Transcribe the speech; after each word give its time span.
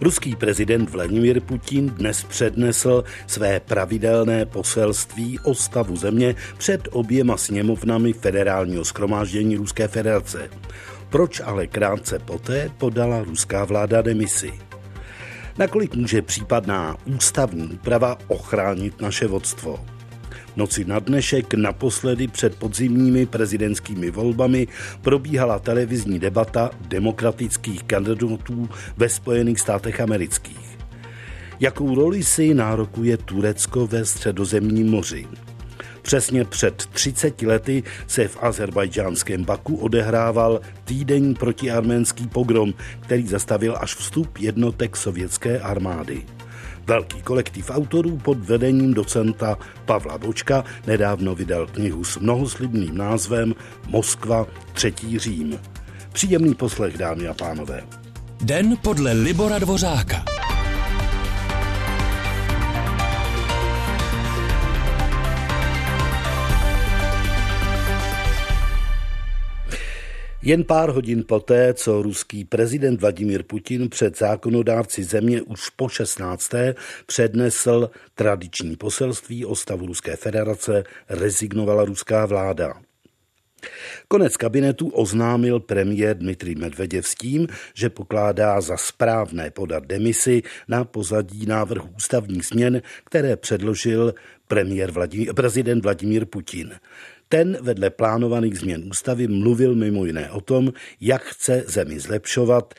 Ruský 0.00 0.36
prezident 0.36 0.90
Vladimir 0.90 1.40
Putin 1.40 1.88
dnes 1.88 2.24
přednesl 2.24 3.04
své 3.26 3.60
pravidelné 3.60 4.46
poselství 4.46 5.38
o 5.38 5.54
stavu 5.54 5.96
země 5.96 6.34
před 6.58 6.88
oběma 6.92 7.36
sněmovnami 7.36 8.12
federálního 8.12 8.84
skromáždění 8.84 9.56
Ruské 9.56 9.88
federace. 9.88 10.50
Proč 11.10 11.40
ale 11.44 11.66
krátce 11.66 12.18
poté 12.18 12.70
podala 12.78 13.22
ruská 13.22 13.64
vláda 13.64 14.02
demisi? 14.02 14.52
Nakolik 15.58 15.94
může 15.94 16.22
případná 16.22 16.96
ústavní 17.06 17.68
úprava 17.68 18.18
ochránit 18.28 19.00
naše 19.00 19.26
vodstvo? 19.26 19.91
Noci 20.56 20.84
na 20.84 20.98
dnešek 20.98 21.54
naposledy 21.54 22.28
před 22.28 22.56
podzimními 22.56 23.26
prezidentskými 23.26 24.10
volbami 24.10 24.66
probíhala 25.02 25.58
televizní 25.58 26.18
debata 26.18 26.70
demokratických 26.88 27.82
kandidátů 27.82 28.68
ve 28.96 29.08
Spojených 29.08 29.60
státech 29.60 30.00
amerických. 30.00 30.78
Jakou 31.60 31.94
roli 31.94 32.22
si 32.24 32.54
nárokuje 32.54 33.16
Turecko 33.16 33.86
ve 33.86 34.04
středozemním 34.04 34.90
moři? 34.90 35.26
Přesně 36.02 36.44
před 36.44 36.86
30 36.86 37.42
lety 37.42 37.82
se 38.06 38.28
v 38.28 38.38
azerbajdžánském 38.40 39.44
Baku 39.44 39.76
odehrával 39.76 40.60
týdenní 40.84 41.34
protiarménský 41.34 42.26
pogrom, 42.26 42.74
který 43.00 43.26
zastavil 43.26 43.76
až 43.80 43.94
vstup 43.94 44.38
jednotek 44.38 44.96
sovětské 44.96 45.60
armády. 45.60 46.22
Velký 46.86 47.22
kolektiv 47.22 47.70
autorů 47.70 48.16
pod 48.16 48.38
vedením 48.38 48.94
docenta 48.94 49.58
Pavla 49.84 50.18
Bočka 50.18 50.64
nedávno 50.86 51.34
vydal 51.34 51.66
knihu 51.66 52.04
s 52.04 52.18
mnohoslibným 52.18 52.96
názvem 52.96 53.54
Moskva 53.86 54.46
třetí 54.72 55.18
Řím. 55.18 55.58
Příjemný 56.12 56.54
poslech, 56.54 56.98
dámy 56.98 57.28
a 57.28 57.34
pánové. 57.34 57.84
Den 58.40 58.76
podle 58.82 59.12
Libora 59.12 59.58
Dvořáka. 59.58 60.24
Jen 70.44 70.64
pár 70.64 70.88
hodin 70.88 71.24
poté, 71.24 71.74
co 71.74 72.02
ruský 72.02 72.44
prezident 72.44 73.00
Vladimír 73.00 73.42
Putin 73.42 73.88
před 73.88 74.18
zákonodárci 74.18 75.04
země 75.04 75.42
už 75.42 75.70
po 75.70 75.88
16. 75.88 76.50
přednesl 77.06 77.90
tradiční 78.14 78.76
poselství 78.76 79.44
o 79.44 79.56
stavu 79.56 79.86
Ruské 79.86 80.16
federace, 80.16 80.84
rezignovala 81.08 81.84
ruská 81.84 82.26
vláda. 82.26 82.74
Konec 84.08 84.36
kabinetu 84.36 84.88
oznámil 84.88 85.60
premiér 85.60 86.18
Dmitrij 86.18 86.54
Medveděv 86.54 87.06
s 87.06 87.14
tím, 87.14 87.48
že 87.74 87.90
pokládá 87.90 88.60
za 88.60 88.76
správné 88.76 89.50
podat 89.50 89.86
demisi 89.86 90.42
na 90.68 90.84
pozadí 90.84 91.46
návrhu 91.46 91.88
ústavních 91.96 92.46
změn, 92.46 92.82
které 93.04 93.36
předložil 93.36 94.14
premiér 94.48 94.90
Vladimír, 94.90 95.34
prezident 95.34 95.82
Vladimír 95.82 96.24
Putin. 96.26 96.72
Ten 97.32 97.56
vedle 97.60 97.90
plánovaných 97.90 98.58
změn 98.58 98.82
ústavy 98.90 99.28
mluvil 99.28 99.74
mimo 99.74 100.04
jiné 100.04 100.30
o 100.30 100.40
tom, 100.40 100.72
jak 101.00 101.22
chce 101.22 101.64
zemi 101.66 102.00
zlepšovat, 102.00 102.74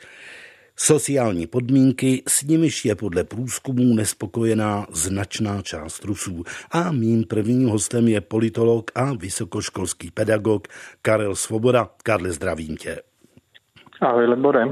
sociální 0.76 1.46
podmínky, 1.46 2.22
s 2.28 2.42
nimiž 2.42 2.84
je 2.84 2.94
podle 2.94 3.24
průzkumů 3.24 3.94
nespokojená 3.94 4.86
značná 4.90 5.62
část 5.62 6.04
Rusů. 6.04 6.44
A 6.70 6.92
mým 6.92 7.24
prvním 7.24 7.68
hostem 7.68 8.08
je 8.08 8.20
politolog 8.20 8.90
a 8.94 9.12
vysokoškolský 9.14 10.10
pedagog 10.10 10.68
Karel 11.02 11.34
Svoboda. 11.34 11.90
Karle, 12.02 12.32
zdravím 12.32 12.76
tě. 12.76 13.00
Ahoj, 14.00 14.26
Lebore. 14.26 14.64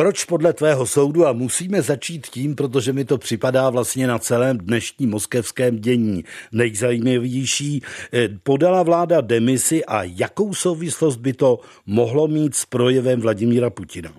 Proč 0.00 0.24
podle 0.24 0.52
tvého 0.52 0.86
soudu, 0.86 1.26
a 1.26 1.32
musíme 1.32 1.82
začít 1.82 2.26
tím, 2.26 2.56
protože 2.56 2.92
mi 2.92 3.04
to 3.04 3.18
připadá 3.18 3.70
vlastně 3.70 4.06
na 4.06 4.18
celém 4.18 4.58
dnešním 4.58 5.10
moskevském 5.10 5.76
dění 5.76 6.24
nejzajímavější, 6.52 7.82
eh, 8.12 8.28
podala 8.42 8.82
vláda 8.82 9.20
demisi 9.20 9.84
a 9.84 10.02
jakou 10.02 10.54
souvislost 10.54 11.16
by 11.16 11.32
to 11.32 11.58
mohlo 11.86 12.28
mít 12.28 12.54
s 12.54 12.64
projevem 12.66 13.20
Vladimíra 13.20 13.70
Putina? 13.70 14.10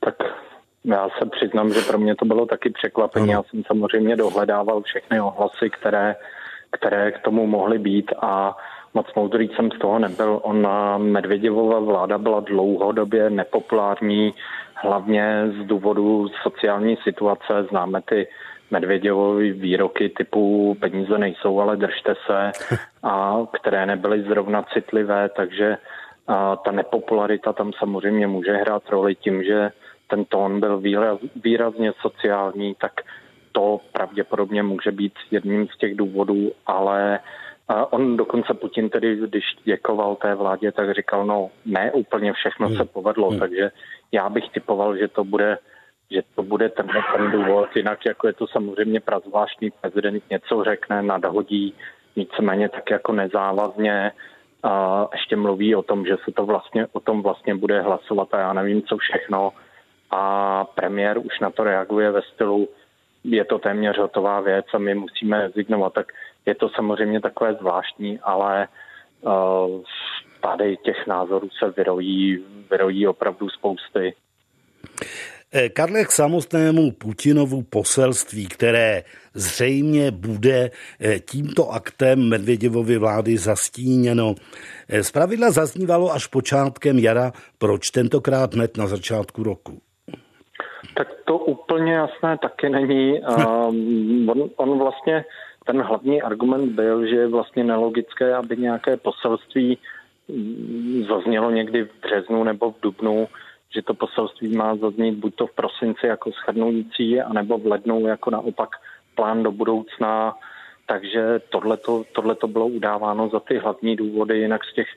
Tak 0.00 0.14
já 0.84 1.08
se 1.18 1.28
přiznám, 1.30 1.72
že 1.72 1.80
pro 1.80 1.98
mě 1.98 2.14
to 2.16 2.24
bylo 2.24 2.46
taky 2.46 2.70
překvapení. 2.70 3.28
Já 3.30 3.42
jsem 3.42 3.62
samozřejmě 3.66 4.16
dohledával 4.16 4.82
všechny 4.82 5.20
ohlasy, 5.20 5.70
které, 5.70 6.16
které 6.70 7.12
k 7.12 7.18
tomu 7.18 7.46
mohly 7.46 7.78
být 7.78 8.12
a 8.22 8.56
moc 8.94 9.06
moudrý 9.16 9.48
jsem 9.48 9.70
z 9.70 9.78
toho 9.78 9.98
nebyl. 9.98 10.40
Ona 10.42 10.98
Medvěděvova 10.98 11.80
vláda 11.80 12.18
byla 12.18 12.40
dlouhodobě 12.40 13.30
nepopulární, 13.30 14.34
hlavně 14.84 15.44
z 15.60 15.66
důvodu 15.66 16.28
sociální 16.42 16.96
situace. 16.96 17.66
Známe 17.70 18.02
ty 18.02 18.28
Medvěděvovy 18.70 19.52
výroky 19.52 20.08
typu 20.08 20.76
peníze 20.80 21.18
nejsou, 21.18 21.60
ale 21.60 21.76
držte 21.76 22.14
se, 22.26 22.50
a 23.02 23.38
které 23.52 23.86
nebyly 23.86 24.22
zrovna 24.22 24.62
citlivé, 24.62 25.28
takže 25.36 25.76
a 26.26 26.56
ta 26.56 26.70
nepopularita 26.70 27.52
tam 27.52 27.72
samozřejmě 27.78 28.26
může 28.26 28.52
hrát 28.52 28.88
roli 28.88 29.14
tím, 29.14 29.44
že 29.44 29.70
ten 30.06 30.24
tón 30.24 30.60
byl 30.60 30.80
výraz, 30.80 31.18
výrazně 31.44 31.92
sociální, 32.00 32.74
tak 32.80 32.92
to 33.52 33.80
pravděpodobně 33.92 34.62
může 34.62 34.92
být 34.92 35.12
jedním 35.30 35.68
z 35.68 35.78
těch 35.78 35.96
důvodů, 35.96 36.52
ale 36.66 37.20
on 37.90 38.16
dokonce 38.16 38.54
Putin 38.54 38.90
tedy, 38.90 39.16
když 39.16 39.44
děkoval 39.64 40.16
té 40.16 40.34
vládě, 40.34 40.72
tak 40.72 40.94
říkal, 40.94 41.26
no 41.26 41.50
ne 41.66 41.92
úplně 41.92 42.32
všechno 42.32 42.68
se 42.68 42.74
hmm. 42.74 42.88
povedlo, 42.92 43.30
hmm. 43.30 43.38
takže 43.38 43.70
já 44.14 44.28
bych 44.28 44.50
typoval, 44.50 44.96
že 44.96 45.08
to 45.08 45.24
bude 45.24 45.58
že 46.10 46.22
to 46.34 46.42
bude 46.42 46.68
ten, 46.68 46.86
ten 47.16 47.30
důvod. 47.30 47.76
Jinak 47.76 48.06
jako 48.06 48.26
je 48.26 48.32
to 48.32 48.46
samozřejmě 48.46 49.00
prazvláštní 49.00 49.70
prezident 49.70 50.30
něco 50.30 50.64
řekne, 50.64 51.02
nadhodí, 51.02 51.74
nicméně 52.16 52.68
tak 52.68 52.90
jako 52.90 53.12
nezávazně 53.12 54.12
a 54.62 55.06
ještě 55.12 55.36
mluví 55.36 55.74
o 55.74 55.82
tom, 55.82 56.06
že 56.06 56.16
se 56.24 56.32
to 56.32 56.46
vlastně, 56.46 56.86
o 56.92 57.00
tom 57.00 57.22
vlastně 57.22 57.54
bude 57.54 57.80
hlasovat 57.80 58.34
a 58.34 58.38
já 58.38 58.52
nevím, 58.52 58.82
co 58.82 58.96
všechno. 58.96 59.52
A 60.10 60.64
premiér 60.64 61.18
už 61.18 61.40
na 61.40 61.50
to 61.50 61.64
reaguje 61.64 62.10
ve 62.10 62.22
stylu, 62.22 62.68
je 63.24 63.44
to 63.44 63.58
téměř 63.58 63.98
hotová 63.98 64.40
věc 64.40 64.66
a 64.74 64.78
my 64.78 64.94
musíme 64.94 65.40
rezignovat. 65.40 65.92
Tak 65.92 66.12
je 66.46 66.54
to 66.54 66.68
samozřejmě 66.68 67.20
takové 67.20 67.54
zvláštní, 67.54 68.20
ale 68.22 68.68
tady 70.40 70.76
těch 70.76 71.06
názorů 71.06 71.48
se 71.58 71.70
vyrojí, 71.76 72.44
vyrojí 72.70 73.06
opravdu 73.06 73.48
spousty. 73.48 74.14
Eh, 75.52 75.68
Karle, 75.68 76.04
k 76.04 76.10
samotnému 76.10 76.92
Putinovu 76.92 77.62
poselství, 77.62 78.46
které 78.46 79.02
zřejmě 79.34 80.10
bude 80.10 80.70
eh, 81.00 81.18
tímto 81.18 81.70
aktem 81.70 82.28
Medvěděvovy 82.28 82.98
vlády 82.98 83.36
zastíněno. 83.36 84.34
Zpravidla 85.02 85.50
zaznívalo 85.50 86.12
až 86.12 86.26
počátkem 86.26 86.98
jara, 86.98 87.32
proč 87.58 87.90
tentokrát 87.90 88.54
hned 88.54 88.76
na 88.76 88.86
začátku 88.86 89.42
roku? 89.42 89.78
Tak 90.96 91.08
to 91.24 91.38
úplně 91.38 91.92
jasné 91.92 92.38
taky 92.38 92.68
není. 92.68 93.20
Um, 93.20 94.28
on, 94.30 94.50
on 94.56 94.78
vlastně 94.78 95.24
ten 95.64 95.82
hlavní 95.82 96.22
argument 96.22 96.72
byl, 96.72 97.06
že 97.06 97.16
je 97.16 97.28
vlastně 97.28 97.64
nelogické, 97.64 98.34
aby 98.34 98.56
nějaké 98.56 98.96
poselství 98.96 99.78
mm, 100.28 101.04
zaznělo 101.08 101.50
někdy 101.50 101.82
v 101.84 101.90
březnu 102.02 102.44
nebo 102.44 102.70
v 102.70 102.80
dubnu, 102.82 103.28
že 103.74 103.82
to 103.82 103.94
poselství 103.94 104.56
má 104.56 104.76
zaznít 104.76 105.14
buď 105.14 105.34
to 105.34 105.46
v 105.46 105.54
prosinci 105.54 106.06
jako 106.06 106.32
schrnující, 106.32 107.20
anebo 107.20 107.58
v 107.58 107.66
lednu 107.66 108.06
jako 108.06 108.30
naopak 108.30 108.68
plán 109.14 109.42
do 109.42 109.52
budoucna. 109.52 110.34
Takže 110.86 111.40
tohle 112.12 112.36
to 112.36 112.48
bylo 112.48 112.66
udáváno 112.66 113.28
za 113.28 113.40
ty 113.40 113.58
hlavní 113.58 113.96
důvody, 113.96 114.38
jinak 114.38 114.64
z 114.64 114.74
těch, 114.74 114.88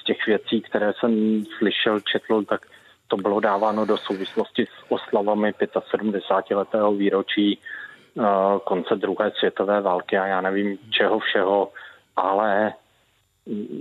z 0.00 0.04
těch 0.04 0.26
věcí, 0.26 0.60
které 0.60 0.92
jsem 1.00 1.44
slyšel, 1.58 2.00
četl, 2.00 2.44
tak 2.44 2.60
to 3.08 3.16
bylo 3.16 3.40
dáváno 3.40 3.86
do 3.86 3.96
souvislosti 3.96 4.66
s 4.66 4.92
oslavami 4.92 5.52
75. 5.90 6.56
letého 6.56 6.92
výročí 6.92 7.58
konce 8.64 8.96
druhé 8.96 9.30
světové 9.38 9.80
války 9.80 10.18
a 10.18 10.26
já 10.26 10.40
nevím 10.40 10.78
čeho 10.90 11.18
všeho, 11.18 11.72
ale 12.16 12.72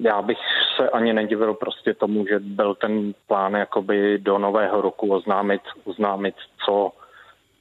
já 0.02 0.22
bych 0.22 0.38
se 0.76 0.90
ani 0.90 1.14
nedivil 1.14 1.54
prostě 1.54 1.94
tomu, 1.94 2.26
že 2.28 2.40
byl 2.40 2.76
ten 2.76 3.14
plán 3.28 3.54
jakoby 3.54 4.18
do 4.18 4.38
nového 4.38 4.82
roku 4.82 5.14
oznámit, 5.14 5.62
oznámit 5.84 6.36
co 6.66 6.92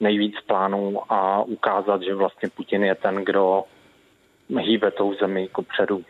nejvíc 0.00 0.34
plánů 0.46 1.12
a 1.12 1.42
ukázat, 1.42 2.02
že 2.02 2.14
vlastně 2.14 2.48
Putin 2.56 2.84
je 2.84 2.94
ten, 2.94 3.24
kdo 3.24 3.64
hýbe 4.58 4.90
tou 4.90 5.14
zemi 5.14 5.42
jako 5.42 5.62
předu. 5.62 6.04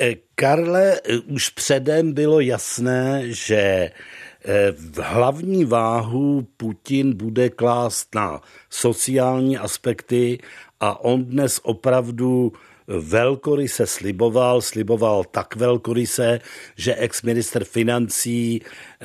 Eh, 0.00 0.14
Karle, 0.34 0.94
eh, 0.94 1.18
už 1.34 1.48
předem 1.48 2.14
bylo 2.14 2.40
jasné, 2.40 3.22
že 3.24 3.90
Eh, 3.90 4.29
v 4.72 4.98
hlavní 4.98 5.64
váhu 5.64 6.46
Putin 6.56 7.16
bude 7.16 7.50
klást 7.50 8.14
na 8.14 8.40
sociální 8.70 9.58
aspekty 9.58 10.38
a 10.80 11.04
on 11.04 11.24
dnes 11.24 11.60
opravdu 11.62 12.52
velkoryse 12.98 13.86
sliboval, 13.86 14.60
sliboval 14.60 15.24
tak 15.24 15.56
velkoryse, 15.56 16.40
že 16.76 16.94
ex-minister 16.94 17.64
financí 17.64 18.62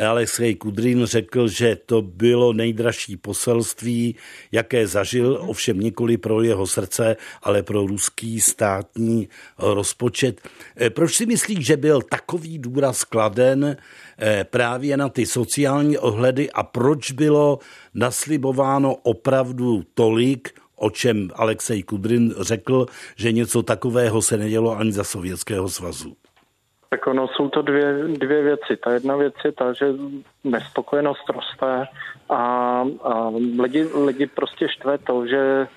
Alexej 0.08 0.56
Kudrin 0.56 1.06
řekl, 1.06 1.48
že 1.48 1.78
to 1.86 2.02
bylo 2.02 2.54
nejdražší 2.54 3.18
poselství, 3.18 4.16
jaké 4.52 4.88
zažil, 4.88 5.38
ovšem 5.42 5.80
nikoli 5.80 6.18
pro 6.18 6.42
jeho 6.42 6.68
srdce, 6.68 7.16
ale 7.44 7.64
pro 7.64 7.88
ruský 7.88 8.42
státní 8.42 9.30
rozpočet. 9.58 10.42
Eh, 10.76 10.90
proč 10.90 11.16
si 11.16 11.26
myslíš, 11.26 11.66
že 11.66 11.78
byl 11.78 12.02
takový 12.02 12.60
důraz 12.60 13.04
kladen 13.04 13.78
eh, 14.20 14.44
právě 14.44 14.98
na 14.98 15.10
ty 15.10 15.26
sociální 15.26 15.98
ohledy 15.98 16.52
a 16.52 16.64
proč 16.64 17.12
bylo 17.12 17.60
naslibováno 17.94 18.96
opravdu 18.96 19.84
tolik, 19.94 20.65
o 20.86 20.90
čem 20.90 21.30
Alexej 21.36 21.84
Kudrin 21.84 22.34
řekl, 22.42 22.86
že 23.16 23.32
něco 23.32 23.64
takového 23.64 24.22
se 24.22 24.38
nedělo 24.38 24.78
ani 24.78 24.92
za 24.92 25.04
Sovětského 25.04 25.70
svazu. 25.70 26.14
Tak 26.90 27.08
ono 27.08 27.28
jsou 27.28 27.50
to 27.50 27.62
dvě, 27.62 27.94
dvě 28.08 28.44
věci. 28.44 28.78
Ta 28.84 28.92
jedna 28.92 29.16
věc 29.16 29.34
je 29.46 29.52
ta, 29.52 29.74
že 29.74 29.86
nespokojenost 30.44 31.30
roste 31.30 31.88
a, 32.30 32.40
a 33.04 33.32
lidi, 33.60 33.88
lidi 34.06 34.26
prostě 34.28 34.68
štve 34.70 34.98
to, 34.98 35.28
že 35.28 35.68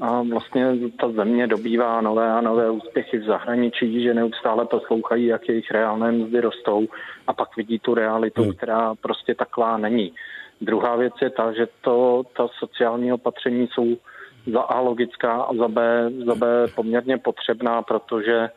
a 0.00 0.22
vlastně 0.22 0.66
ta 1.00 1.08
země 1.08 1.46
dobývá 1.46 2.00
nové 2.00 2.32
a 2.32 2.40
nové 2.40 2.70
úspěchy 2.70 3.18
v 3.18 3.24
zahraničí, 3.24 4.02
že 4.02 4.14
neustále 4.14 4.66
poslouchají, 4.66 5.26
jak 5.26 5.48
jejich 5.48 5.70
reálné 5.70 6.12
mzdy 6.12 6.40
rostou 6.40 6.88
a 7.26 7.32
pak 7.32 7.56
vidí 7.56 7.78
tu 7.78 7.94
realitu, 7.94 8.42
hmm. 8.42 8.52
která 8.52 8.94
prostě 8.94 9.34
taková 9.34 9.76
není. 9.76 10.12
Druhá 10.60 10.96
věc 10.96 11.14
je 11.22 11.30
ta, 11.30 11.52
že 11.52 11.66
to, 11.80 12.22
ta 12.36 12.48
sociální 12.58 13.12
opatření 13.12 13.68
jsou 13.72 13.96
za 14.46 14.60
A 14.60 14.80
logická 14.80 15.32
a 15.42 15.54
za 15.54 15.68
B, 15.68 16.10
za 16.26 16.34
B 16.34 16.66
poměrně 16.74 17.18
potřebná, 17.18 17.82
protože 17.82 18.50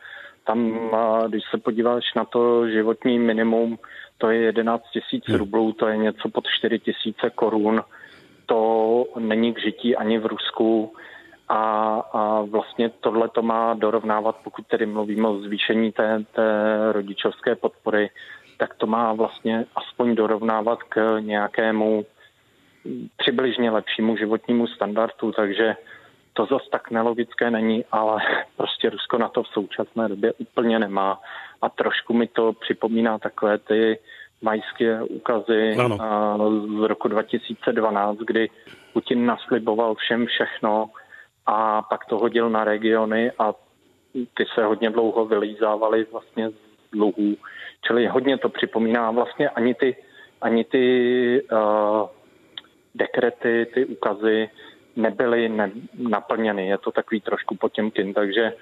tam, 0.46 0.90
když 1.28 1.42
se 1.50 1.58
podíváš 1.58 2.14
na 2.16 2.24
to 2.24 2.68
životní 2.68 3.18
minimum, 3.18 3.78
to 4.18 4.30
je 4.30 4.40
11 4.40 4.82
tisíc 4.92 5.24
hmm. 5.28 5.36
rublů, 5.36 5.72
to 5.72 5.86
je 5.88 5.96
něco 5.96 6.28
pod 6.28 6.44
4 6.58 6.78
tisíce 6.78 7.30
korun. 7.34 7.82
To 8.46 9.04
není 9.18 9.54
k 9.54 9.60
žití 9.60 9.96
ani 9.96 10.18
v 10.18 10.26
Rusku. 10.26 10.92
A, 11.48 11.94
a 12.12 12.40
vlastně 12.42 12.90
tohle 13.00 13.28
to 13.28 13.42
má 13.42 13.74
dorovnávat, 13.74 14.36
pokud 14.44 14.66
tedy 14.66 14.86
mluvíme 14.86 15.28
o 15.28 15.38
zvýšení 15.38 15.92
té, 15.92 16.24
té 16.32 16.52
rodičovské 16.92 17.56
podpory, 17.56 18.10
tak 18.58 18.74
to 18.74 18.86
má 18.86 19.12
vlastně 19.12 19.64
aspoň 19.76 20.14
dorovnávat 20.14 20.82
k 20.82 21.16
nějakému 21.20 22.04
přibližně 23.16 23.70
lepšímu 23.70 24.16
životnímu 24.16 24.66
standardu, 24.66 25.32
takže 25.32 25.76
to 26.32 26.46
zase 26.46 26.64
tak 26.70 26.90
nelogické 26.90 27.50
není, 27.50 27.84
ale 27.92 28.20
prostě 28.56 28.90
Rusko 28.90 29.18
na 29.18 29.28
to 29.28 29.42
v 29.42 29.48
současné 29.48 30.08
době 30.08 30.32
úplně 30.32 30.78
nemá 30.78 31.20
a 31.62 31.68
trošku 31.68 32.14
mi 32.14 32.26
to 32.26 32.52
připomíná 32.52 33.18
takové 33.18 33.58
ty 33.58 33.98
majské 34.42 35.02
úkazy 35.02 35.76
ano. 35.76 35.98
z 36.66 36.88
roku 36.88 37.08
2012, 37.08 38.18
kdy 38.18 38.50
Putin 38.92 39.26
nasliboval 39.26 39.94
všem 39.94 40.26
všechno 40.26 40.90
a 41.46 41.82
pak 41.82 42.04
to 42.06 42.18
hodil 42.18 42.50
na 42.50 42.64
regiony 42.64 43.32
a 43.38 43.54
ty 44.12 44.44
se 44.54 44.64
hodně 44.64 44.90
dlouho 44.90 45.26
vylízávaly 45.26 46.06
vlastně 46.12 46.50
z 46.50 46.54
dluhů. 46.92 47.36
Čili 47.86 48.06
hodně 48.06 48.38
to 48.38 48.48
připomíná 48.48 49.10
vlastně 49.10 49.48
ani 49.48 49.74
ty, 49.74 49.96
ani 50.40 50.64
ty 50.64 51.42
uh, 51.52 52.08
dekrety, 52.98 53.66
ty 53.74 53.84
ukazy 53.84 54.48
nebyly 54.96 55.48
ne- 55.48 55.72
naplněny. 55.98 56.68
Je 56.68 56.78
to 56.78 56.90
takový 56.92 57.20
trošku 57.20 57.56
potěmkin, 57.56 58.14
takže 58.14 58.52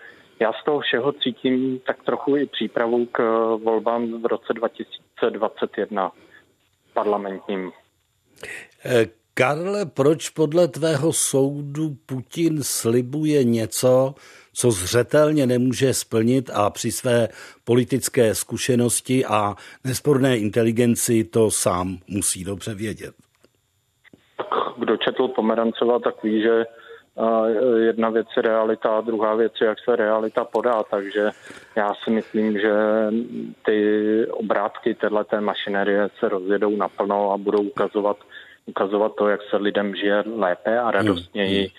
já 0.40 0.52
z 0.52 0.64
toho 0.64 0.80
všeho 0.80 1.12
cítím 1.12 1.80
tak 1.86 2.02
trochu 2.02 2.36
i 2.36 2.46
přípravu 2.46 3.06
k 3.06 3.18
volbám 3.64 4.22
v 4.22 4.26
roce 4.26 4.52
2021 4.52 6.12
parlamentním. 6.94 7.72
Eh, 8.84 9.06
Karle, 9.34 9.86
proč 9.86 10.28
podle 10.28 10.68
tvého 10.68 11.12
soudu 11.12 11.96
Putin 12.06 12.62
slibuje 12.62 13.44
něco, 13.44 14.14
co 14.52 14.70
zřetelně 14.70 15.46
nemůže 15.46 15.94
splnit 15.94 16.50
a 16.52 16.70
při 16.70 16.92
své 16.92 17.28
politické 17.64 18.34
zkušenosti 18.34 19.24
a 19.24 19.54
nesporné 19.84 20.38
inteligenci 20.38 21.24
to 21.24 21.50
sám 21.50 21.98
musí 22.08 22.44
dobře 22.44 22.74
vědět? 22.74 23.14
Kdo 24.78 24.96
četl 24.96 25.28
Pomerancova, 25.28 25.98
tak 25.98 26.22
ví, 26.22 26.42
že 26.42 26.64
jedna 27.78 28.10
věc 28.10 28.26
je 28.36 28.42
realita 28.42 28.98
a 28.98 29.00
druhá 29.00 29.34
věc 29.34 29.52
je, 29.60 29.66
jak 29.66 29.78
se 29.80 29.96
realita 29.96 30.44
podá, 30.44 30.82
takže 30.82 31.30
já 31.76 31.94
si 31.94 32.10
myslím, 32.10 32.58
že 32.58 32.72
ty 33.64 34.26
obrátky 34.30 34.94
této 34.94 35.40
mašinerie 35.40 36.08
se 36.18 36.28
rozjedou 36.28 36.76
naplno 36.76 37.32
a 37.32 37.36
budou 37.36 37.62
ukazovat, 37.62 38.16
ukazovat 38.66 39.12
to, 39.14 39.28
jak 39.28 39.40
se 39.50 39.56
lidem 39.56 39.94
žije 39.94 40.24
lépe 40.36 40.78
a 40.78 40.90
radostněji. 40.90 41.60
Hmm. 41.60 41.70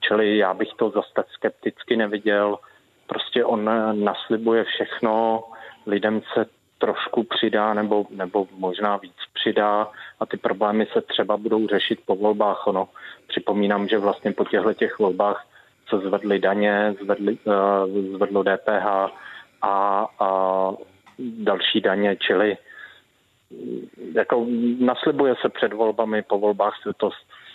Čili 0.00 0.38
já 0.38 0.54
bych 0.54 0.68
to 0.76 0.90
zase 0.90 1.08
tak 1.14 1.26
skepticky 1.30 1.96
neviděl. 1.96 2.58
Prostě 3.06 3.44
on 3.44 3.70
naslibuje 4.04 4.64
všechno, 4.64 5.44
lidem 5.86 6.22
se 6.34 6.46
trošku 6.78 7.22
přidá 7.22 7.74
nebo, 7.74 8.06
nebo 8.10 8.46
možná 8.56 8.96
víc 8.96 9.16
přidá 9.34 9.88
a 10.20 10.26
ty 10.26 10.36
problémy 10.36 10.86
se 10.92 11.00
třeba 11.00 11.36
budou 11.36 11.66
řešit 11.68 11.98
po 12.06 12.16
volbách. 12.16 12.66
Ono. 12.66 12.88
Připomínám, 13.26 13.88
že 13.88 13.98
vlastně 13.98 14.32
po 14.32 14.44
těchto 14.44 14.74
těch 14.74 14.98
volbách 14.98 15.46
se 15.88 15.98
zvedly 15.98 16.38
daně, 16.38 16.94
zvedly, 17.02 17.38
uh, 17.44 18.14
zvedlo 18.16 18.42
DPH 18.42 18.86
a, 19.62 20.06
a 20.20 20.70
další 21.18 21.80
daně, 21.80 22.16
čili 22.16 22.56
jako 24.14 24.46
naslibuje 24.78 25.34
se 25.42 25.48
před 25.48 25.72
volbami, 25.72 26.22
po 26.22 26.38
volbách 26.38 26.74
se 26.82 26.92
to 26.96 27.10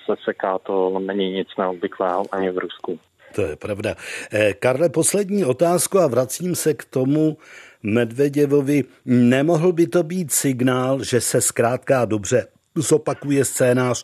seseká, 0.05 0.59
to 0.59 0.99
není 0.99 1.31
nic 1.31 1.47
neobvyklého 1.57 2.23
ani 2.31 2.51
v 2.51 2.57
Rusku. 2.57 2.99
To 3.35 3.41
je 3.41 3.55
pravda. 3.55 3.95
Eh, 4.33 4.53
Karle, 4.53 4.89
poslední 4.89 5.45
otázku 5.45 5.99
a 5.99 6.07
vracím 6.07 6.55
se 6.55 6.73
k 6.73 6.85
tomu, 6.85 7.37
Medveděvovi, 7.83 8.83
nemohl 9.05 9.71
by 9.71 9.87
to 9.87 10.03
být 10.03 10.31
signál, 10.31 11.03
že 11.03 11.21
se 11.21 11.41
zkrátka 11.41 12.05
dobře 12.05 12.47
zopakuje 12.75 13.45
scénář 13.45 14.03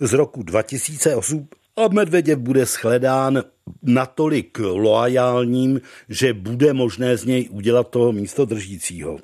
z 0.00 0.12
roku 0.12 0.42
2008 0.42 1.48
a 1.76 1.88
Medveděv 1.92 2.38
bude 2.38 2.64
shledán 2.64 3.42
natolik 3.82 4.58
loajálním, 4.58 5.80
že 6.08 6.32
bude 6.32 6.72
možné 6.72 7.16
z 7.16 7.24
něj 7.24 7.48
udělat 7.50 7.90
toho 7.90 8.12
místo 8.12 8.44
držícího. 8.44 9.18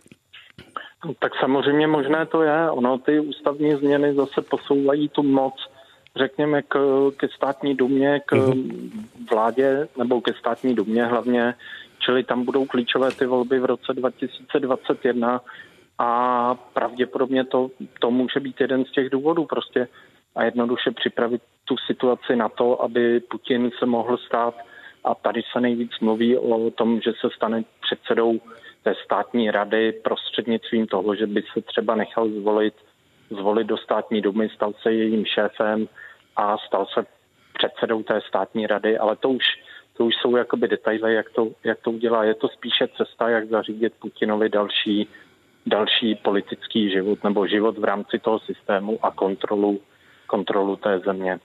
Tak 1.18 1.32
samozřejmě 1.40 1.86
možné 1.86 2.26
to 2.26 2.42
je. 2.42 2.70
Ono 2.70 2.98
ty 2.98 3.20
ústavní 3.20 3.76
změny 3.76 4.14
zase 4.14 4.40
posouvají 4.50 5.08
tu 5.08 5.22
moc, 5.22 5.54
řekněme, 6.16 6.62
k, 6.62 6.76
ke 7.16 7.28
státní 7.28 7.74
dumě, 7.74 8.20
k 8.26 8.32
mhm. 8.32 8.90
vládě, 9.30 9.88
nebo 9.98 10.20
ke 10.20 10.32
státní 10.32 10.74
dumě 10.74 11.04
hlavně, 11.04 11.54
Čili 12.04 12.24
tam 12.24 12.44
budou 12.44 12.66
klíčové 12.66 13.10
ty 13.10 13.26
volby 13.26 13.60
v 13.60 13.64
roce 13.64 13.92
2021 13.92 15.40
a 15.98 16.54
pravděpodobně 16.54 17.44
to, 17.44 17.70
to 18.00 18.10
může 18.10 18.40
být 18.40 18.60
jeden 18.60 18.84
z 18.84 18.90
těch 18.90 19.10
důvodů 19.10 19.44
prostě 19.44 19.88
a 20.34 20.44
jednoduše 20.44 20.90
připravit 20.90 21.42
tu 21.64 21.76
situaci 21.86 22.36
na 22.36 22.48
to, 22.48 22.82
aby 22.82 23.20
Putin 23.20 23.70
se 23.78 23.86
mohl 23.86 24.16
stát 24.16 24.54
a 25.04 25.14
tady 25.14 25.42
se 25.52 25.60
nejvíc 25.60 25.90
mluví 26.00 26.36
o 26.38 26.70
tom, 26.70 27.00
že 27.00 27.12
se 27.20 27.28
stane 27.36 27.64
předsedou 27.80 28.40
té 28.82 28.94
státní 29.04 29.50
rady 29.50 29.92
prostřednictvím 29.92 30.86
toho, 30.86 31.14
že 31.14 31.26
by 31.26 31.42
se 31.52 31.60
třeba 31.60 31.94
nechal 31.94 32.28
zvolit, 32.28 32.74
zvolit 33.30 33.66
do 33.66 33.76
státní 33.76 34.20
dumy, 34.20 34.48
stal 34.48 34.72
se 34.82 34.92
jejím 34.92 35.24
šéfem 35.24 35.88
a 36.36 36.58
stal 36.58 36.86
se 36.94 37.06
předsedou 37.58 38.02
té 38.02 38.20
státní 38.28 38.66
rady, 38.66 38.98
ale 38.98 39.16
to 39.16 39.28
už 39.28 39.44
to 39.96 40.04
už 40.04 40.14
jsou 40.14 40.36
jakoby 40.36 40.68
detaily, 40.68 41.14
jak 41.14 41.30
to, 41.30 41.48
jak 41.64 41.78
to 41.80 41.90
udělá. 41.90 42.24
Je 42.24 42.34
to 42.34 42.48
spíše 42.48 42.88
cesta, 42.96 43.28
jak 43.28 43.48
zařídit 43.48 43.92
Putinovi 43.98 44.48
další, 44.48 45.08
další 45.66 46.14
politický 46.14 46.90
život 46.90 47.24
nebo 47.24 47.46
život 47.46 47.78
v 47.78 47.84
rámci 47.84 48.18
toho 48.18 48.38
systému 48.38 48.98
a 49.02 49.10
kontrolu, 49.10 49.80
kontrolu 50.26 50.76
té 50.76 50.98
země. 50.98 51.38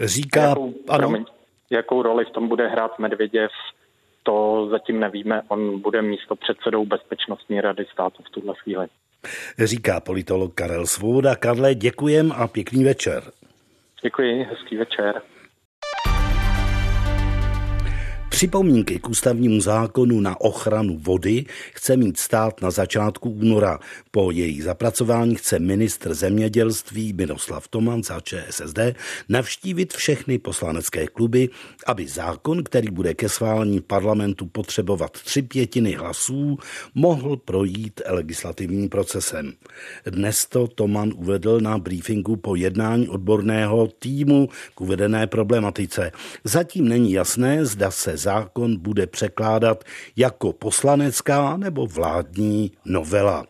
Říká, 0.00 0.40
jakou, 0.40 0.74
ano. 0.88 0.98
Promiň, 0.98 1.24
jakou 1.70 2.02
roli 2.02 2.24
v 2.24 2.30
tom 2.30 2.48
bude 2.48 2.68
hrát 2.68 2.98
Medvěděv, 2.98 3.50
to 4.22 4.68
zatím 4.70 5.00
nevíme. 5.00 5.42
On 5.48 5.80
bude 5.80 6.02
místo 6.02 6.36
předsedou 6.36 6.86
Bezpečnostní 6.86 7.60
rady 7.60 7.86
státu 7.92 8.22
v 8.22 8.30
tuhle 8.30 8.54
chvíli. 8.62 8.86
Říká 9.58 10.00
politolog 10.00 10.54
Karel 10.54 10.86
Svoboda. 10.86 11.36
Karle, 11.36 11.74
děkujem 11.74 12.32
a 12.32 12.48
pěkný 12.48 12.84
večer. 12.84 13.22
Děkuji, 14.02 14.44
hezký 14.44 14.76
večer. 14.76 15.22
Připomínky 18.44 18.98
k 18.98 19.08
ústavnímu 19.08 19.60
zákonu 19.60 20.20
na 20.20 20.40
ochranu 20.40 20.98
vody 20.98 21.44
chce 21.72 21.96
mít 21.96 22.18
stát 22.18 22.62
na 22.62 22.70
začátku 22.70 23.30
února. 23.30 23.78
Po 24.10 24.30
její 24.30 24.62
zapracování 24.62 25.34
chce 25.34 25.58
ministr 25.58 26.14
zemědělství 26.14 27.12
Miroslav 27.12 27.68
Toman 27.68 28.02
za 28.02 28.20
ČSSD 28.20 28.78
navštívit 29.28 29.92
všechny 29.92 30.38
poslanecké 30.38 31.06
kluby, 31.06 31.48
aby 31.86 32.08
zákon, 32.08 32.64
který 32.64 32.90
bude 32.90 33.14
ke 33.14 33.28
schválení 33.28 33.80
parlamentu 33.80 34.46
potřebovat 34.46 35.10
tři 35.10 35.42
pětiny 35.42 35.92
hlasů, 35.92 36.58
mohl 36.94 37.36
projít 37.36 38.00
legislativním 38.08 38.88
procesem. 38.88 39.52
Dnes 40.06 40.46
to 40.46 40.66
Toman 40.66 41.12
uvedl 41.16 41.60
na 41.60 41.78
briefingu 41.78 42.36
po 42.36 42.54
jednání 42.54 43.08
odborného 43.08 43.88
týmu 43.98 44.48
k 44.74 44.80
uvedené 44.80 45.26
problematice. 45.26 46.12
Zatím 46.44 46.88
není 46.88 47.12
jasné, 47.12 47.64
zda 47.64 47.90
se 47.90 48.16
zákon 48.16 48.33
bude 48.78 49.06
překládat 49.06 49.84
jako 50.16 50.52
poslanecká 50.52 51.56
nebo 51.56 51.86
vládní 51.86 52.72
novela. 52.84 53.46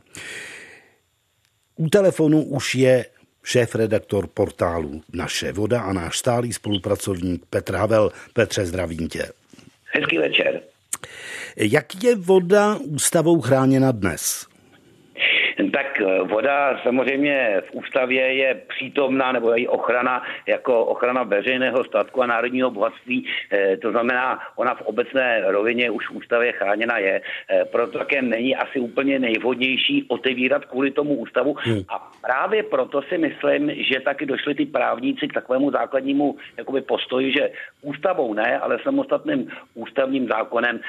U 1.77 1.89
telefonu 1.89 2.43
už 2.43 2.75
je 2.75 3.07
šéf-redaktor 3.45 4.27
portálu 4.27 5.03
Naše 5.13 5.53
voda 5.53 5.81
a 5.81 5.93
náš 5.93 6.19
stálý 6.19 6.53
spolupracovník 6.53 7.47
Petr 7.51 7.75
Havel. 7.75 8.13
Petře, 8.33 8.67
zdravím 8.67 9.09
tě. 9.09 9.29
Hezký 9.85 10.19
večer. 10.19 10.61
Jak 11.57 12.05
je 12.05 12.17
voda 12.17 12.77
ústavou 12.77 13.41
chráněna 13.41 13.93
dnes? 13.93 14.47
Tak 15.57 16.01
eh, 16.01 16.23
voda 16.23 16.81
samozřejmě 16.83 17.63
v 17.69 17.75
ústavě 17.75 18.35
je 18.35 18.55
přítomná, 18.55 19.33
nebo 19.33 19.55
její 19.55 19.69
ochrana 19.69 20.23
jako 20.47 20.85
ochrana 20.85 21.23
veřejného 21.23 21.85
statku 21.85 22.23
a 22.23 22.27
národního 22.27 22.71
bohatství. 22.71 23.27
Eh, 23.53 23.77
to 23.77 23.91
znamená, 23.91 24.39
ona 24.57 24.75
v 24.75 24.83
obecné 24.83 25.43
rovině 25.47 25.91
už 25.91 26.09
v 26.09 26.17
ústavě 26.17 26.53
chráněna 26.53 26.99
je. 26.99 27.21
Eh, 27.51 27.65
proto 27.65 27.99
také 27.99 28.23
není 28.23 28.57
asi 28.57 28.81
úplně 28.81 29.19
nejvhodnější 29.19 30.05
otevírat 30.09 30.65
kvůli 30.65 30.91
tomu 30.91 31.15
ústavu. 31.15 31.57
Hmm. 31.59 31.83
A 31.89 32.11
právě 32.21 32.63
proto 32.63 33.03
si 33.03 33.19
myslím, 33.19 33.71
že 33.71 34.01
taky 34.01 34.27
došli 34.27 34.55
ty 34.55 34.67
právníci 34.67 35.29
k 35.29 35.33
takovému 35.33 35.71
základnímu 35.71 36.37
jakoby 36.57 36.81
postoji, 36.81 37.33
že 37.33 37.51
ústavou 37.83 38.35
ne, 38.35 38.59
ale 38.59 38.79
samostatným 38.83 39.51
ústavním 39.75 40.29
zákonem 40.29 40.81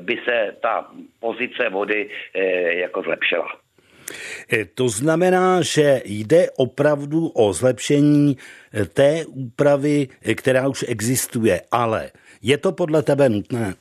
by 0.00 0.18
se 0.24 0.56
ta 0.62 0.90
pozice 1.20 1.68
vody 1.68 2.10
jako 2.70 3.02
zlepšila. 3.02 3.48
E, 4.52 4.64
to 4.64 4.88
znamená, 4.88 5.62
že 5.62 6.02
jde 6.04 6.50
opravdu 6.56 7.28
o 7.28 7.52
zlepšení 7.52 8.36
e, 8.36 8.84
té 8.84 9.26
úpravy, 9.26 10.08
e, 10.22 10.34
která 10.34 10.68
už 10.68 10.84
existuje, 10.88 11.62
ale 11.70 12.10
je 12.42 12.58
to 12.58 12.72
podle 12.72 13.02
tebe 13.02 13.28
nutné? 13.28 13.74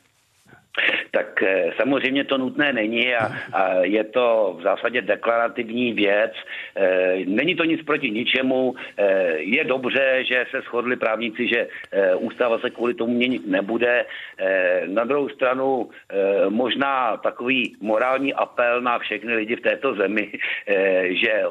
Tak 1.12 1.44
eh, 1.44 1.72
samozřejmě 1.78 2.24
to 2.24 2.38
nutné 2.38 2.74
není 2.74 3.16
a, 3.16 3.32
a 3.54 3.74
je 3.74 4.04
to 4.04 4.56
v 4.60 4.62
zásadě 4.62 5.02
deklarativní 5.02 5.94
věc. 5.94 6.32
Eh, 6.76 7.18
není 7.26 7.56
to 7.56 7.64
nic 7.64 7.82
proti 7.82 8.12
ničemu. 8.12 8.76
Eh, 8.98 9.38
je 9.38 9.64
dobře, 9.64 10.24
že 10.24 10.46
se 10.52 10.62
shodli 10.62 10.96
právníci, 10.96 11.48
že 11.48 11.68
ústava 12.18 12.60
se 12.60 12.70
kvůli 12.70 12.94
tomu 12.94 13.14
měnit 13.14 13.48
nebude. 13.48 14.06
Na 14.86 15.04
druhou 15.04 15.30
stranu 15.30 15.90
možná 16.50 17.18
takový 17.18 17.76
morální 17.82 18.34
apel 18.34 18.82
na 18.82 19.00
všechny 19.00 19.34
lidi 19.34 19.56
v 19.56 19.62
této 19.62 19.96
zemi, 19.96 20.32
že 21.10 21.44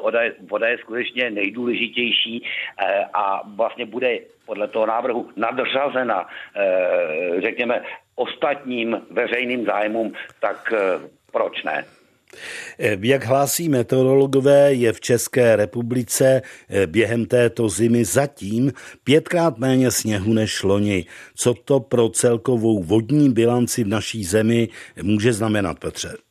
voda 0.49 0.67
je 0.67 0.77
skutečně 0.77 1.29
nejdůležitější 1.29 2.43
a 3.13 3.41
vlastně 3.55 3.85
bude 3.85 4.19
podle 4.49 4.67
toho 4.67 4.85
návrhu 4.85 5.29
nadřazena, 5.35 6.27
řekněme, 7.41 7.81
ostatním 8.19 9.01
veřejným 9.11 9.65
zájmům, 9.65 10.13
tak 10.41 10.73
eh, 10.73 10.99
proč 11.31 11.63
ne? 11.63 11.85
Eh, 12.79 12.97
jak 13.01 13.23
hlásí 13.23 13.69
meteorologové, 13.69 14.73
je 14.73 14.93
v 14.93 15.01
České 15.01 15.55
republice 15.55 16.41
eh, 16.41 16.87
během 16.87 17.25
této 17.25 17.69
zimy 17.69 18.05
zatím 18.05 18.71
pětkrát 19.03 19.57
méně 19.57 19.91
sněhu 19.91 20.33
než 20.33 20.63
loni. 20.63 21.05
Co 21.35 21.53
to 21.53 21.79
pro 21.79 22.09
celkovou 22.09 22.83
vodní 22.83 23.29
bilanci 23.29 23.83
v 23.83 23.87
naší 23.87 24.23
zemi 24.23 24.67
může 25.01 25.33
znamenat, 25.33 25.79
Petře? 25.79 26.28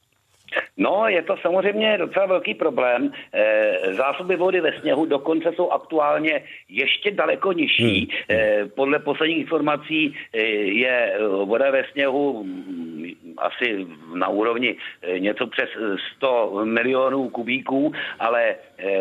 No, 0.76 1.08
je 1.08 1.22
to 1.22 1.36
samozřejmě 1.42 1.98
docela 1.98 2.26
velký 2.26 2.54
problém. 2.54 3.12
Eh, 3.32 3.94
zásoby 3.94 4.36
vody 4.36 4.60
ve 4.60 4.80
sněhu 4.80 5.06
dokonce 5.06 5.52
jsou 5.52 5.70
aktuálně 5.70 6.42
ještě 6.68 7.10
daleko 7.10 7.52
nižší. 7.52 8.00
Hmm. 8.00 8.38
Eh, 8.38 8.66
podle 8.74 8.98
posledních 8.98 9.38
informací 9.38 10.14
eh, 10.32 10.40
je 10.82 11.18
voda 11.44 11.70
ve 11.70 11.84
sněhu 11.92 12.44
mm, 12.44 13.12
asi 13.38 13.86
na 14.14 14.28
úrovni 14.28 14.76
něco 15.18 15.46
přes 15.46 15.68
100 16.16 16.60
milionů 16.64 17.28
kubíků, 17.28 17.92
ale 18.18 18.54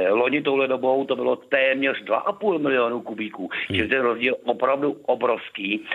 loni 0.10 0.42
touhle 0.42 0.68
dobou 0.68 1.06
to 1.06 1.16
bylo 1.16 1.36
téměř 1.36 2.04
2,5 2.04 2.60
milionů 2.60 3.02
kubíků. 3.02 3.50
Hmm. 3.68 3.76
Čili 3.76 3.88
ten 3.88 4.02
rozdíl 4.02 4.36
opravdu 4.46 4.98
obrovský. 5.06 5.86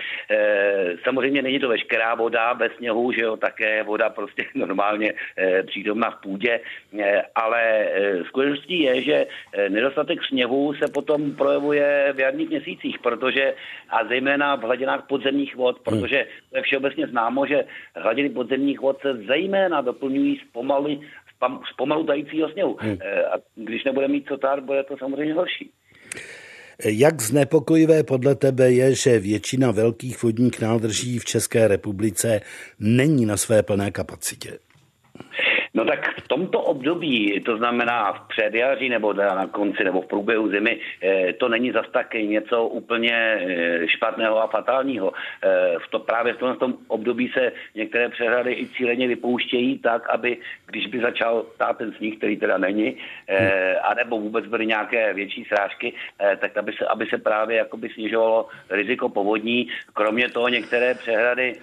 Samozřejmě 1.03 1.41
není 1.41 1.59
to 1.59 1.67
veškerá 1.67 2.15
voda 2.15 2.53
ve 2.53 2.69
sněhu, 2.69 3.11
že 3.11 3.21
jo, 3.21 3.37
také 3.37 3.83
voda 3.83 4.09
prostě 4.09 4.45
normálně 4.55 5.13
přítomna 5.63 6.11
v 6.11 6.21
půdě, 6.21 6.59
eh, 6.99 7.21
ale 7.35 7.61
eh, 7.61 8.23
skutečností 8.25 8.79
je, 8.79 9.01
že 9.01 9.27
eh, 9.53 9.69
nedostatek 9.69 10.19
sněhu 10.23 10.73
se 10.73 10.91
potom 10.93 11.31
projevuje 11.31 12.13
v 12.15 12.19
jarních 12.19 12.49
měsících, 12.49 12.99
protože 12.99 13.53
a 13.89 14.07
zejména 14.07 14.55
v 14.55 14.61
hladinách 14.61 15.05
podzemních 15.07 15.55
vod, 15.55 15.75
hmm. 15.75 15.83
protože 15.83 16.25
to 16.49 16.57
je 16.57 16.63
všeobecně 16.63 17.07
známo, 17.07 17.45
že 17.45 17.63
hladiny 17.95 18.29
podzemních 18.29 18.79
vod 18.79 19.01
se 19.01 19.13
zejména 19.13 19.81
doplňují 19.81 20.35
z 20.35 20.51
pomalu, 20.51 21.01
z 21.71 21.75
pomalu 21.77 22.03
tajícího 22.03 22.49
sněhu. 22.49 22.77
Hmm. 22.79 22.97
A 23.31 23.35
když 23.55 23.83
nebude 23.83 24.07
mít 24.07 24.27
cotár, 24.27 24.61
bude 24.61 24.83
to 24.83 24.97
samozřejmě 24.97 25.33
horší. 25.33 25.71
Jak 26.85 27.21
znepokojivé 27.21 28.03
podle 28.03 28.35
tebe 28.35 28.71
je, 28.71 28.95
že 28.95 29.19
většina 29.19 29.71
velkých 29.71 30.23
vodních 30.23 30.61
nádrží 30.61 31.19
v 31.19 31.25
České 31.25 31.67
republice 31.67 32.41
není 32.79 33.25
na 33.25 33.37
své 33.37 33.63
plné 33.63 33.91
kapacitě? 33.91 34.57
No 35.73 35.85
tak 35.85 36.19
v 36.19 36.27
tomto 36.27 36.61
období, 36.61 37.41
to 37.45 37.57
znamená 37.57 38.13
v 38.13 38.27
předjaří 38.27 38.89
nebo 38.89 39.13
na 39.13 39.47
konci 39.47 39.83
nebo 39.83 40.01
v 40.01 40.07
průběhu 40.07 40.49
zimy, 40.49 40.79
eh, 41.01 41.33
to 41.33 41.49
není 41.49 41.71
zas 41.71 41.85
tak 41.91 42.13
něco 42.13 42.67
úplně 42.67 43.13
eh, 43.13 43.87
špatného 43.87 44.43
a 44.43 44.47
fatálního. 44.47 45.11
Eh, 45.43 45.79
v 45.79 45.87
to, 45.89 45.99
právě 45.99 46.33
v 46.33 46.37
tom 46.37 46.73
období 46.87 47.31
se 47.33 47.51
některé 47.75 48.09
přehrady 48.09 48.53
i 48.53 48.67
cíleně 48.77 49.07
vypouštějí 49.07 49.79
tak, 49.79 50.09
aby 50.09 50.37
když 50.65 50.87
by 50.87 50.99
začal 50.99 51.45
tát 51.57 51.77
ten 51.77 51.93
sníh, 51.93 52.17
který 52.17 52.37
teda 52.37 52.57
není, 52.57 52.97
anebo 53.83 54.19
vůbec 54.19 54.45
byly 54.45 54.65
nějaké 54.65 55.13
větší 55.13 55.45
srážky, 55.45 55.93
tak 56.37 56.57
aby 56.57 56.73
se, 56.73 56.85
aby 56.85 57.05
se 57.05 57.17
právě 57.17 57.57
jakoby 57.57 57.89
snižovalo 57.89 58.47
riziko 58.69 59.09
povodní. 59.09 59.67
Kromě 59.93 60.29
toho 60.29 60.49
některé 60.49 60.93
přehrady 60.93 61.55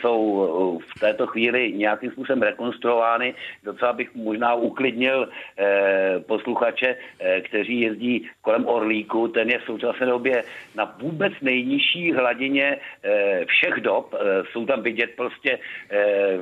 jsou 0.00 0.80
v 0.96 1.00
této 1.00 1.26
chvíli 1.26 1.72
nějakým 1.72 2.10
způsobem 2.10 2.42
rekonstruovány 2.42 3.29
docela 3.64 3.92
bych 3.92 4.14
možná 4.14 4.54
uklidnil 4.54 5.28
eh, 5.28 6.20
posluchače, 6.26 6.96
eh, 6.96 7.40
kteří 7.40 7.80
jezdí 7.80 8.28
kolem 8.42 8.66
Orlíku. 8.66 9.28
Ten 9.28 9.50
je 9.50 9.58
v 9.58 9.64
současné 9.64 10.06
době 10.06 10.44
na 10.74 10.96
vůbec 10.98 11.32
nejnižší 11.42 12.12
hladině 12.12 12.76
eh, 12.76 13.44
všech 13.44 13.80
dob. 13.80 14.14
Jsou 14.52 14.66
tam 14.66 14.82
vidět 14.82 15.10
prostě 15.16 15.58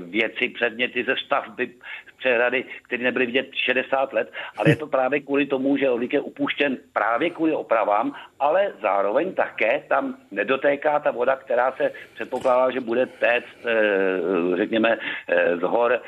věci, 0.00 0.48
předměty 0.48 1.04
ze 1.04 1.14
stavby, 1.16 1.70
přehrady, 2.18 2.64
které 2.82 3.04
nebyly 3.04 3.26
vidět 3.26 3.48
60 3.52 4.12
let, 4.12 4.32
ale 4.56 4.70
je 4.70 4.76
to 4.76 4.86
právě 4.86 5.20
kvůli 5.20 5.46
tomu, 5.46 5.76
že 5.76 5.90
Orlík 5.90 6.12
je 6.12 6.20
upuštěn 6.20 6.76
právě 6.92 7.30
kvůli 7.30 7.52
opravám, 7.52 8.14
ale 8.40 8.72
zároveň 8.82 9.34
také 9.34 9.82
tam 9.88 10.16
nedotéká 10.30 11.00
ta 11.00 11.10
voda, 11.10 11.36
která 11.36 11.72
se 11.72 11.92
předpokládá, 12.14 12.70
že 12.70 12.80
bude 12.80 13.06
téct, 13.06 13.58
řekněme, 14.56 14.98
z 15.60 15.62
hor 15.62 16.02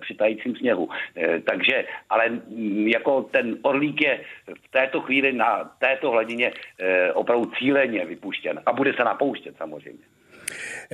při 0.00 0.14
tajícím 0.14 0.56
sněhu. 0.56 0.88
Eh, 1.16 1.40
takže, 1.40 1.84
ale 2.10 2.28
mm, 2.28 2.88
jako 2.88 3.22
ten 3.22 3.56
orlík 3.62 4.00
je 4.00 4.20
v 4.64 4.68
této 4.70 5.00
chvíli 5.00 5.32
na 5.32 5.70
této 5.78 6.10
hladině 6.10 6.52
eh, 6.78 7.12
opravdu 7.12 7.52
cíleně 7.58 8.04
vypuštěn 8.04 8.60
a 8.66 8.72
bude 8.72 8.92
se 8.94 9.04
napouštět 9.04 9.56
samozřejmě. 9.56 10.04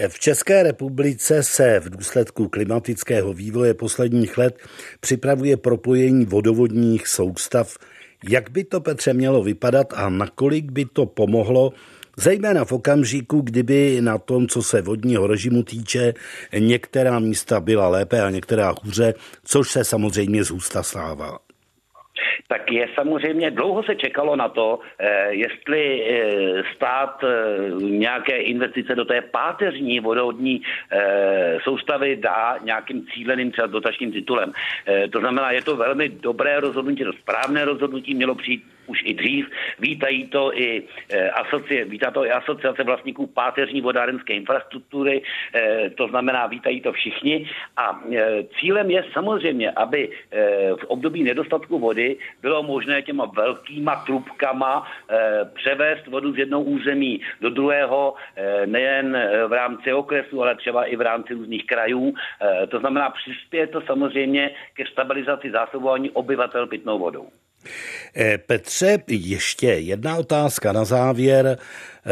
V 0.09 0.19
České 0.19 0.63
republice 0.63 1.43
se 1.43 1.81
v 1.81 1.91
důsledku 1.91 2.49
klimatického 2.49 3.33
vývoje 3.33 3.75
posledních 3.75 4.39
let 4.39 4.59
připravuje 5.01 5.57
propojení 5.57 6.25
vodovodních 6.25 7.09
soustav. 7.09 7.77
Jak 8.29 8.51
by 8.51 8.65
to, 8.65 8.81
Petře, 8.81 9.13
mělo 9.13 9.43
vypadat 9.43 9.93
a 9.97 10.09
nakolik 10.09 10.73
by 10.73 10.85
to 10.85 11.07
pomohlo 11.07 11.73
Zejména 12.17 12.65
v 12.65 12.73
okamžiku, 12.73 13.41
kdyby 13.41 13.99
na 14.01 14.19
tom, 14.19 14.49
co 14.49 14.63
se 14.63 14.83
vodního 14.83 15.27
režimu 15.27 15.63
týče, 15.63 16.15
některá 16.59 17.19
místa 17.19 17.61
byla 17.61 17.89
lépe 17.89 18.21
a 18.21 18.31
některá 18.31 18.75
hůře, 18.83 19.15
což 19.45 19.71
se 19.71 19.85
samozřejmě 19.85 20.45
zůsta 20.45 20.83
stává. 20.83 21.39
Tak 22.49 22.73
je 22.73 22.89
samozřejmě, 22.95 23.51
dlouho 23.51 23.83
se 23.83 23.95
čekalo 23.95 24.37
na 24.37 24.49
to, 24.49 24.79
jestli 25.29 26.05
stát 26.77 27.25
nějaké 27.81 28.37
investice 28.37 28.95
do 28.95 29.05
té 29.05 29.21
páteřní 29.21 30.01
vodovodní 30.01 30.63
soustavy 31.63 32.17
dá 32.17 32.59
nějakým 32.65 33.07
cíleným 33.07 33.51
třeba 33.51 33.67
dotačním 33.67 34.13
titulem. 34.13 34.53
To 35.11 35.21
znamená, 35.21 35.51
je 35.51 35.63
to 35.63 35.77
velmi 35.77 36.09
dobré 36.09 36.61
rozhodnutí, 36.61 37.05
to 37.05 37.13
správné 37.13 37.65
rozhodnutí 37.65 38.15
mělo 38.15 38.35
přijít 38.35 38.65
už 38.87 39.03
i 39.05 39.15
dřív. 39.15 39.47
Vítají 39.79 40.29
to 40.29 40.55
i 40.55 40.83
eh, 41.11 41.31
asocie, 41.31 41.85
vítá 41.85 42.11
to 42.11 42.25
i 42.25 42.31
asociace 42.31 42.83
vlastníků 42.85 43.27
páteřní 43.27 43.81
vodárenské 43.81 44.35
infrastruktury, 44.35 45.23
eh, 45.55 45.91
to 45.91 46.09
znamená, 46.09 46.47
vítají 46.47 46.81
to 46.81 46.93
všichni. 46.93 47.51
A 47.77 48.01
eh, 48.13 48.43
cílem 48.61 48.91
je 48.91 49.05
samozřejmě, 49.13 49.71
aby 49.71 50.09
v 50.81 50.85
období 50.85 51.23
nedostatku 51.23 51.79
vody 51.79 52.17
bylo 52.43 52.63
možné 52.63 53.03
těma 53.03 53.25
velkýma 53.25 54.05
trubkama 54.07 54.87
převést 55.55 56.07
vodu 56.07 56.33
z 56.33 56.39
jednoho 56.39 56.63
území 56.63 57.21
do 57.41 57.51
druhého, 57.51 58.15
nejen 58.67 59.19
v 59.49 59.53
rámci 59.53 59.93
okresu, 59.93 60.43
ale 60.43 60.57
třeba 60.57 60.85
i 60.85 60.97
v 60.97 61.01
rámci 61.01 61.35
různých 61.35 61.67
krajů. 61.67 62.15
To 62.69 62.79
znamená, 62.81 63.11
přispěje 63.11 63.67
to 63.67 63.81
samozřejmě 63.81 64.51
ke 64.75 64.87
stabilizaci 64.87 65.51
zásobování 65.51 66.11
obyvatel 66.11 66.67
pitnou 66.67 66.99
vodou. 66.99 67.29
Eh, 68.17 68.39
Petře, 68.39 68.99
ještě 69.09 69.67
jedna 69.67 70.17
otázka 70.17 70.73
na 70.73 70.85
závěr. 70.85 71.59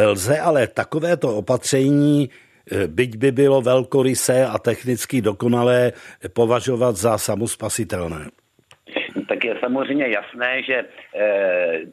Lze 0.06 0.38
ale 0.38 0.66
takovéto 0.66 1.36
opatření, 1.36 2.30
eh, 2.72 2.88
byť 2.88 3.16
by 3.16 3.32
bylo 3.32 3.62
velkorysé 3.62 4.46
a 4.46 4.58
technicky 4.58 5.22
dokonalé, 5.22 5.92
považovat 6.32 6.96
za 6.96 7.18
samospasitelné? 7.18 8.26
tak 9.28 9.44
je 9.44 9.56
samozřejmě 9.60 10.08
jasné, 10.08 10.62
že 10.62 10.74
e, 10.74 10.86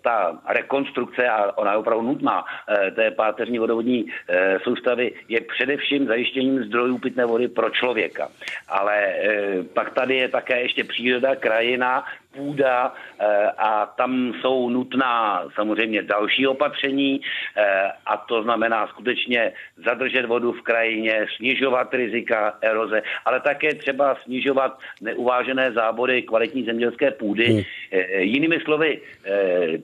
ta 0.02 0.42
rekonstrukce, 0.50 1.30
a 1.30 1.58
ona 1.58 1.72
je 1.72 1.78
opravdu 1.78 2.06
nutná, 2.08 2.46
e, 2.88 2.92
té 2.92 3.12
páteřní 3.12 3.60
vodovodní 3.60 4.06
e, 4.06 4.60
soustavy 4.60 5.12
je 5.30 5.42
především 5.42 6.08
zajištěním 6.08 6.64
zdrojů 6.64 6.98
pitné 6.98 7.26
vody 7.26 7.48
pro 7.48 7.70
člověka. 7.70 8.28
Ale 8.68 8.98
e, 8.98 9.64
pak 9.74 9.94
tady 9.94 10.16
je 10.16 10.28
také 10.30 10.62
ještě 10.62 10.84
příroda, 10.84 11.36
krajina, 11.36 12.04
půda 12.36 12.94
eh, 13.20 13.26
a 13.58 13.86
tam 13.86 14.34
jsou 14.42 14.70
nutná 14.70 15.44
samozřejmě 15.56 16.02
další 16.02 16.48
opatření 16.48 17.22
eh, 17.58 17.92
a 18.06 18.18
to 18.18 18.44
znamená 18.44 18.88
skutečně 18.88 19.52
zadržet 19.86 20.26
vodu 20.26 20.52
v 20.52 20.62
krajině, 20.62 21.26
snižovat 21.38 21.94
rizika 21.94 22.58
eroze, 22.62 23.02
ale 23.26 23.40
také 23.40 23.76
třeba 23.76 24.16
snižovat 24.24 24.80
neuvážené 25.02 25.72
zábory 25.72 26.22
kvalitní 26.22 26.64
zemědělské 26.64 27.12
půdy. 27.12 27.48
Hmm. 27.48 27.62
Eh, 27.92 28.22
jinými 28.22 28.60
slovy, 28.60 29.02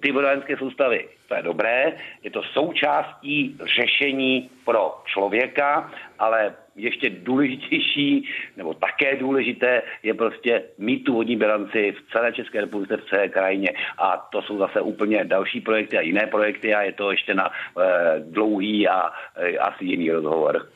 ty 0.01 0.11
vodárenské 0.11 0.57
soustavy 0.57 1.07
to 1.31 1.35
je 1.35 1.43
dobré, 1.43 1.93
je 2.23 2.31
to 2.31 2.43
součástí 2.43 3.57
řešení 3.75 4.49
pro 4.65 4.99
člověka, 5.05 5.91
ale 6.19 6.55
ještě 6.75 7.09
důležitější, 7.09 8.25
nebo 8.57 8.73
také 8.73 9.15
důležité, 9.15 9.81
je 10.03 10.13
prostě 10.13 10.63
mít 10.77 11.03
tu 11.03 11.13
vodní 11.13 11.35
bilanci 11.35 11.91
v 11.91 12.11
celé 12.11 12.33
České 12.33 12.61
republice, 12.61 12.97
v 12.97 13.09
celé 13.09 13.29
krajině. 13.29 13.69
A 13.97 14.29
to 14.31 14.41
jsou 14.41 14.57
zase 14.57 14.81
úplně 14.81 15.25
další 15.25 15.61
projekty 15.61 15.97
a 15.97 16.01
jiné 16.01 16.27
projekty 16.27 16.73
a 16.73 16.81
je 16.81 16.91
to 16.93 17.11
ještě 17.11 17.33
na 17.33 17.49
e, 17.49 18.19
dlouhý 18.19 18.87
a 18.87 19.09
e, 19.35 19.57
asi 19.57 19.85
jiný 19.85 20.11
rozhovor. 20.11 20.67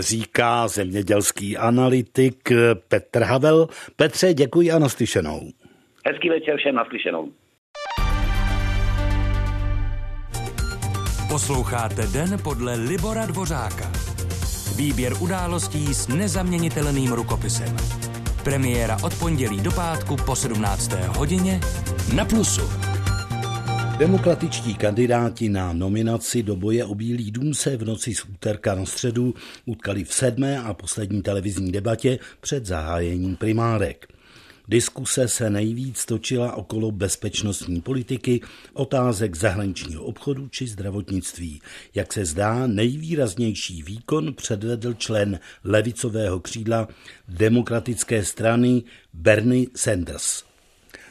Říká 0.00 0.68
zemědělský 0.68 1.56
analytik 1.56 2.52
Petr 2.88 3.22
Havel. 3.22 3.66
Petře, 3.96 4.34
děkuji 4.34 4.70
a 4.72 4.78
naslyšenou. 4.78 5.40
Hezký 6.06 6.28
večer 6.28 6.56
všem 6.56 6.74
naslyšenou. 6.74 7.32
Posloucháte 11.28 12.06
Den 12.12 12.38
podle 12.44 12.74
Libora 12.74 13.26
Dvořáka. 13.26 14.15
Výběr 14.76 15.12
událostí 15.20 15.94
s 15.94 16.08
nezaměnitelným 16.08 17.12
rukopisem. 17.12 17.76
Premiéra 18.44 18.98
od 19.02 19.18
pondělí 19.18 19.60
do 19.60 19.72
pátku 19.72 20.16
po 20.16 20.36
17. 20.36 20.92
hodině 20.92 21.60
na 22.14 22.24
Plusu. 22.24 22.62
Demokratičtí 23.98 24.74
kandidáti 24.74 25.48
na 25.48 25.72
nominaci 25.72 26.42
do 26.42 26.56
boje 26.56 26.84
o 26.84 26.94
Bílý 26.94 27.30
dům 27.30 27.54
se 27.54 27.76
v 27.76 27.84
noci 27.84 28.14
z 28.14 28.24
úterka 28.24 28.74
na 28.74 28.84
středu 28.84 29.34
utkali 29.66 30.04
v 30.04 30.12
sedmé 30.12 30.58
a 30.58 30.74
poslední 30.74 31.22
televizní 31.22 31.72
debatě 31.72 32.18
před 32.40 32.66
zahájením 32.66 33.36
primárek. 33.36 34.06
Diskuse 34.68 35.28
se 35.28 35.50
nejvíc 35.50 36.04
točila 36.04 36.52
okolo 36.52 36.90
bezpečnostní 36.90 37.80
politiky, 37.80 38.40
otázek 38.72 39.36
zahraničního 39.36 40.04
obchodu 40.04 40.48
či 40.48 40.66
zdravotnictví. 40.66 41.60
Jak 41.94 42.12
se 42.12 42.24
zdá, 42.24 42.66
nejvýraznější 42.66 43.82
výkon 43.82 44.34
předvedl 44.34 44.94
člen 44.94 45.40
levicového 45.64 46.40
křídla 46.40 46.88
demokratické 47.28 48.24
strany 48.24 48.82
Bernie 49.12 49.66
Sanders. 49.76 50.44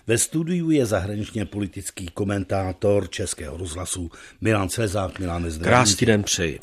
Ve 0.08 0.18
studiu 0.18 0.72
je 0.72 0.86
zahraničně 0.86 1.46
politický 1.46 2.08
komentátor 2.14 3.10
Českého 3.10 3.58
rozhlasu 3.58 4.12
Milan 4.42 4.70
Cezák. 4.70 5.20
Milan. 5.20 5.52
Krásný 5.62 6.08
den 6.08 6.24
přeji. 6.24 6.60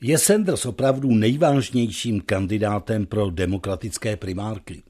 Je 0.00 0.18
Sanders 0.18 0.66
opravdu 0.66 1.10
nejvážnějším 1.10 2.20
kandidátem 2.20 3.06
pro 3.06 3.30
demokratické 3.30 4.16
primárky? 4.16 4.82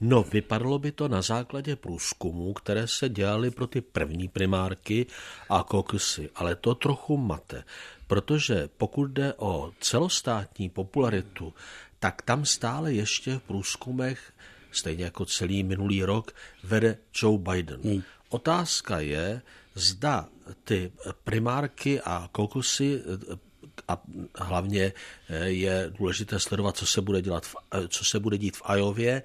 No, 0.00 0.22
vypadalo 0.22 0.78
by 0.78 0.92
to 0.92 1.08
na 1.08 1.22
základě 1.22 1.76
průzkumů, 1.76 2.52
které 2.52 2.88
se 2.88 3.08
dělaly 3.08 3.50
pro 3.50 3.66
ty 3.66 3.80
první 3.80 4.28
primárky 4.28 5.06
a 5.50 5.62
kokusy, 5.62 6.30
ale 6.34 6.56
to 6.56 6.74
trochu 6.74 7.16
mate, 7.16 7.64
protože 8.06 8.68
pokud 8.76 9.06
jde 9.06 9.34
o 9.36 9.72
celostátní 9.80 10.70
popularitu, 10.70 11.54
tak 11.98 12.22
tam 12.22 12.44
stále 12.44 12.92
ještě 12.92 13.38
v 13.38 13.42
průzkumech, 13.42 14.32
stejně 14.72 15.04
jako 15.04 15.24
celý 15.24 15.62
minulý 15.62 16.04
rok, 16.04 16.32
vede 16.64 16.98
Joe 17.22 17.38
Biden. 17.38 17.80
Hmm. 17.80 18.02
Otázka 18.28 19.00
je, 19.00 19.42
zda 19.74 20.28
ty 20.64 20.92
primárky 21.24 22.00
a 22.00 22.28
kokusy 22.32 23.02
a 23.88 24.02
hlavně 24.38 24.92
je 25.44 25.92
důležité 25.98 26.40
sledovat, 26.40 26.76
co 26.76 26.86
se 26.86 27.00
bude, 27.00 27.22
dělat, 27.22 27.46
co 27.88 28.04
se 28.04 28.20
bude 28.20 28.38
dít 28.38 28.56
v 28.56 28.62
Ajově, 28.64 29.22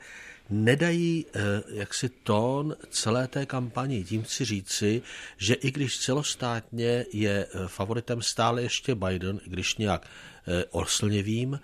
nedají 0.50 1.26
eh, 1.34 1.40
jaksi 1.68 2.10
tón 2.10 2.76
celé 2.90 3.28
té 3.28 3.46
kampani. 3.46 4.04
Tím 4.04 4.24
chci 4.24 4.46
říci, 4.46 5.02
že 5.38 5.54
i 5.54 5.72
když 5.72 6.00
celostátně 6.00 7.06
je 7.14 7.46
eh, 7.46 7.68
favoritem 7.68 8.22
stále 8.22 8.62
ještě 8.62 8.96
Biden, 8.96 9.40
i 9.46 9.50
když 9.50 9.78
nějak 9.78 10.06
eh, 10.48 10.66
oslněvým, 10.70 11.60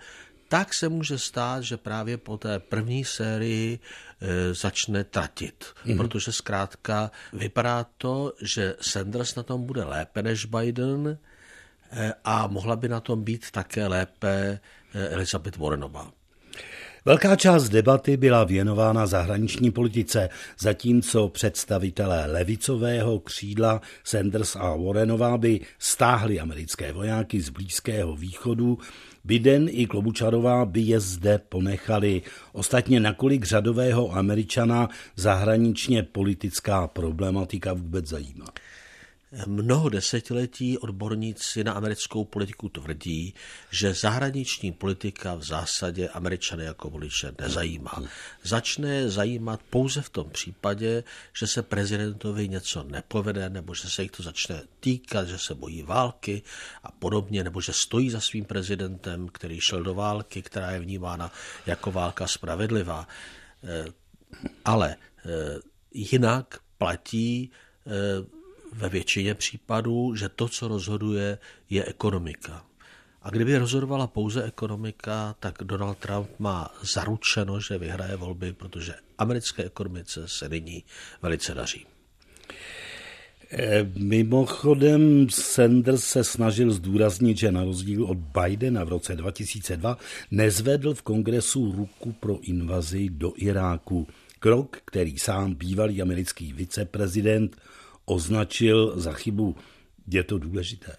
tak 0.48 0.74
se 0.74 0.88
může 0.88 1.18
stát, 1.18 1.62
že 1.62 1.76
právě 1.76 2.16
po 2.18 2.38
té 2.38 2.58
první 2.58 3.04
sérii 3.04 3.78
začne 4.52 5.04
tratit. 5.04 5.64
Mm-hmm. 5.64 5.96
Protože 5.96 6.32
zkrátka 6.32 7.10
vypadá 7.32 7.86
to, 7.98 8.32
že 8.42 8.76
Sanders 8.80 9.34
na 9.34 9.42
tom 9.42 9.66
bude 9.66 9.84
lépe 9.84 10.22
než 10.22 10.44
Biden 10.44 11.18
a 12.24 12.46
mohla 12.46 12.76
by 12.76 12.88
na 12.88 13.00
tom 13.00 13.24
být 13.24 13.50
také 13.50 13.86
lépe 13.86 14.60
Elizabeth 14.94 15.56
Warrenová. 15.56 16.12
Velká 17.06 17.36
část 17.36 17.68
debaty 17.68 18.16
byla 18.16 18.44
věnována 18.44 19.06
zahraniční 19.06 19.70
politice, 19.70 20.28
zatímco 20.58 21.28
představitelé 21.28 22.26
levicového 22.26 23.18
křídla 23.18 23.80
Sanders 24.04 24.56
a 24.56 24.76
Warrenová 24.76 25.38
by 25.38 25.60
stáhli 25.78 26.40
americké 26.40 26.92
vojáky 26.92 27.40
z 27.40 27.48
Blízkého 27.48 28.16
východu, 28.16 28.78
Biden 29.24 29.68
i 29.70 29.86
Klobučarová 29.86 30.64
by 30.64 30.80
je 30.80 31.00
zde 31.00 31.38
ponechali. 31.48 32.22
Ostatně 32.52 33.00
nakolik 33.00 33.44
řadového 33.44 34.12
američana 34.12 34.88
zahraničně 35.16 36.02
politická 36.02 36.86
problematika 36.86 37.72
vůbec 37.72 38.06
zajímá. 38.06 38.46
Mnoho 39.46 39.88
desetiletí 39.88 40.78
odborníci 40.78 41.64
na 41.64 41.72
americkou 41.72 42.24
politiku 42.24 42.68
tvrdí, 42.68 43.34
že 43.70 43.94
zahraniční 43.94 44.72
politika 44.72 45.34
v 45.34 45.42
zásadě 45.42 46.08
američany 46.08 46.64
jako 46.64 46.90
voliče 46.90 47.32
nezajímá. 47.40 48.02
Začne 48.42 49.08
zajímat 49.08 49.60
pouze 49.70 50.02
v 50.02 50.10
tom 50.10 50.30
případě, 50.30 51.04
že 51.38 51.46
se 51.46 51.62
prezidentovi 51.62 52.48
něco 52.48 52.82
nepovede, 52.82 53.50
nebo 53.50 53.74
že 53.74 53.90
se 53.90 54.02
jich 54.02 54.10
to 54.10 54.22
začne 54.22 54.62
týkat, 54.80 55.28
že 55.28 55.38
se 55.38 55.54
bojí 55.54 55.82
války 55.82 56.42
a 56.82 56.92
podobně, 56.92 57.44
nebo 57.44 57.60
že 57.60 57.72
stojí 57.72 58.10
za 58.10 58.20
svým 58.20 58.44
prezidentem, 58.44 59.28
který 59.28 59.60
šel 59.60 59.82
do 59.82 59.94
války, 59.94 60.42
která 60.42 60.70
je 60.70 60.80
vnímána 60.80 61.32
jako 61.66 61.92
válka 61.92 62.26
spravedlivá. 62.26 63.08
Eh, 63.64 63.86
ale 64.64 64.96
eh, 64.96 65.58
jinak 65.94 66.58
platí 66.78 67.50
eh, 67.86 68.36
ve 68.72 68.88
většině 68.88 69.34
případů, 69.34 70.14
že 70.14 70.28
to, 70.28 70.48
co 70.48 70.68
rozhoduje, 70.68 71.38
je 71.70 71.84
ekonomika. 71.84 72.64
A 73.22 73.30
kdyby 73.30 73.58
rozhodovala 73.58 74.06
pouze 74.06 74.44
ekonomika, 74.44 75.34
tak 75.40 75.54
Donald 75.62 75.98
Trump 75.98 76.28
má 76.38 76.74
zaručeno, 76.94 77.60
že 77.60 77.78
vyhraje 77.78 78.16
volby, 78.16 78.52
protože 78.52 78.94
americké 79.18 79.64
ekonomice 79.64 80.28
se 80.28 80.48
nyní 80.48 80.84
velice 81.22 81.54
daří. 81.54 81.86
Eh, 83.50 83.90
mimochodem, 83.96 85.26
Sanders 85.30 86.04
se 86.04 86.24
snažil 86.24 86.70
zdůraznit, 86.70 87.38
že 87.38 87.52
na 87.52 87.64
rozdíl 87.64 88.04
od 88.04 88.18
Bidena 88.18 88.84
v 88.84 88.88
roce 88.88 89.16
2002 89.16 89.98
nezvedl 90.30 90.94
v 90.94 91.02
kongresu 91.02 91.72
ruku 91.72 92.12
pro 92.12 92.38
invazi 92.40 93.08
do 93.10 93.32
Iráku. 93.36 94.06
Krok, 94.38 94.78
který 94.84 95.18
sám 95.18 95.54
bývalý 95.54 96.02
americký 96.02 96.52
viceprezident 96.52 97.56
označil 98.06 99.00
za 99.00 99.12
chybu. 99.12 99.56
Je 100.08 100.24
to 100.24 100.38
důležité? 100.38 100.96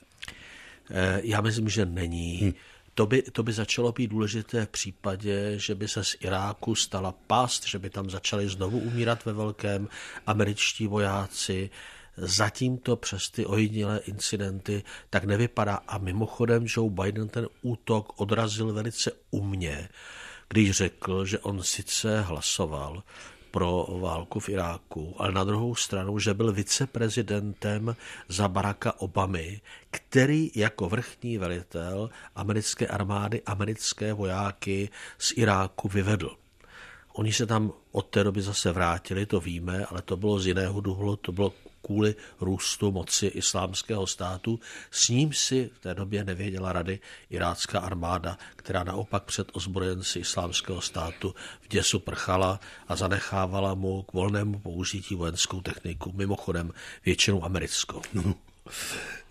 Eh, 0.92 1.22
já 1.24 1.42
myslím, 1.42 1.70
že 1.70 1.86
není. 1.86 2.40
Hm. 2.44 2.54
To 2.94 3.06
by, 3.06 3.22
to 3.22 3.44
by 3.44 3.54
začalo 3.54 3.92
být 3.92 4.08
důležité 4.08 4.66
v 4.66 4.70
případě, 4.70 5.54
že 5.60 5.76
by 5.76 5.88
se 5.88 6.04
z 6.04 6.16
Iráku 6.20 6.76
stala 6.76 7.12
past, 7.12 7.68
že 7.68 7.80
by 7.80 7.90
tam 7.90 8.10
začali 8.10 8.50
znovu 8.50 8.80
umírat 8.80 9.26
ve 9.26 9.34
velkém 9.34 9.88
američtí 10.28 10.88
vojáci. 10.88 11.70
Zatím 12.18 12.78
to 12.78 12.96
přes 12.96 13.30
ty 13.30 13.46
ojedinělé 13.46 14.00
incidenty 14.06 14.84
tak 15.10 15.24
nevypadá. 15.24 15.76
A 15.76 15.98
mimochodem 15.98 16.66
Joe 16.68 16.90
Biden 16.90 17.30
ten 17.30 17.48
útok 17.62 18.22
odrazil 18.22 18.74
velice 18.74 19.12
umně, 19.32 19.90
když 20.50 20.72
řekl, 20.72 21.26
že 21.26 21.40
on 21.40 21.64
sice 21.64 22.22
hlasoval 22.22 23.04
pro 23.58 23.88
válku 23.90 24.40
v 24.40 24.50
Iráku, 24.50 25.16
ale 25.18 25.32
na 25.32 25.44
druhou 25.44 25.76
stranu, 25.76 26.20
že 26.20 26.34
byl 26.34 26.54
viceprezidentem 26.54 27.96
za 28.28 28.48
Baracka 28.48 29.02
Obamy, 29.02 29.62
který 29.92 30.52
jako 30.56 30.90
vrchní 30.90 31.38
velitel 31.38 32.10
americké 32.36 32.88
armády 32.88 33.42
americké 33.46 34.14
vojáky 34.14 34.90
z 35.18 35.34
Iráku 35.36 35.88
vyvedl. 35.88 36.38
Oni 37.14 37.34
se 37.34 37.46
tam 37.46 37.74
od 37.92 38.06
té 38.06 38.24
doby 38.24 38.42
zase 38.42 38.72
vrátili, 38.72 39.26
to 39.26 39.40
víme, 39.40 39.86
ale 39.86 40.02
to 40.02 40.18
bylo 40.18 40.40
z 40.40 40.48
jiného 40.48 40.82
důvodu, 40.82 41.16
to 41.16 41.32
bylo 41.32 41.54
kvůli 41.88 42.16
růstu 42.42 42.92
moci 42.92 43.26
islámského 43.26 44.08
státu. 44.08 44.60
S 44.92 45.10
ním 45.10 45.34
si 45.34 45.70
v 45.74 45.80
té 45.80 45.96
době 45.96 46.24
nevěděla 46.24 46.74
rady 46.74 47.00
irácká 47.30 47.80
armáda, 47.80 48.38
která 48.56 48.84
naopak 48.84 49.24
před 49.24 49.48
ozbrojenci 49.54 50.20
islámského 50.20 50.82
státu 50.82 51.36
v 51.62 51.68
děsu 51.68 52.00
prchala 52.00 52.60
a 52.88 52.96
zanechávala 52.96 53.74
mu 53.74 54.04
k 54.04 54.14
volnému 54.14 54.60
použití 54.60 55.16
vojenskou 55.16 55.62
techniku, 55.62 56.12
mimochodem 56.16 56.72
většinou 57.06 57.44
americkou. 57.44 58.02
No. 58.14 58.36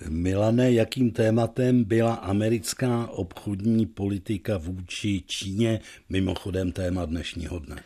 Milane, 0.09 0.73
jakým 0.73 1.11
tématem 1.11 1.85
byla 1.85 2.15
americká 2.15 3.07
obchodní 3.07 3.87
politika 3.87 4.59
vůči 4.59 5.23
Číně, 5.27 5.81
mimochodem 6.09 6.73
téma 6.73 7.05
dnešního 7.05 7.59
dne? 7.59 7.77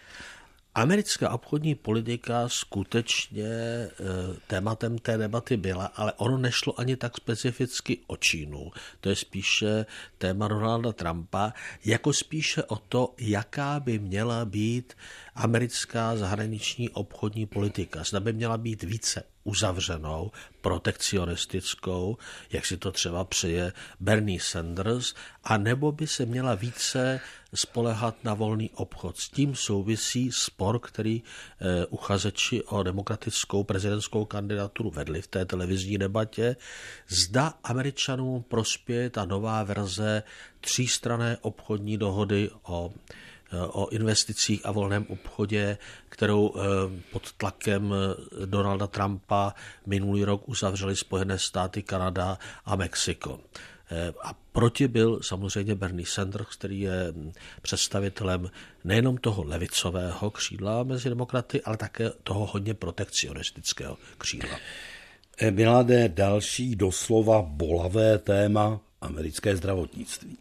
Americká 0.74 1.30
obchodní 1.30 1.74
politika 1.74 2.48
skutečně 2.48 3.44
eh, 3.44 3.90
tématem 4.46 4.98
té 4.98 5.18
debaty 5.18 5.56
byla, 5.56 5.86
ale 5.86 6.12
ono 6.12 6.38
nešlo 6.38 6.80
ani 6.80 6.96
tak 6.96 7.16
specificky 7.16 7.98
o 8.06 8.16
Čínu. 8.16 8.70
To 9.00 9.08
je 9.08 9.16
spíše 9.16 9.86
téma 10.18 10.48
Donalda 10.48 10.92
Trumpa, 10.92 11.52
jako 11.84 12.12
spíše 12.12 12.62
o 12.62 12.76
to, 12.76 13.14
jaká 13.18 13.80
by 13.80 13.98
měla 13.98 14.44
být 14.44 14.96
americká 15.34 16.16
zahraniční 16.16 16.90
obchodní 16.90 17.46
politika. 17.46 18.04
Zda 18.04 18.20
by 18.20 18.32
měla 18.32 18.58
být 18.58 18.82
více 18.82 19.22
uzavřenou, 19.44 20.30
protekcionistickou, 20.60 22.16
jak 22.52 22.66
si 22.66 22.76
to 22.76 22.92
třeba 22.92 23.24
přeje 23.24 23.72
Bernie 24.00 24.40
Sanders, 24.40 25.14
a 25.44 25.56
nebo 25.56 25.92
by 25.92 26.06
se 26.06 26.26
měla 26.26 26.54
více 26.54 27.20
spolehat 27.54 28.24
na 28.24 28.34
volný 28.34 28.70
obchod. 28.74 29.18
S 29.18 29.28
tím 29.28 29.54
souvisí 29.54 30.32
spor, 30.32 30.78
který 30.78 31.22
eh, 31.22 31.86
uchazeči 31.86 32.62
o 32.62 32.82
demokratickou 32.82 33.64
prezidentskou 33.64 34.24
kandidaturu 34.24 34.90
vedli 34.90 35.22
v 35.22 35.26
té 35.26 35.44
televizní 35.44 35.98
debatě. 35.98 36.56
Zda 37.08 37.54
američanům 37.64 38.42
prospěje 38.42 39.10
ta 39.10 39.24
nová 39.24 39.62
verze 39.62 40.22
třístrané 40.60 41.38
obchodní 41.40 41.98
dohody 41.98 42.50
o 42.62 42.92
o 43.52 43.88
investicích 43.88 44.66
a 44.66 44.72
volném 44.72 45.06
obchodě, 45.08 45.78
kterou 46.08 46.54
eh, 46.54 46.60
pod 47.12 47.32
tlakem 47.32 47.94
eh, 47.94 48.46
Donalda 48.46 48.86
Trumpa 48.86 49.54
minulý 49.86 50.24
rok 50.24 50.48
uzavřeli 50.48 50.96
Spojené 50.96 51.38
státy, 51.38 51.82
Kanada 51.82 52.38
a 52.64 52.76
Mexiko. 52.76 53.40
Eh, 53.90 54.12
a 54.24 54.34
proti 54.52 54.88
byl 54.88 55.20
samozřejmě 55.22 55.74
Bernie 55.74 56.06
Sanders, 56.06 56.56
který 56.56 56.80
je 56.80 57.12
hm, 57.12 57.32
představitelem 57.62 58.50
nejenom 58.84 59.16
toho 59.16 59.44
levicového 59.44 60.30
křídla 60.30 60.82
mezi 60.82 61.08
demokraty, 61.08 61.62
ale 61.62 61.76
také 61.76 62.10
toho 62.22 62.46
hodně 62.46 62.74
protekcionistického 62.74 63.96
křídla. 64.18 64.58
Milade, 65.50 66.08
další 66.08 66.76
doslova 66.76 67.42
bolavé 67.42 68.18
téma 68.18 68.80
americké 69.00 69.56
zdravotnictví. 69.56 70.38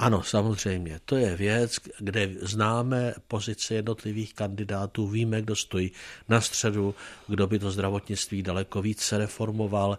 Ano, 0.00 0.22
samozřejmě. 0.22 1.00
To 1.04 1.16
je 1.16 1.36
věc, 1.36 1.76
kde 1.98 2.30
známe 2.40 3.14
pozice 3.28 3.74
jednotlivých 3.74 4.34
kandidátů, 4.34 5.08
víme, 5.08 5.42
kdo 5.42 5.56
stojí 5.56 5.92
na 6.28 6.40
středu, 6.40 6.94
kdo 7.28 7.46
by 7.46 7.58
to 7.58 7.70
zdravotnictví 7.70 8.42
daleko 8.42 8.82
více 8.82 9.18
reformoval. 9.18 9.98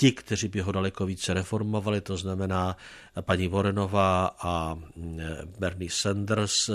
Ti, 0.00 0.12
kteří 0.12 0.48
by 0.48 0.60
ho 0.60 0.72
daleko 0.72 1.06
více 1.06 1.34
reformovali, 1.34 2.00
to 2.00 2.16
znamená 2.16 2.76
paní 3.20 3.48
Vorenová 3.48 4.26
a 4.38 4.74
mm, 4.74 5.20
Bernie 5.58 5.90
Sanders, 5.90 6.70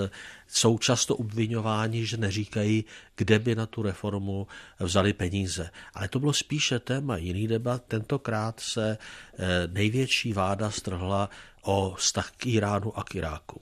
jsou 0.48 0.78
často 0.78 1.16
obvinováni, 1.16 2.06
že 2.06 2.16
neříkají, 2.16 2.84
kde 3.16 3.38
by 3.38 3.54
na 3.54 3.66
tu 3.66 3.82
reformu 3.82 4.46
vzali 4.80 5.12
peníze. 5.12 5.70
Ale 5.94 6.08
to 6.08 6.20
bylo 6.20 6.32
spíše 6.32 6.78
téma 6.78 7.16
jiný 7.16 7.48
debat. 7.48 7.82
Tentokrát 7.88 8.60
se 8.60 8.98
eh, 8.98 9.68
největší 9.72 10.32
váda 10.32 10.70
strhla 10.70 11.30
o 11.62 11.94
vztah 11.94 12.30
k 12.36 12.46
Iránu 12.46 12.98
a 12.98 13.04
k 13.04 13.14
Iráku. 13.14 13.60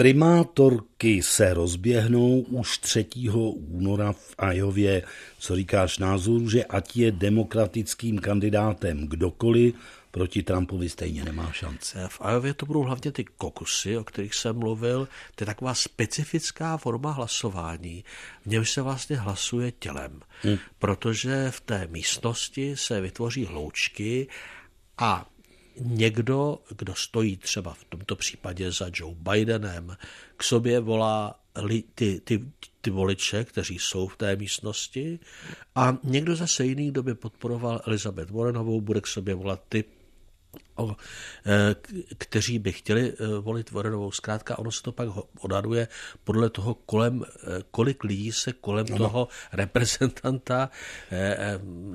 Primátorky 0.00 1.22
se 1.22 1.54
rozběhnou 1.54 2.40
už 2.40 2.78
3. 2.78 3.06
února 3.54 4.12
v 4.12 4.34
Ajově. 4.38 5.02
Co 5.38 5.56
říkáš 5.56 5.98
názoru, 5.98 6.48
že 6.48 6.64
ať 6.64 6.96
je 6.96 7.12
demokratickým 7.12 8.18
kandidátem 8.18 9.08
kdokoliv, 9.08 9.74
proti 10.10 10.42
Trumpovi 10.42 10.88
stejně 10.88 11.24
nemá 11.24 11.52
šance. 11.52 12.08
V 12.10 12.20
Ajově 12.20 12.54
to 12.54 12.66
budou 12.66 12.82
hlavně 12.82 13.12
ty 13.12 13.24
kokusy, 13.24 13.96
o 13.96 14.04
kterých 14.04 14.34
jsem 14.34 14.58
mluvil. 14.58 15.08
To 15.34 15.42
je 15.42 15.46
taková 15.46 15.74
specifická 15.74 16.76
forma 16.76 17.10
hlasování, 17.10 18.04
v 18.42 18.46
němž 18.46 18.70
se 18.70 18.82
vlastně 18.82 19.16
hlasuje 19.16 19.72
tělem, 19.72 20.20
hmm. 20.42 20.58
protože 20.78 21.50
v 21.50 21.60
té 21.60 21.86
místnosti 21.90 22.76
se 22.76 23.00
vytvoří 23.00 23.44
hloučky 23.44 24.28
a 24.98 25.26
někdo, 25.80 26.58
kdo 26.76 26.94
stojí 26.94 27.36
třeba 27.36 27.74
v 27.74 27.84
tomto 27.84 28.16
případě 28.16 28.72
za 28.72 28.90
Joe 28.94 29.14
Bidenem, 29.14 29.96
k 30.36 30.42
sobě 30.44 30.80
volá 30.80 31.40
ty, 31.94 32.20
ty, 32.24 32.44
ty 32.80 32.90
voliče, 32.90 33.44
kteří 33.44 33.78
jsou 33.78 34.08
v 34.08 34.16
té 34.16 34.36
místnosti 34.36 35.18
a 35.74 35.96
někdo 36.04 36.36
zase 36.36 36.64
jiný, 36.64 36.90
kdo 36.90 37.02
by 37.02 37.14
podporoval 37.14 37.80
Elizabeth 37.86 38.30
Warrenovou, 38.30 38.80
bude 38.80 39.00
k 39.00 39.06
sobě 39.06 39.34
volat 39.34 39.62
ty 39.68 39.84
o, 40.76 40.96
e, 41.46 41.76
kteří 42.18 42.58
by 42.58 42.72
chtěli 42.72 43.12
e, 43.12 43.26
volit 43.40 43.70
Warrenovou. 43.70 44.10
Zkrátka, 44.10 44.58
ono 44.58 44.72
se 44.72 44.82
to 44.82 44.92
pak 44.92 45.08
odhaduje 45.40 45.88
podle 46.24 46.50
toho, 46.50 46.74
kolem, 46.74 47.24
e, 47.24 47.62
kolik 47.70 48.04
lidí 48.04 48.32
se 48.32 48.52
kolem 48.52 48.86
ano. 48.88 48.98
toho 48.98 49.28
reprezentanta 49.52 50.70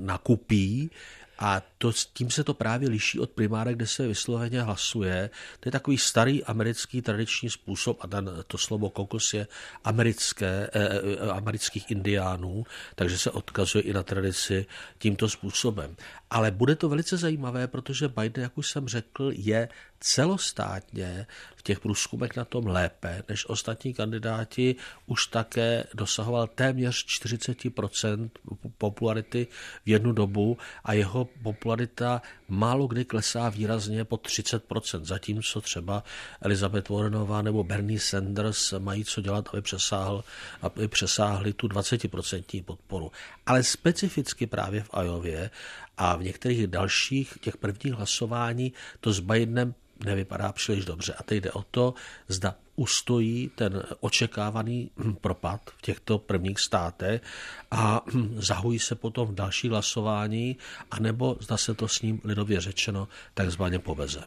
nakupí 0.00 0.90
a 1.38 1.62
to, 1.78 1.92
tím 2.12 2.30
se 2.30 2.44
to 2.44 2.54
právě 2.54 2.88
liší 2.88 3.20
od 3.20 3.30
primára, 3.30 3.72
kde 3.72 3.86
se 3.86 4.06
vysloveně 4.06 4.62
hlasuje. 4.62 5.30
To 5.60 5.68
je 5.68 5.72
takový 5.72 5.98
starý 5.98 6.44
americký 6.44 7.02
tradiční 7.02 7.50
způsob, 7.50 7.98
a 8.00 8.06
ten, 8.06 8.30
to 8.46 8.58
slovo 8.58 8.90
kokos 8.90 9.34
je 9.34 9.46
americké, 9.84 10.70
eh, 10.72 10.88
eh, 11.22 11.30
amerických 11.30 11.90
indiánů, 11.90 12.64
takže 12.94 13.18
se 13.18 13.30
odkazuje 13.30 13.82
i 13.82 13.92
na 13.92 14.02
tradici 14.02 14.66
tímto 14.98 15.28
způsobem. 15.28 15.96
Ale 16.30 16.50
bude 16.50 16.76
to 16.76 16.88
velice 16.88 17.16
zajímavé, 17.16 17.66
protože 17.66 18.08
Biden, 18.08 18.42
jak 18.42 18.58
už 18.58 18.70
jsem 18.70 18.88
řekl, 18.88 19.30
je 19.34 19.68
celostátně 20.00 21.26
v 21.56 21.62
těch 21.62 21.80
průzkumech 21.80 22.36
na 22.36 22.44
tom 22.44 22.66
lépe 22.66 23.22
než 23.28 23.48
ostatní 23.48 23.94
kandidáti 23.94 24.76
už 25.06 25.26
také 25.26 25.84
dosahoval 25.94 26.46
téměř 26.46 27.06
40% 27.06 28.30
popularity 28.78 29.46
v 29.84 29.88
jednu 29.88 30.12
dobu 30.12 30.58
a 30.84 30.92
jeho 30.92 31.24
popularita 31.42 32.22
málo 32.48 32.86
kdy 32.86 33.04
klesá 33.04 33.48
výrazně 33.48 34.04
pod 34.04 34.26
30%, 34.26 35.04
zatímco 35.04 35.60
třeba 35.60 36.04
Elizabeth 36.40 36.88
Warrenová 36.88 37.42
nebo 37.42 37.64
Bernie 37.64 38.00
Sanders 38.00 38.74
mají 38.78 39.04
co 39.04 39.20
dělat, 39.20 39.48
aby, 39.52 39.62
přesáhl, 39.62 40.24
aby 40.62 40.88
přesáhli 40.88 41.52
tu 41.52 41.68
20% 41.68 42.64
podporu. 42.64 43.12
Ale 43.46 43.62
specificky 43.62 44.46
právě 44.46 44.82
v 44.82 44.90
Ajově 44.92 45.50
a 45.96 46.16
v 46.16 46.22
některých 46.22 46.66
dalších 46.66 47.38
těch 47.40 47.56
prvních 47.56 47.92
hlasování 47.94 48.72
to 49.00 49.12
s 49.12 49.20
Bidenem 49.20 49.74
nevypadá 50.04 50.52
příliš 50.52 50.84
dobře. 50.84 51.14
A 51.14 51.22
teď 51.22 51.44
jde 51.44 51.52
o 51.52 51.62
to, 51.62 51.94
zda 52.28 52.54
ustojí 52.76 53.50
ten 53.54 53.82
očekávaný 54.00 54.90
propad 55.20 55.60
v 55.76 55.82
těchto 55.82 56.18
prvních 56.18 56.60
státech 56.60 57.22
a 57.70 58.00
zahojí 58.36 58.78
se 58.78 58.94
potom 58.94 59.28
v 59.28 59.34
další 59.34 59.68
hlasování, 59.68 60.56
anebo 60.90 61.36
zda 61.40 61.56
se 61.56 61.74
to 61.74 61.88
s 61.88 62.02
ním 62.02 62.20
lidově 62.24 62.60
řečeno 62.60 63.08
takzvaně 63.34 63.78
poveze. 63.78 64.24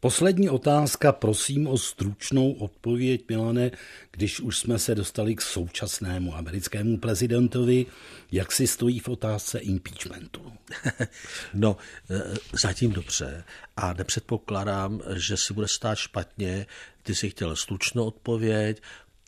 Poslední 0.00 0.48
otázka, 0.48 1.12
prosím 1.12 1.66
o 1.66 1.78
stručnou 1.78 2.52
odpověď, 2.52 3.24
Milane, 3.28 3.70
když 4.10 4.40
už 4.40 4.58
jsme 4.58 4.78
se 4.78 4.94
dostali 4.94 5.34
k 5.34 5.40
současnému 5.40 6.36
americkému 6.36 6.98
prezidentovi, 6.98 7.86
jak 8.32 8.52
si 8.52 8.66
stojí 8.66 8.98
v 8.98 9.08
otázce 9.08 9.58
impeachmentu? 9.58 10.52
No, 11.54 11.76
e, 12.10 12.22
zatím 12.62 12.92
dobře 12.92 13.44
a 13.76 13.92
nepředpokládám, 13.92 15.00
že 15.14 15.36
si 15.36 15.54
bude 15.54 15.68
stát 15.68 15.98
špatně. 15.98 16.66
Ty 17.02 17.14
si 17.14 17.30
chtěl 17.30 17.56
stručnou 17.56 18.04
odpověď, 18.04 18.82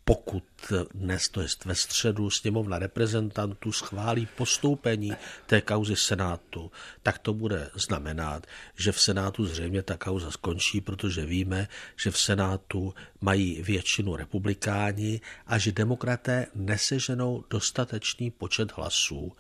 pokud 0.05 0.45
dnes, 0.95 1.29
to 1.29 1.41
je 1.41 1.49
ve 1.65 1.75
středu, 1.75 2.31
sněmovna 2.31 2.79
reprezentantů 2.79 3.73
schválí 3.73 4.29
postoupení 4.37 5.13
té 5.47 5.61
kauzy 5.61 5.97
Senátu, 5.97 6.71
tak 7.03 7.19
to 7.19 7.35
bude 7.35 7.71
znamenat, 7.75 8.47
že 8.77 8.93
v 8.93 9.01
Senátu 9.01 9.47
zřejmě 9.47 9.83
ta 9.83 9.97
kauza 9.97 10.31
skončí, 10.31 10.81
protože 10.81 11.27
víme, 11.27 11.69
že 11.97 12.11
v 12.11 12.19
Senátu 12.19 12.95
mají 13.21 13.63
většinu 13.63 14.17
republikáni 14.17 15.21
a 15.47 15.59
že 15.59 15.73
demokraté 15.73 16.47
neseženou 16.55 17.45
dostatečný 17.51 18.31
počet 18.31 18.73
hlasů, 18.73 19.33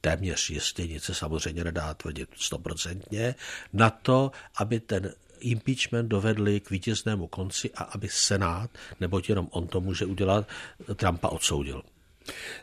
téměř 0.00 0.50
jistě, 0.50 0.86
nic 0.86 1.04
se 1.04 1.14
samozřejmě 1.14 1.64
nedá 1.64 1.94
tvrdit 1.94 2.28
stoprocentně, 2.36 3.34
na 3.72 3.90
to, 3.90 4.30
aby 4.56 4.80
ten 4.80 5.12
impeachment 5.40 6.08
dovedli 6.08 6.60
k 6.60 6.70
vítěznému 6.70 7.26
konci 7.26 7.70
a 7.74 7.82
aby 7.82 8.08
Senát, 8.10 8.70
nebo 9.00 9.20
jenom 9.28 9.48
on 9.50 9.66
to 9.66 9.80
může 9.80 10.06
udělat, 10.06 10.48
Trumpa 10.96 11.28
odsoudil. 11.28 11.82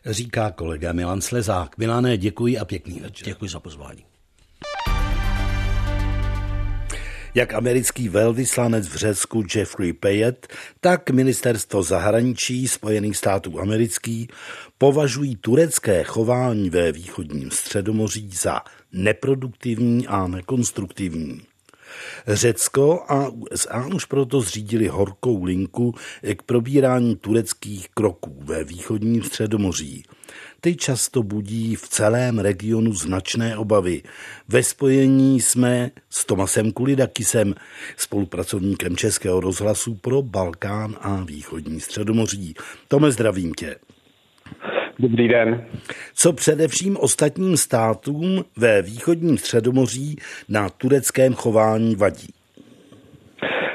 Říká 0.05 0.51
kolega 0.51 0.93
Milan 0.93 1.21
Slezák. 1.21 1.77
Milané, 1.77 2.17
děkuji 2.17 2.59
a 2.59 2.65
pěkný 2.65 2.99
večer. 2.99 3.25
Děkuji 3.25 3.49
za 3.49 3.59
pozvání. 3.59 4.05
Jak 7.36 7.53
americký 7.53 8.09
velvyslanec 8.09 8.88
v 8.88 8.95
Řecku 8.95 9.43
Jeffrey 9.55 9.93
Payet, 9.93 10.47
tak 10.81 11.09
ministerstvo 11.09 11.83
zahraničí 11.83 12.67
Spojených 12.67 13.17
států 13.17 13.59
amerických 13.59 14.27
považují 14.77 15.36
turecké 15.36 16.03
chování 16.03 16.69
ve 16.69 16.91
východním 16.91 17.51
středomoří 17.51 18.29
za 18.33 18.62
neproduktivní 18.91 20.07
a 20.07 20.27
nekonstruktivní. 20.27 21.41
Řecko 22.27 23.05
a 23.07 23.29
USA 23.29 23.87
už 23.95 24.05
proto 24.05 24.41
zřídili 24.41 24.87
horkou 24.87 25.43
linku 25.43 25.95
k 26.35 26.43
probírání 26.43 27.15
tureckých 27.15 27.89
kroků 27.89 28.39
ve 28.43 28.63
východním 28.63 29.23
středomoří. 29.23 30.03
Ty 30.61 30.75
často 30.75 31.23
budí 31.23 31.75
v 31.75 31.89
celém 31.89 32.39
regionu 32.39 32.93
značné 32.93 33.57
obavy. 33.57 34.01
Ve 34.47 34.63
spojení 34.63 35.41
jsme 35.41 35.91
s 36.09 36.25
Tomasem 36.25 36.71
Kulidakisem, 36.71 37.55
spolupracovníkem 37.97 38.95
Českého 38.95 39.39
rozhlasu 39.39 39.95
pro 39.95 40.21
Balkán 40.21 40.95
a 41.01 41.23
východní 41.23 41.79
středomoří. 41.79 42.53
Tome, 42.87 43.11
zdravím 43.11 43.53
tě. 43.53 43.75
Dobrý 44.99 45.27
den. 45.27 45.65
Co 46.15 46.34
především 46.34 46.97
ostatním 46.97 47.58
státům 47.58 48.45
ve 48.58 48.82
východním 48.82 49.38
středomoří 49.38 50.15
na 50.49 50.69
tureckém 50.69 51.34
chování 51.34 51.95
vadí? 51.95 52.34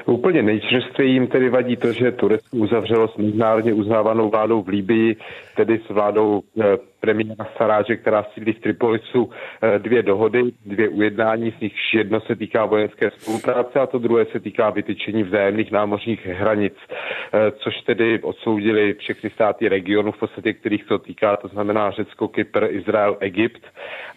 Úplně 0.06 0.42
nejčerstvěji 0.42 1.12
jim 1.12 1.26
tedy 1.26 1.48
vadí 1.48 1.76
to, 1.76 1.92
že 1.92 2.12
Turecko 2.12 2.56
uzavřelo 2.56 3.08
s 3.08 3.16
mezinárodně 3.16 3.72
uznávanou 3.72 4.30
vládou 4.30 4.62
v 4.62 4.68
Líbii, 4.68 5.16
tedy 5.56 5.80
s 5.86 5.88
vládou 5.88 6.42
eh, 6.60 6.76
premiéra 7.00 7.46
Saráže, 7.56 7.96
která 7.96 8.26
sídlí 8.34 8.52
v 8.52 8.60
Tripolisu, 8.60 9.30
eh, 9.62 9.78
dvě 9.78 10.02
dohody, 10.02 10.42
dvě 10.66 10.88
ujednání, 10.88 11.54
z 11.58 11.60
nich 11.60 11.74
jedno 11.94 12.20
se 12.20 12.36
týká 12.36 12.64
vojenské 12.64 13.10
spolupráce 13.10 13.80
a 13.80 13.86
to 13.86 13.98
druhé 13.98 14.24
se 14.24 14.40
týká 14.40 14.70
vytyčení 14.70 15.22
vzájemných 15.22 15.72
námořních 15.72 16.26
hranic, 16.26 16.74
eh, 16.88 17.50
což 17.50 17.80
tedy 17.80 18.20
odsoudili 18.22 18.94
všechny 18.94 19.30
státy 19.30 19.68
regionu, 19.68 20.12
v 20.12 20.18
podstatě 20.18 20.52
kterých 20.52 20.84
to 20.84 20.98
týká, 20.98 21.36
to 21.36 21.48
znamená 21.48 21.90
Řecko, 21.90 22.28
Kypr, 22.28 22.66
Izrael, 22.70 23.16
Egypt. 23.20 23.62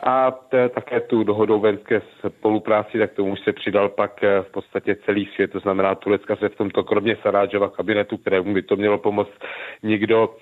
A 0.03 0.31
také 0.75 0.99
tu 0.99 1.23
dohodu 1.23 1.59
vojenské 1.59 2.01
spolupráci, 2.27 2.99
tak 2.99 3.13
tomu 3.13 3.35
se 3.35 3.53
přidal 3.53 3.89
pak 3.89 4.21
v 4.41 4.51
podstatě 4.51 4.95
celý 5.05 5.25
svět, 5.25 5.51
to 5.51 5.59
znamená 5.59 5.95
Turecka 5.95 6.35
se 6.35 6.49
v 6.49 6.55
tomto 6.55 6.83
kromě 6.83 7.17
Sarážova 7.21 7.69
kabinetu, 7.69 8.17
kterému 8.17 8.53
by 8.53 8.61
to 8.61 8.75
mělo 8.75 8.97
pomoct, 8.97 9.31
nikdo, 9.83 10.35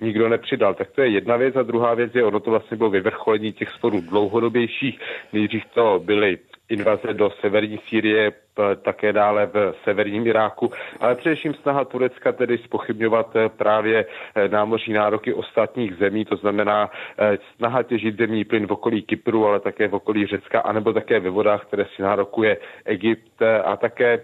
nikdo 0.00 0.28
nepřidal. 0.28 0.74
Tak 0.74 0.90
to 0.90 1.02
je 1.02 1.08
jedna 1.08 1.36
věc. 1.36 1.54
A 1.60 1.62
druhá 1.62 1.94
věc 1.94 2.14
je, 2.14 2.24
ono 2.24 2.40
to 2.40 2.50
vlastně 2.50 2.76
bylo 2.76 2.90
vyvrcholení 2.90 3.52
těch 3.52 3.70
sporů 3.70 4.00
dlouhodobějších. 4.00 5.00
Nejdřív 5.32 5.62
to 5.74 6.00
byly 6.04 6.38
invaze 6.68 7.14
do 7.14 7.30
severní 7.40 7.78
Sýrie, 7.88 8.32
také 8.82 9.12
dále 9.12 9.46
v 9.46 9.74
severním 9.84 10.26
Iráku, 10.26 10.72
ale 11.00 11.14
především 11.14 11.54
snaha 11.54 11.84
Turecka 11.84 12.32
tedy 12.32 12.58
spochybňovat 12.58 13.36
eh, 13.36 13.48
právě 13.48 14.06
eh, 14.34 14.48
námořní 14.48 14.94
nároky 14.94 15.34
ostatních 15.34 15.94
zemí, 15.96 16.24
to 16.24 16.36
znamená 16.36 16.90
eh, 17.18 17.38
snaha 17.56 17.82
těžit 17.82 18.18
zemní 18.18 18.44
plyn 18.44 18.66
v 18.66 18.72
okolí 18.72 19.02
Kypru, 19.02 19.46
ale 19.46 19.60
také 19.60 19.88
v 19.88 19.94
okolí 19.94 20.26
Řecka, 20.26 20.60
anebo 20.60 20.92
také 20.92 21.20
ve 21.20 21.30
vodách, 21.30 21.64
které 21.66 21.84
si 21.96 22.02
nárokuje 22.02 22.56
Egypt 22.84 23.42
a 23.64 23.76
také 23.76 24.20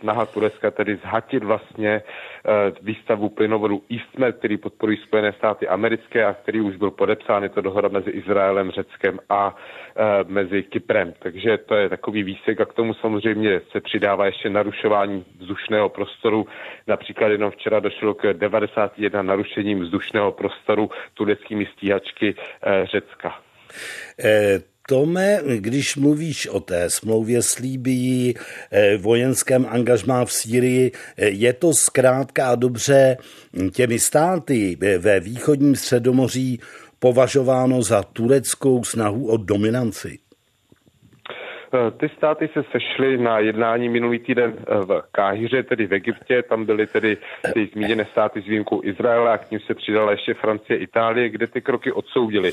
snaha 0.00 0.26
Turecka 0.26 0.70
tedy 0.70 0.96
zhatit 0.96 1.44
vlastně 1.44 2.02
výstavu 2.82 3.28
plynovodu 3.28 3.82
EastMed, 3.92 4.36
který 4.38 4.56
podporují 4.56 4.98
Spojené 4.98 5.32
státy 5.32 5.68
americké 5.68 6.24
a 6.24 6.34
který 6.34 6.60
už 6.60 6.76
byl 6.76 6.90
podepsán, 6.90 7.42
je 7.42 7.48
to 7.48 7.60
dohoda 7.60 7.88
mezi 7.88 8.10
Izraelem, 8.10 8.70
Řeckem 8.70 9.18
a 9.28 9.56
mezi 10.28 10.62
Kyprem. 10.62 11.14
Takže 11.18 11.58
to 11.58 11.74
je 11.74 11.88
takový 11.88 12.22
výsek 12.22 12.60
a 12.60 12.64
k 12.64 12.72
tomu 12.74 12.94
samozřejmě 12.94 13.55
se 13.72 13.80
přidává 13.80 14.26
ještě 14.26 14.50
narušování 14.50 15.24
vzdušného 15.38 15.88
prostoru. 15.88 16.46
Například 16.86 17.28
jenom 17.28 17.50
včera 17.50 17.80
došlo 17.80 18.14
k 18.14 18.32
91 18.32 19.22
narušením 19.22 19.80
vzdušného 19.80 20.32
prostoru 20.32 20.90
tureckými 21.14 21.66
stíhačky 21.66 22.34
eh, 22.62 22.86
Řecka. 22.86 23.40
Eh, 24.24 24.60
Tome, 24.88 25.40
když 25.56 25.96
mluvíš 25.96 26.46
o 26.46 26.60
té 26.60 26.90
smlouvě 26.90 27.42
s 27.42 27.58
Líbií, 27.58 28.34
eh, 28.70 28.96
vojenském 28.96 29.66
angažmá 29.70 30.24
v 30.24 30.32
Sýrii, 30.32 30.92
je 31.16 31.52
to 31.52 31.72
zkrátka 31.72 32.48
a 32.48 32.54
dobře 32.54 33.16
těmi 33.72 33.98
státy 33.98 34.76
ve 34.98 35.20
východním 35.20 35.76
středomoří 35.76 36.60
považováno 36.98 37.82
za 37.82 38.02
tureckou 38.02 38.84
snahu 38.84 39.28
o 39.28 39.36
dominanci? 39.36 40.18
Eh, 41.76 41.90
ty 41.90 42.08
státy 42.08 42.48
se 42.52 42.64
sešly 42.72 43.18
na 43.18 43.38
jednání 43.38 43.88
minulý 43.88 44.18
týden 44.18 44.54
eh, 44.58 44.84
v 44.84 45.02
Káhyře, 45.12 45.62
tedy 45.62 45.86
v 45.86 45.94
Egyptě. 45.94 46.42
Tam 46.42 46.64
byly 46.64 46.86
tedy 46.86 47.16
ty 47.54 47.66
zmíněné 47.72 48.04
státy 48.04 48.42
s 48.42 48.44
výjimkou 48.44 48.80
Izraela 48.84 49.32
a 49.32 49.38
k 49.38 49.50
ním 49.50 49.60
se 49.60 49.74
přidala 49.74 50.10
ještě 50.10 50.34
Francie, 50.34 50.78
Itálie, 50.78 51.28
kde 51.28 51.46
ty 51.46 51.60
kroky 51.60 51.92
odsoudili. 51.92 52.52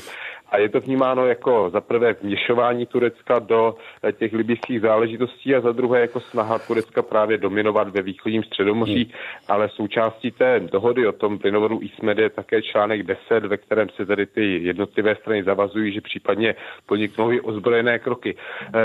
A 0.50 0.58
je 0.58 0.68
to 0.68 0.80
vnímáno 0.80 1.26
jako 1.26 1.70
za 1.72 1.80
prvé 1.80 2.12
vměšování 2.12 2.86
Turecka 2.86 3.38
do 3.38 3.74
eh, 4.02 4.12
těch 4.12 4.32
libyských 4.32 4.80
záležitostí 4.80 5.54
a 5.54 5.60
za 5.60 5.72
druhé 5.72 6.00
jako 6.00 6.20
snaha 6.20 6.58
Turecka 6.58 7.02
právě 7.02 7.38
dominovat 7.38 7.88
ve 7.88 8.02
východním 8.02 8.42
středomoří, 8.42 9.04
hmm. 9.04 9.12
ale 9.48 9.68
součástí 9.68 10.30
té 10.30 10.60
dohody 10.60 11.06
o 11.06 11.12
tom 11.12 11.38
plynovodu 11.38 11.80
ISMED 11.82 12.18
je 12.18 12.30
také 12.30 12.62
článek 12.62 13.02
10, 13.02 13.44
ve 13.44 13.56
kterém 13.56 13.88
se 13.88 14.06
tedy 14.06 14.26
ty 14.26 14.58
jednotlivé 14.62 15.14
strany 15.14 15.44
zavazují, 15.44 15.92
že 15.92 16.00
případně 16.00 16.54
podniknou 16.86 17.32
i 17.32 17.40
ozbrojené 17.40 17.98
kroky. 17.98 18.36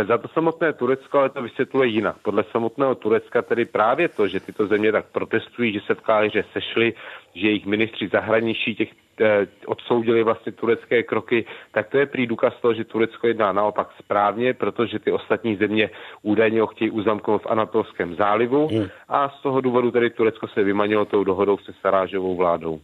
Za 0.08 0.18
to 0.18 0.29
samotné 0.34 0.74
Turecko 0.74 1.20
ale 1.20 1.30
to 1.30 1.42
vysvětluje 1.42 1.90
jinak. 1.90 2.16
Podle 2.22 2.44
samotného 2.52 2.96
Turecka 2.96 3.42
tedy 3.42 3.66
právě 3.66 4.08
to, 4.08 4.28
že 4.28 4.40
tyto 4.40 4.68
země 4.68 4.92
tak 4.92 5.06
protestují, 5.12 5.74
že 5.74 5.80
se 5.88 5.96
v 5.96 6.02
Káhyře 6.02 6.44
sešli, 6.54 6.94
že 7.36 7.48
jejich 7.48 7.66
ministři 7.66 8.08
zahraničí 8.08 8.76
těch 8.76 8.90
eh, 9.22 9.48
odsoudili 9.66 10.24
vlastně 10.24 10.52
turecké 10.52 11.04
kroky, 11.04 11.46
tak 11.72 11.90
to 11.90 11.98
je 11.98 12.06
prý 12.06 12.28
důkaz 12.28 12.54
toho, 12.62 12.74
že 12.74 12.84
Turecko 12.84 13.28
jedná 13.28 13.52
naopak 13.52 13.90
správně, 14.00 14.54
protože 14.54 15.00
ty 15.00 15.12
ostatní 15.12 15.56
země 15.56 15.90
údajně 16.22 16.62
ho 16.62 16.68
chtějí 16.68 16.92
uzamknout 16.92 17.42
v 17.42 17.48
Anatolském 17.48 18.16
zálivu 18.16 18.68
hmm. 18.68 18.88
a 19.08 19.30
z 19.30 19.42
toho 19.42 19.62
důvodu 19.62 19.92
tedy 19.92 20.10
Turecko 20.10 20.48
se 20.48 20.64
vymanilo 20.64 21.06
tou 21.06 21.24
dohodou 21.24 21.58
se 21.58 21.72
Sarážovou 21.82 22.36
vládou. 22.36 22.80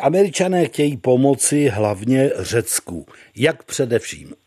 Američané 0.00 0.64
chtějí 0.64 0.96
pomoci 0.96 1.68
hlavně 1.68 2.30
Řecku. 2.38 3.06
Jak 3.36 3.64
především? 3.64 4.43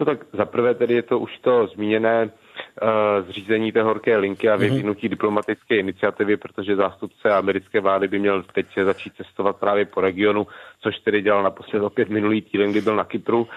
No 0.00 0.06
tak 0.06 0.18
zaprvé 0.32 0.74
tedy 0.74 0.94
je 0.94 1.02
to 1.02 1.18
už 1.18 1.38
to 1.38 1.66
zmíněné 1.66 2.24
uh, 2.24 3.26
zřízení 3.26 3.72
té 3.72 3.82
horké 3.82 4.16
linky 4.16 4.48
a 4.48 4.56
mhm. 4.56 4.60
vyvinutí 4.60 5.06
mm-hmm. 5.06 5.10
diplomatické 5.10 5.76
iniciativy, 5.76 6.36
protože 6.36 6.76
zástupce 6.76 7.30
americké 7.30 7.80
vlády 7.80 8.08
by 8.08 8.18
měl 8.18 8.42
teď 8.42 8.66
začít 8.84 9.12
cestovat 9.16 9.56
právě 9.56 9.84
po 9.84 10.00
regionu, 10.00 10.46
což 10.80 10.98
tedy 10.98 11.22
dělal 11.22 11.42
naposled 11.42 11.82
opět 11.82 12.08
minulý 12.08 12.42
týden, 12.42 12.70
kdy 12.70 12.80
byl 12.80 12.96
na 12.96 13.04
Kypru. 13.04 13.40
Uh, 13.40 13.48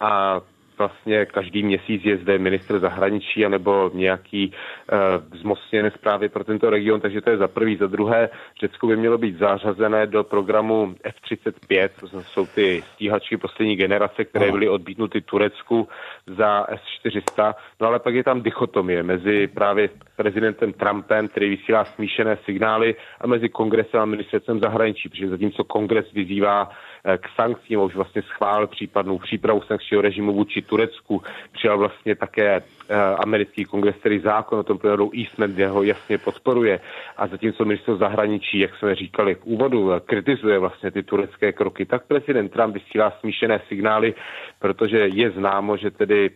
a 0.00 0.40
vlastně 0.80 1.26
každý 1.26 1.62
měsíc 1.62 2.02
je 2.04 2.16
zde 2.16 2.38
ministr 2.38 2.78
zahraničí 2.78 3.44
anebo 3.46 3.90
nějaký 3.94 4.52
uh, 4.52 5.38
zmocněnec 5.38 5.94
právě 5.96 6.28
pro 6.28 6.44
tento 6.44 6.70
region, 6.70 7.00
takže 7.00 7.20
to 7.20 7.30
je 7.30 7.36
za 7.36 7.48
prvý. 7.48 7.76
Za 7.76 7.86
druhé, 7.86 8.28
Řecko 8.60 8.86
by 8.86 8.96
mělo 8.96 9.18
být 9.18 9.38
zařazené 9.38 10.06
do 10.06 10.24
programu 10.24 10.94
F-35, 11.04 11.88
to 12.00 12.22
jsou 12.22 12.46
ty 12.46 12.82
stíhačky 12.94 13.36
poslední 13.36 13.76
generace, 13.76 14.24
které 14.24 14.52
byly 14.52 14.68
odbítnuty 14.68 15.20
Turecku 15.20 15.88
za 16.26 16.66
S-400. 16.68 17.54
No 17.80 17.86
ale 17.86 17.98
pak 17.98 18.14
je 18.14 18.24
tam 18.24 18.42
dichotomie 18.42 19.02
mezi 19.02 19.46
právě 19.46 19.88
prezidentem 20.16 20.72
Trumpem, 20.72 21.28
který 21.28 21.48
vysílá 21.48 21.84
smíšené 21.84 22.38
signály, 22.44 22.94
a 23.20 23.26
mezi 23.26 23.48
kongresem 23.48 24.00
a 24.00 24.04
ministerstvem 24.04 24.60
zahraničí, 24.60 25.08
protože 25.08 25.28
zatímco 25.28 25.64
kongres 25.64 26.12
vyzývá 26.12 26.70
Eh, 26.70 26.89
k 27.18 27.28
sankcím, 27.36 27.80
už 27.80 27.94
vlastně 27.94 28.22
schválil 28.22 28.66
případnou 28.66 29.18
přípravu 29.18 29.62
sankčního 29.66 30.02
režimu 30.02 30.32
vůči 30.32 30.62
Turecku, 30.62 31.22
přijal 31.52 31.78
vlastně 31.78 32.16
také 32.16 32.56
eh, 32.56 32.94
americký 33.24 33.64
kongres, 33.64 33.96
který 33.96 34.18
zákon 34.18 34.58
o 34.58 34.62
tom 34.62 34.78
plynou 34.78 35.10
Eastman, 35.18 35.52
kde 35.52 35.68
ho 35.68 35.82
jasně 35.82 36.18
podporuje. 36.18 36.80
A 37.16 37.26
zatímco 37.26 37.64
minister 37.64 37.96
zahraničí, 37.96 38.58
jak 38.58 38.76
jsme 38.76 38.94
říkali 38.94 39.34
v 39.34 39.44
úvodu, 39.44 39.92
eh, 39.92 40.00
kritizuje 40.00 40.58
vlastně 40.58 40.90
ty 40.90 41.02
turecké 41.02 41.52
kroky, 41.52 41.86
tak 41.86 42.06
prezident 42.06 42.48
Trump 42.48 42.74
vysílá 42.74 43.12
smíšené 43.20 43.60
signály, 43.68 44.14
protože 44.58 44.98
je 44.98 45.30
známo, 45.30 45.76
že 45.76 45.90
tedy 45.90 46.30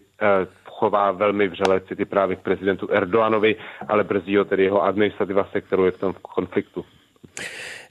chová 0.67 1.13
velmi 1.13 1.49
vřele 1.49 1.81
city 1.81 2.05
právě 2.05 2.37
k 2.37 2.41
prezidentu 2.41 2.89
Erdoanovi, 2.91 3.57
ale 3.89 4.05
brzdí 4.05 4.37
ho 4.37 4.45
tedy 4.45 4.65
jeho 4.65 4.83
administrativa, 4.83 5.45
se 5.45 5.61
kterou 5.61 5.85
je 5.85 5.91
v 5.91 5.99
tom 5.99 6.15
konfliktu. 6.23 6.85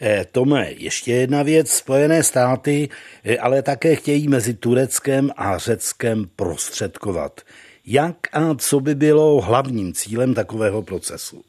Eh, 0.02 0.26
Tome, 0.32 0.72
ještě 0.78 1.12
jedna 1.12 1.44
věc. 1.44 1.70
Spojené 1.72 2.24
státy 2.24 2.90
eh, 3.26 3.38
ale 3.38 3.62
také 3.62 3.96
chtějí 3.96 4.28
mezi 4.28 4.54
Tureckem 4.54 5.30
a 5.38 5.58
Řeckem 5.58 6.26
prostředkovat. 6.36 7.42
Jak 7.86 8.16
a 8.34 8.56
co 8.56 8.80
by 8.80 8.96
bylo 8.96 9.42
hlavním 9.42 9.94
cílem 9.94 10.34
takového 10.34 10.84
procesu? 10.84 11.42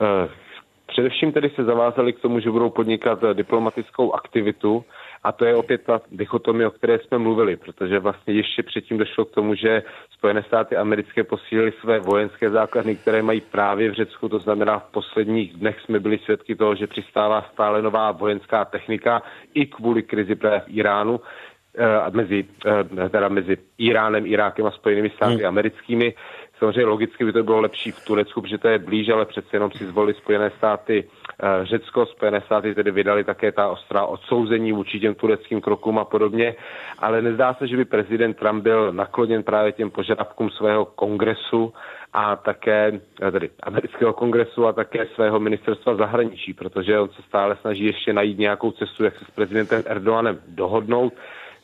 Eh, 0.00 0.28
především 0.86 1.32
tedy 1.32 1.50
se 1.56 1.64
zavázali 1.64 2.12
k 2.12 2.20
tomu, 2.20 2.40
že 2.40 2.50
budou 2.50 2.70
podnikat 2.70 3.18
diplomatickou 3.32 4.12
aktivitu 4.12 4.84
a 5.22 5.32
to 5.32 5.44
je 5.44 5.54
opět 5.54 5.82
ta 5.82 6.00
dichotomie, 6.10 6.68
o 6.68 6.70
které 6.70 6.98
jsme 6.98 7.18
mluvili, 7.18 7.56
protože 7.56 7.98
vlastně 7.98 8.34
ještě 8.34 8.62
předtím 8.62 8.98
došlo 8.98 9.24
k 9.24 9.30
tomu, 9.30 9.54
že 9.54 9.82
Spojené 10.10 10.42
státy 10.42 10.76
americké 10.76 11.24
posílily 11.24 11.72
své 11.80 11.98
vojenské 11.98 12.50
základny, 12.50 12.96
které 12.96 13.22
mají 13.22 13.40
právě 13.40 13.90
v 13.90 13.94
Řecku. 13.94 14.28
To 14.28 14.38
znamená, 14.38 14.78
v 14.78 14.90
posledních 14.90 15.52
dnech 15.52 15.80
jsme 15.80 16.00
byli 16.00 16.18
svědky 16.18 16.56
toho, 16.56 16.74
že 16.74 16.86
přistává 16.86 17.46
stále 17.52 17.82
nová 17.82 18.12
vojenská 18.12 18.64
technika 18.64 19.22
i 19.54 19.66
kvůli 19.66 20.02
krizi 20.02 20.34
v 20.34 20.62
Iránu 20.66 21.20
eh, 21.78 22.10
mezi, 22.10 22.44
eh, 22.66 23.08
teda 23.08 23.28
mezi 23.28 23.56
Iránem, 23.78 24.26
Irákem 24.26 24.66
a 24.66 24.70
Spojenými 24.70 25.10
státy 25.10 25.34
hmm. 25.34 25.46
americkými. 25.46 26.14
Samozřejmě 26.62 26.84
logicky 26.84 27.24
by 27.24 27.32
to 27.32 27.42
bylo 27.42 27.60
lepší 27.60 27.90
v 27.90 28.04
Turecku, 28.04 28.42
protože 28.42 28.58
to 28.58 28.68
je 28.68 28.78
blíž, 28.78 29.08
ale 29.08 29.24
přece 29.24 29.48
jenom 29.52 29.70
si 29.70 29.86
zvolili 29.86 30.14
Spojené 30.14 30.50
státy 30.50 31.04
eh, 31.04 31.66
Řecko. 31.66 32.06
Spojené 32.06 32.40
státy 32.40 32.74
tedy 32.74 32.90
vydali 32.90 33.24
také 33.24 33.52
ta 33.52 33.68
ostrá 33.68 34.06
odsouzení 34.06 34.72
vůči 34.72 35.00
těm 35.00 35.14
tureckým 35.14 35.60
krokům 35.60 35.98
a 35.98 36.04
podobně. 36.04 36.54
Ale 36.98 37.22
nezdá 37.22 37.54
se, 37.54 37.66
že 37.68 37.76
by 37.76 37.84
prezident 37.84 38.36
Trump 38.36 38.62
byl 38.62 38.92
nakloněn 38.92 39.42
právě 39.42 39.72
těm 39.72 39.90
požadavkům 39.90 40.50
svého 40.50 40.84
kongresu 40.84 41.72
a 42.12 42.36
také 42.36 43.00
eh, 43.22 43.30
tedy 43.30 43.50
amerického 43.62 44.12
kongresu 44.12 44.66
a 44.66 44.72
také 44.72 45.06
svého 45.14 45.40
ministerstva 45.40 45.94
zahraničí, 45.96 46.54
protože 46.54 46.98
on 47.00 47.08
se 47.08 47.22
stále 47.22 47.56
snaží 47.60 47.84
ještě 47.84 48.12
najít 48.12 48.38
nějakou 48.38 48.70
cestu, 48.70 49.04
jak 49.04 49.18
se 49.18 49.24
s 49.24 49.30
prezidentem 49.30 49.82
Erdoganem 49.86 50.38
dohodnout 50.48 51.12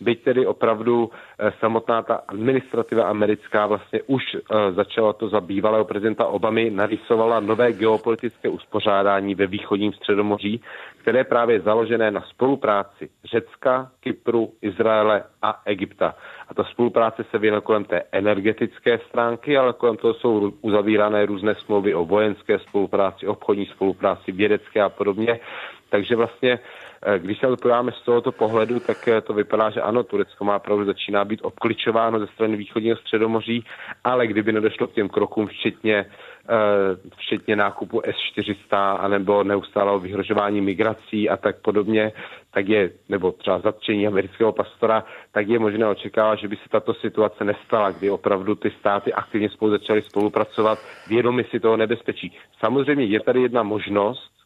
byť 0.01 0.23
tedy 0.25 0.47
opravdu 0.47 1.11
eh, 1.11 1.53
samotná 1.61 2.03
ta 2.03 2.15
administrativa 2.29 3.05
americká 3.05 3.67
vlastně 3.67 4.03
už 4.07 4.23
eh, 4.35 4.73
začala 4.73 5.13
to 5.13 5.29
za 5.29 5.41
bývalého 5.41 5.85
prezidenta 5.85 6.27
Obamy, 6.27 6.71
narysovala 6.71 7.41
nové 7.41 7.73
geopolitické 7.73 8.49
uspořádání 8.49 9.35
ve 9.35 9.47
východním 9.47 9.93
středomoří, 9.93 10.61
které 11.01 11.19
je 11.19 11.25
právě 11.25 11.61
založené 11.61 12.11
na 12.11 12.21
spolupráci 12.21 13.09
Řecka, 13.25 13.91
Kypru, 14.01 14.53
Izraele 14.63 15.23
a 15.43 15.63
Egypta. 15.65 16.15
A 16.49 16.55
ta 16.55 16.65
spolupráce 16.65 17.25
se 17.31 17.39
věnuje 17.39 17.61
kolem 17.61 17.85
té 17.85 18.03
energetické 18.13 18.99
stránky, 19.09 19.57
ale 19.59 19.73
kolem 19.73 19.97
toho 19.97 20.15
jsou 20.15 20.53
uzavírané 20.61 21.27
různé 21.27 21.55
smlouvy 21.55 21.95
o 21.95 22.05
vojenské 22.05 22.59
spolupráci, 22.59 23.27
obchodní 23.27 23.67
spolupráci, 23.67 24.33
vědecké 24.33 24.83
a 24.83 24.89
podobně. 24.89 25.41
Takže 25.91 26.17
vlastně 26.17 26.59
když 27.19 27.39
se 27.39 27.47
to 27.47 27.57
podíváme 27.57 27.93
z 27.93 28.05
tohoto 28.05 28.33
pohledu, 28.33 28.81
tak 28.81 29.09
eh, 29.09 29.21
to 29.21 29.35
vypadá, 29.35 29.71
že 29.71 29.81
ano, 29.81 30.03
Turecko 30.03 30.45
má 30.45 30.59
pravdu, 30.59 30.85
začíná 30.85 31.25
být 31.25 31.41
obkličováno 31.43 32.19
ze 32.19 32.27
strany 32.27 32.57
východního 32.57 32.97
středomoří, 32.97 33.65
ale 34.05 34.27
kdyby 34.27 34.53
nedošlo 34.53 34.87
k 34.87 34.93
těm 34.93 35.09
krokům, 35.09 35.47
včetně, 35.47 35.97
eh, 35.97 37.11
včetně 37.17 37.57
nákupu 37.57 38.03
S-400 38.05 38.97
anebo 39.01 39.45
neustálého 39.45 39.99
vyhrožování 39.99 40.61
migrací 40.61 41.29
a 41.29 41.37
tak 41.37 41.63
podobně, 41.63 42.13
tak 42.51 42.69
je, 42.69 42.91
nebo 43.09 43.33
třeba 43.33 43.59
zatčení 43.59 44.07
amerického 44.07 44.53
pastora, 44.53 45.05
tak 45.33 45.49
je 45.49 45.59
možné 45.59 45.87
očekávat, 45.87 46.39
že 46.39 46.49
by 46.49 46.57
se 46.57 46.69
tato 46.71 46.95
situace 46.95 47.45
nestala, 47.45 47.91
kdy 47.91 48.11
opravdu 48.11 48.55
ty 48.55 48.71
státy 48.81 49.13
aktivně 49.13 49.49
spolu 49.49 49.71
začaly 49.71 50.03
spolupracovat, 50.03 50.79
vědomi 51.09 51.45
si 51.45 51.61
toho 51.61 51.77
nebezpečí. 51.77 52.37
Samozřejmě 52.61 53.05
je 53.05 53.21
tady 53.21 53.43
jedna 53.43 53.63
možnost, 53.63 54.38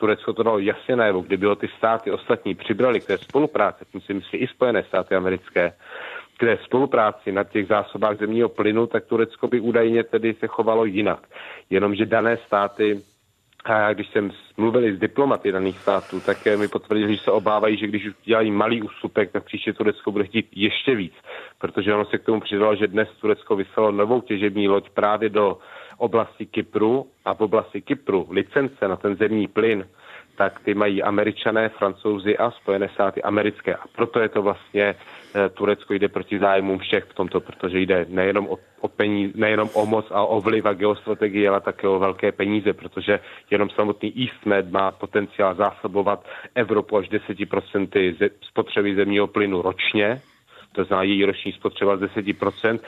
Turecko 0.00 0.32
to 0.32 0.42
dalo 0.42 0.58
jasně 0.58 0.96
najevo, 0.96 1.20
kdyby 1.20 1.46
ho 1.46 1.54
ty 1.54 1.68
státy 1.78 2.10
ostatní 2.10 2.54
přibrali 2.54 3.00
k 3.00 3.06
té 3.06 3.18
spolupráci, 3.18 3.84
tím 3.92 4.00
si 4.00 4.14
myslí 4.14 4.38
i 4.38 4.46
Spojené 4.46 4.82
státy 4.82 5.14
americké, 5.14 5.72
k 6.36 6.40
té 6.40 6.58
spolupráci 6.64 7.32
na 7.32 7.44
těch 7.44 7.66
zásobách 7.66 8.18
zemního 8.18 8.48
plynu, 8.48 8.86
tak 8.86 9.04
Turecko 9.04 9.48
by 9.48 9.60
údajně 9.60 10.04
tedy 10.04 10.34
se 10.34 10.46
chovalo 10.46 10.84
jinak. 10.84 11.26
Jenomže 11.70 12.06
dané 12.06 12.36
státy 12.36 13.00
a 13.64 13.78
já, 13.78 13.92
když 13.92 14.08
jsem 14.08 14.30
mluvil 14.56 14.96
s 14.96 14.98
diplomaty 14.98 15.52
daných 15.52 15.78
států, 15.78 16.20
tak 16.20 16.38
mi 16.56 16.68
potvrdili, 16.68 17.16
že 17.16 17.22
se 17.22 17.30
obávají, 17.30 17.76
že 17.76 17.86
když 17.86 18.08
dělají 18.24 18.50
malý 18.50 18.82
ústupek, 18.82 19.32
tak 19.32 19.44
příště 19.44 19.72
Turecko 19.72 20.12
bude 20.12 20.24
chtít 20.24 20.46
ještě 20.52 20.94
víc. 20.94 21.14
Protože 21.58 21.94
ono 21.94 22.04
se 22.04 22.18
k 22.18 22.24
tomu 22.24 22.40
přidalo, 22.40 22.76
že 22.76 22.86
dnes 22.86 23.08
Turecko 23.20 23.56
vyslalo 23.56 23.92
novou 23.92 24.20
těžební 24.20 24.68
loď 24.68 24.90
právě 24.90 25.28
do 25.28 25.58
oblasti 26.00 26.46
Kypru 26.46 27.06
a 27.24 27.34
v 27.34 27.40
oblasti 27.40 27.80
Kypru 27.80 28.26
licence 28.30 28.88
na 28.88 28.96
ten 28.96 29.16
zemní 29.16 29.48
plyn, 29.48 29.86
tak 30.40 30.60
ty 30.64 30.74
mají 30.74 31.02
američané, 31.02 31.68
francouzi 31.68 32.38
a 32.38 32.50
Spojené 32.50 32.88
státy 32.88 33.22
americké. 33.22 33.74
A 33.74 33.84
proto 33.96 34.20
je 34.20 34.28
to 34.28 34.42
vlastně 34.42 34.94
eh, 35.34 35.48
Turecko 35.48 35.94
jde 35.94 36.08
proti 36.08 36.38
zájmům 36.38 36.78
všech 36.78 37.04
v 37.04 37.14
tomto, 37.14 37.40
protože 37.40 37.80
jde 37.80 38.06
nejenom 38.08 38.48
o, 38.48 38.58
o 38.80 38.88
peníze, 38.88 39.32
nejenom 39.36 39.68
o 39.74 39.86
moc 39.86 40.06
a 40.10 40.22
o 40.24 40.40
vliv 40.40 40.66
a 40.66 40.72
geostrategii, 40.72 41.48
ale 41.48 41.60
také 41.60 41.88
o 41.88 41.98
velké 41.98 42.32
peníze, 42.32 42.72
protože 42.72 43.20
jenom 43.50 43.70
samotný 43.70 44.14
EastMed 44.22 44.70
má 44.70 44.90
potenciál 44.90 45.54
zásobovat 45.54 46.24
Evropu 46.54 46.96
až 46.96 47.10
10% 47.10 48.16
ze, 48.18 48.28
spotřeby 48.40 48.94
zemního 48.94 49.26
plynu 49.26 49.62
ročně, 49.62 50.20
to 50.72 50.84
znamená 50.84 51.02
její 51.02 51.24
roční 51.24 51.52
spotřeba 51.52 51.96
z 51.96 52.00
10%, 52.00 52.78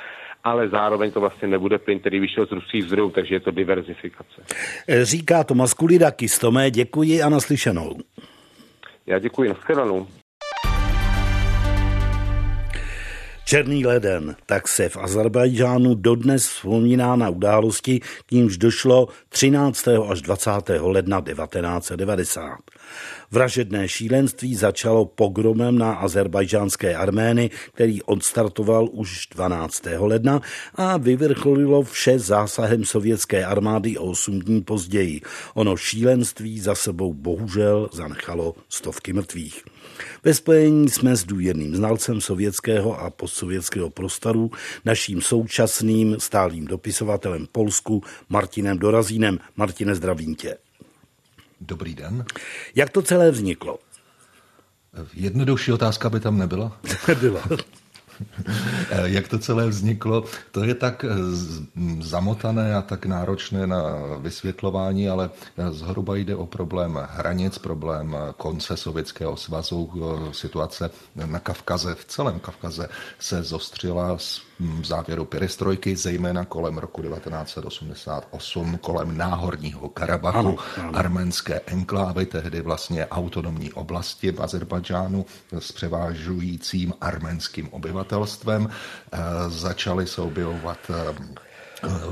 ale 0.44 0.68
zároveň 0.68 1.10
to 1.10 1.20
vlastně 1.20 1.48
nebude 1.48 1.78
plyn, 1.78 2.00
který 2.00 2.20
vyšel 2.20 2.46
z 2.46 2.52
ruských 2.52 2.84
zdrojů, 2.84 3.10
takže 3.10 3.34
je 3.34 3.40
to 3.40 3.50
diverzifikace. 3.50 4.42
Říká 5.02 5.44
Tomas 5.44 5.74
Kulidakis. 5.74 6.38
Tomé, 6.38 6.70
děkuji 6.70 7.22
a 7.22 7.28
naslyšenou. 7.28 7.96
Já 9.06 9.18
děkuji, 9.18 9.48
nashledanou. 9.48 10.06
Černý 13.52 13.86
leden, 13.86 14.36
tak 14.46 14.68
se 14.68 14.88
v 14.88 14.96
Azerbajdžánu 14.96 15.94
dodnes 15.94 16.48
vzpomíná 16.48 17.16
na 17.16 17.28
události, 17.28 18.00
k 18.00 18.30
nímž 18.30 18.56
došlo 18.56 19.08
13. 19.28 19.88
až 20.08 20.22
20. 20.22 20.50
ledna 20.80 21.20
1990. 21.20 22.58
Vražedné 23.30 23.88
šílenství 23.88 24.54
začalo 24.54 25.04
pogromem 25.04 25.78
na 25.78 25.92
azerbajdžánské 25.92 26.96
Armény, 26.96 27.50
který 27.74 28.02
odstartoval 28.02 28.88
už 28.92 29.26
12. 29.34 29.82
ledna 29.98 30.40
a 30.74 30.96
vyvrcholilo 30.96 31.82
vše 31.82 32.18
zásahem 32.18 32.84
sovětské 32.84 33.44
armády 33.44 33.98
o 33.98 34.04
8 34.04 34.40
dní 34.40 34.62
později. 34.62 35.20
Ono 35.54 35.76
šílenství 35.76 36.60
za 36.60 36.74
sebou 36.74 37.14
bohužel 37.14 37.88
zanechalo 37.92 38.54
stovky 38.68 39.12
mrtvých. 39.12 39.64
Ve 40.24 40.34
spojení 40.34 40.88
jsme 40.88 41.16
s 41.16 41.24
důvěrným 41.24 41.76
znalcem 41.76 42.20
sovětského 42.20 43.00
a 43.00 43.10
postsovětského 43.10 43.90
prostoru, 43.90 44.50
naším 44.84 45.22
současným 45.22 46.16
stálým 46.20 46.64
dopisovatelem 46.64 47.46
Polsku 47.52 48.02
Martinem 48.28 48.78
Dorazínem. 48.78 49.38
Martine, 49.56 49.94
zdravím 49.94 50.34
tě. 50.34 50.56
Dobrý 51.60 51.94
den. 51.94 52.24
Jak 52.74 52.90
to 52.90 53.02
celé 53.02 53.30
vzniklo? 53.30 53.78
Jednodušší 55.14 55.72
otázka 55.72 56.10
by 56.10 56.20
tam 56.20 56.38
nebyla? 56.38 56.80
Byla. 57.20 57.42
Jak 59.04 59.28
to 59.28 59.38
celé 59.38 59.68
vzniklo, 59.68 60.24
to 60.50 60.64
je 60.64 60.74
tak 60.74 61.04
zamotané 62.00 62.74
a 62.74 62.82
tak 62.82 63.06
náročné 63.06 63.66
na 63.66 63.82
vysvětlování, 64.18 65.08
ale 65.08 65.30
zhruba 65.70 66.16
jde 66.16 66.36
o 66.36 66.46
problém 66.46 66.98
hranic, 67.10 67.58
problém 67.58 68.16
konce 68.36 68.76
Sovětského 68.76 69.36
svazu, 69.36 69.90
situace 70.32 70.90
na 71.26 71.38
Kavkaze, 71.38 71.94
v 71.94 72.04
celém 72.04 72.40
Kavkaze 72.40 72.88
se 73.18 73.42
zostřila 73.42 74.18
s 74.18 74.51
v 74.60 74.84
závěru 74.84 75.24
perestrojky, 75.24 75.96
zejména 75.96 76.44
kolem 76.44 76.78
roku 76.78 77.02
1988, 77.02 78.78
kolem 78.78 79.16
náhorního 79.16 79.88
Karabachu, 79.88 80.38
ano, 80.38 80.56
ano. 80.80 80.98
arménské 80.98 81.60
enklávy, 81.66 82.26
tehdy 82.26 82.60
vlastně 82.60 83.06
autonomní 83.06 83.72
oblasti 83.72 84.32
v 84.32 84.40
Azerbajdžánu 84.40 85.26
s 85.58 85.72
převážujícím 85.72 86.92
arménským 87.00 87.68
obyvatelstvem. 87.68 88.68
E, 88.68 89.18
začaly 89.50 90.06
se 90.06 90.20
objevovat 90.20 90.78
e, 90.90 91.14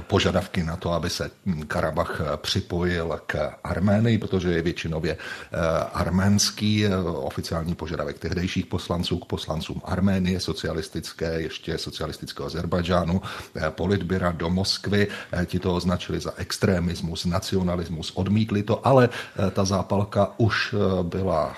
požadavky 0.07 0.63
na 0.63 0.77
to, 0.77 0.93
aby 0.93 1.11
se 1.11 1.31
Karabach 1.69 2.21
připojil 2.37 3.21
k 3.27 3.51
Arménii, 3.65 4.19
protože 4.19 4.51
je 4.51 4.63
většinově 4.63 5.13
eh, 5.17 5.57
arménský 5.95 6.87
eh, 6.87 6.97
oficiální 6.97 7.75
požadavek 7.75 8.19
tehdejších 8.19 8.67
poslanců 8.67 9.19
k 9.19 9.25
poslancům 9.25 9.83
Arménie, 9.85 10.41
socialistické, 10.41 11.41
ještě 11.41 11.79
socialistického 11.79 12.47
Azerbajdžánu, 12.47 13.23
eh, 13.57 13.71
politběra 13.71 14.33
do 14.33 14.51
Moskvy. 14.51 15.09
Ti 15.47 15.59
to 15.59 15.75
označili 15.75 16.21
za 16.21 16.33
extremismus, 16.37 17.25
nacionalismus, 17.25 18.13
odmítli 18.15 18.63
to, 18.63 18.87
ale 18.87 19.09
ta 19.53 19.65
zápalka 19.65 20.31
už 20.37 20.75
byla 21.03 21.57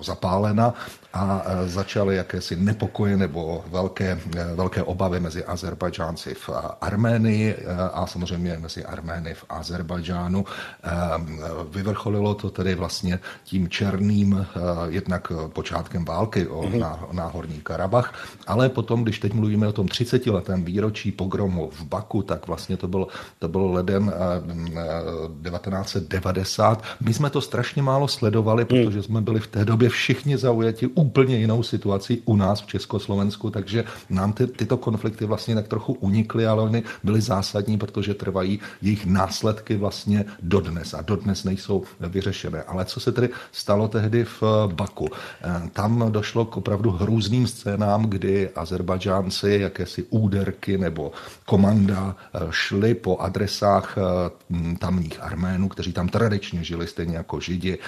zapálena 0.00 0.74
a 1.12 1.42
začaly 1.66 2.16
jakési 2.16 2.56
nepokoje 2.56 3.16
nebo 3.16 3.64
velké, 3.66 4.20
velké 4.54 4.82
obavy 4.82 5.20
mezi 5.20 5.44
Azerbajdžánci 5.44 6.34
v 6.34 6.50
Arménii 6.80 7.45
a 7.92 8.06
samozřejmě 8.06 8.58
mezi 8.58 8.84
Armény 8.84 9.34
v 9.34 9.44
Azerbajdžánu. 9.48 10.44
Vyvrcholilo 11.70 12.34
to 12.34 12.50
tedy 12.50 12.74
vlastně 12.74 13.18
tím 13.44 13.68
černým 13.68 14.46
jednak 14.88 15.32
počátkem 15.48 16.04
války 16.04 16.46
o 16.46 16.62
mhm. 16.62 16.84
náhorní 17.12 17.60
Karabach, 17.60 18.14
ale 18.46 18.68
potom, 18.68 19.02
když 19.02 19.18
teď 19.18 19.32
mluvíme 19.32 19.68
o 19.68 19.72
tom 19.72 19.88
30 19.88 20.26
letém 20.26 20.64
výročí 20.64 21.12
pogromu 21.12 21.70
v 21.72 21.84
Baku, 21.84 22.22
tak 22.22 22.46
vlastně 22.46 22.76
to 22.76 22.88
byl, 22.88 23.06
to 23.38 23.48
byl 23.48 23.72
leden 23.72 24.12
1990. 25.42 26.82
My 27.00 27.14
jsme 27.14 27.30
to 27.30 27.40
strašně 27.40 27.82
málo 27.82 28.08
sledovali, 28.08 28.66
hmm. 28.70 28.84
protože 28.84 29.02
jsme 29.02 29.20
byli 29.20 29.40
v 29.40 29.46
té 29.46 29.64
době 29.64 29.88
všichni 29.88 30.38
zaujati 30.38 30.86
úplně 30.86 31.36
jinou 31.36 31.62
situací 31.62 32.22
u 32.24 32.36
nás 32.36 32.62
v 32.62 32.66
Československu, 32.66 33.50
takže 33.50 33.84
nám 34.10 34.32
ty, 34.32 34.46
tyto 34.46 34.76
konflikty 34.76 35.24
vlastně 35.24 35.54
tak 35.54 35.68
trochu 35.68 35.92
unikly, 35.92 36.46
ale 36.46 36.62
oni 36.62 36.82
byly 37.04 37.20
zásadní, 37.36 37.78
protože 37.78 38.14
trvají 38.14 38.60
jejich 38.82 39.06
následky 39.06 39.76
vlastně 39.76 40.24
dodnes 40.42 40.94
a 40.94 41.02
dodnes 41.02 41.44
nejsou 41.44 41.84
vyřešené. 42.00 42.62
Ale 42.62 42.84
co 42.84 43.00
se 43.00 43.12
tedy 43.12 43.28
stalo 43.52 43.88
tehdy 43.88 44.24
v 44.24 44.42
Baku? 44.72 45.08
Eh, 45.12 45.68
tam 45.72 46.12
došlo 46.12 46.44
k 46.44 46.56
opravdu 46.56 46.90
hrůzným 46.90 47.46
scénám, 47.46 48.08
kdy 48.08 48.48
Azerbajdžánci 48.56 49.58
jakési 49.68 50.06
úderky 50.10 50.78
nebo 50.78 51.12
komanda 51.44 52.16
eh, 52.16 52.40
šli 52.50 52.94
po 52.94 53.18
adresách 53.20 53.98
eh, 53.98 54.02
tamních 54.78 55.20
Arménů, 55.22 55.68
kteří 55.68 55.92
tam 55.92 56.08
tradičně 56.08 56.64
žili 56.64 56.86
stejně 56.86 57.16
jako 57.16 57.40
Židi, 57.40 57.78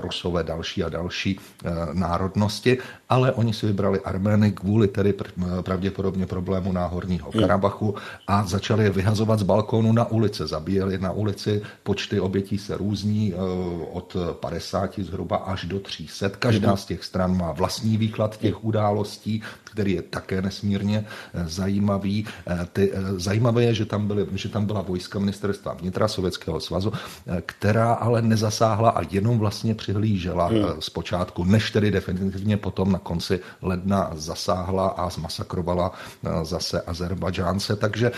Rusové, 0.00 0.42
další 0.42 0.84
a 0.84 0.88
další 0.88 1.40
národnosti, 1.92 2.78
ale 3.08 3.32
oni 3.32 3.52
si 3.52 3.66
vybrali 3.66 4.00
Armény 4.00 4.52
kvůli 4.52 4.88
tedy 4.88 5.14
pravděpodobně 5.62 6.26
problému 6.26 6.72
náhorního 6.72 7.30
hmm. 7.30 7.40
Karabachu 7.42 7.94
a 8.26 8.44
začali 8.44 8.71
je 8.80 8.90
vyhazovat 8.90 9.38
z 9.38 9.42
balkónu 9.42 9.92
na 9.92 10.10
ulice. 10.10 10.46
Zabíjeli 10.46 10.98
na 10.98 11.12
ulici, 11.12 11.62
počty 11.82 12.20
obětí 12.20 12.58
se 12.58 12.76
různí 12.76 13.32
eh, 13.32 13.36
od 13.92 14.16
50 14.32 14.98
zhruba 14.98 15.36
až 15.36 15.64
do 15.64 15.80
300. 15.80 16.28
Každá 16.28 16.68
hmm. 16.68 16.76
z 16.76 16.84
těch 16.84 17.04
stran 17.04 17.36
má 17.36 17.52
vlastní 17.52 17.96
výklad 17.96 18.38
těch 18.38 18.64
událostí, 18.64 19.42
který 19.72 19.92
je 19.92 20.02
také 20.02 20.42
nesmírně 20.42 21.04
eh, 21.34 21.48
zajímavý. 21.48 22.26
Eh, 22.46 22.68
ty, 22.72 22.92
zajímavé 23.16 23.64
je, 23.64 23.74
že 23.74 23.84
tam, 23.84 24.06
byly, 24.06 24.26
že 24.32 24.48
tam 24.48 24.66
byla 24.66 24.82
vojska 24.82 25.18
ministerstva 25.18 25.74
vnitra 25.74 26.08
Sovětského 26.08 26.60
svazu, 26.60 26.92
která 27.46 27.92
ale 27.92 28.22
nezasáhla 28.22 28.90
a 28.90 29.00
jenom 29.10 29.38
vlastně 29.38 29.74
přihlížela 29.74 30.46
hmm. 30.46 30.64
zpočátku, 30.78 31.44
než 31.44 31.70
tedy 31.70 31.90
definitivně 31.90 32.56
potom 32.56 32.92
na 32.92 32.98
konci 32.98 33.40
ledna 33.62 34.10
zasáhla 34.14 34.86
a 34.88 35.10
zmasakrovala 35.10 35.92
zase 36.42 36.80
Azerbajdžánce. 36.80 37.76
Takže 37.76 38.12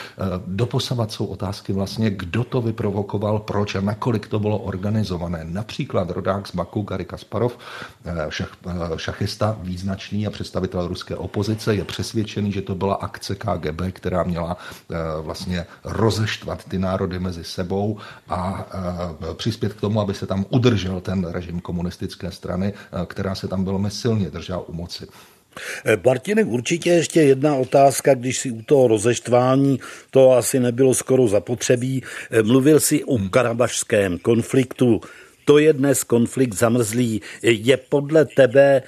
doposavat 0.47 1.13
jsou 1.13 1.27
otázky 1.27 1.73
vlastně, 1.73 2.11
kdo 2.11 2.45
to 2.45 2.63
vyprovokoval, 2.63 3.39
proč 3.39 3.75
a 3.75 3.81
nakolik 3.81 4.29
to 4.29 4.39
bylo 4.41 4.59
organizované. 4.59 5.45
Například 5.45 6.11
rodák 6.11 6.47
z 6.47 6.55
Baku, 6.55 6.83
Gary 6.83 7.05
Kasparov, 7.05 7.59
šach, 8.29 8.57
šachista 8.97 9.57
význačný 9.63 10.27
a 10.27 10.31
představitel 10.31 10.89
ruské 10.89 11.17
opozice, 11.17 11.44
je 11.73 11.85
přesvědčený, 11.85 12.53
že 12.53 12.63
to 12.63 12.75
byla 12.75 12.95
akce 12.95 13.35
KGB, 13.35 13.81
která 13.93 14.23
měla 14.23 14.57
eh, 14.91 14.97
vlastně 15.21 15.67
rozeštvat 15.85 16.65
ty 16.65 16.79
národy 16.79 17.19
mezi 17.19 17.45
sebou 17.45 17.99
a 18.29 18.69
eh, 19.31 19.35
přispět 19.35 19.73
k 19.73 19.81
tomu, 19.81 20.01
aby 20.01 20.15
se 20.15 20.27
tam 20.27 20.47
udržel 20.51 21.01
ten 21.01 21.25
režim 21.25 21.61
komunistické 21.61 22.31
strany, 22.31 22.73
eh, 22.73 23.07
která 23.07 23.35
se 23.35 23.49
tam 23.49 23.65
velmi 23.65 23.91
silně 23.91 24.31
držela 24.31 24.69
u 24.69 24.73
moci. 24.73 25.07
Eh, 25.85 25.97
Martine, 26.05 26.45
určitě 26.45 26.91
ještě 26.91 27.21
jedna 27.21 27.55
otázka, 27.57 28.15
když 28.15 28.39
si 28.39 28.51
u 28.51 28.63
toho 28.63 28.89
rozeštvání, 28.89 29.81
to 30.11 30.33
asi 30.33 30.61
nebylo 30.61 30.95
skoro 30.95 31.29
zapotřebí, 31.29 32.03
mluvil 32.43 32.81
si 32.81 33.05
o 33.05 33.19
karabašském 33.19 34.19
konfliktu. 34.19 35.01
To 35.45 35.59
je 35.59 35.73
dnes 35.73 36.05
konflikt 36.05 36.55
zamrzlý. 36.55 37.23
Je 37.43 37.77
podle 37.77 38.25
tebe 38.25 38.83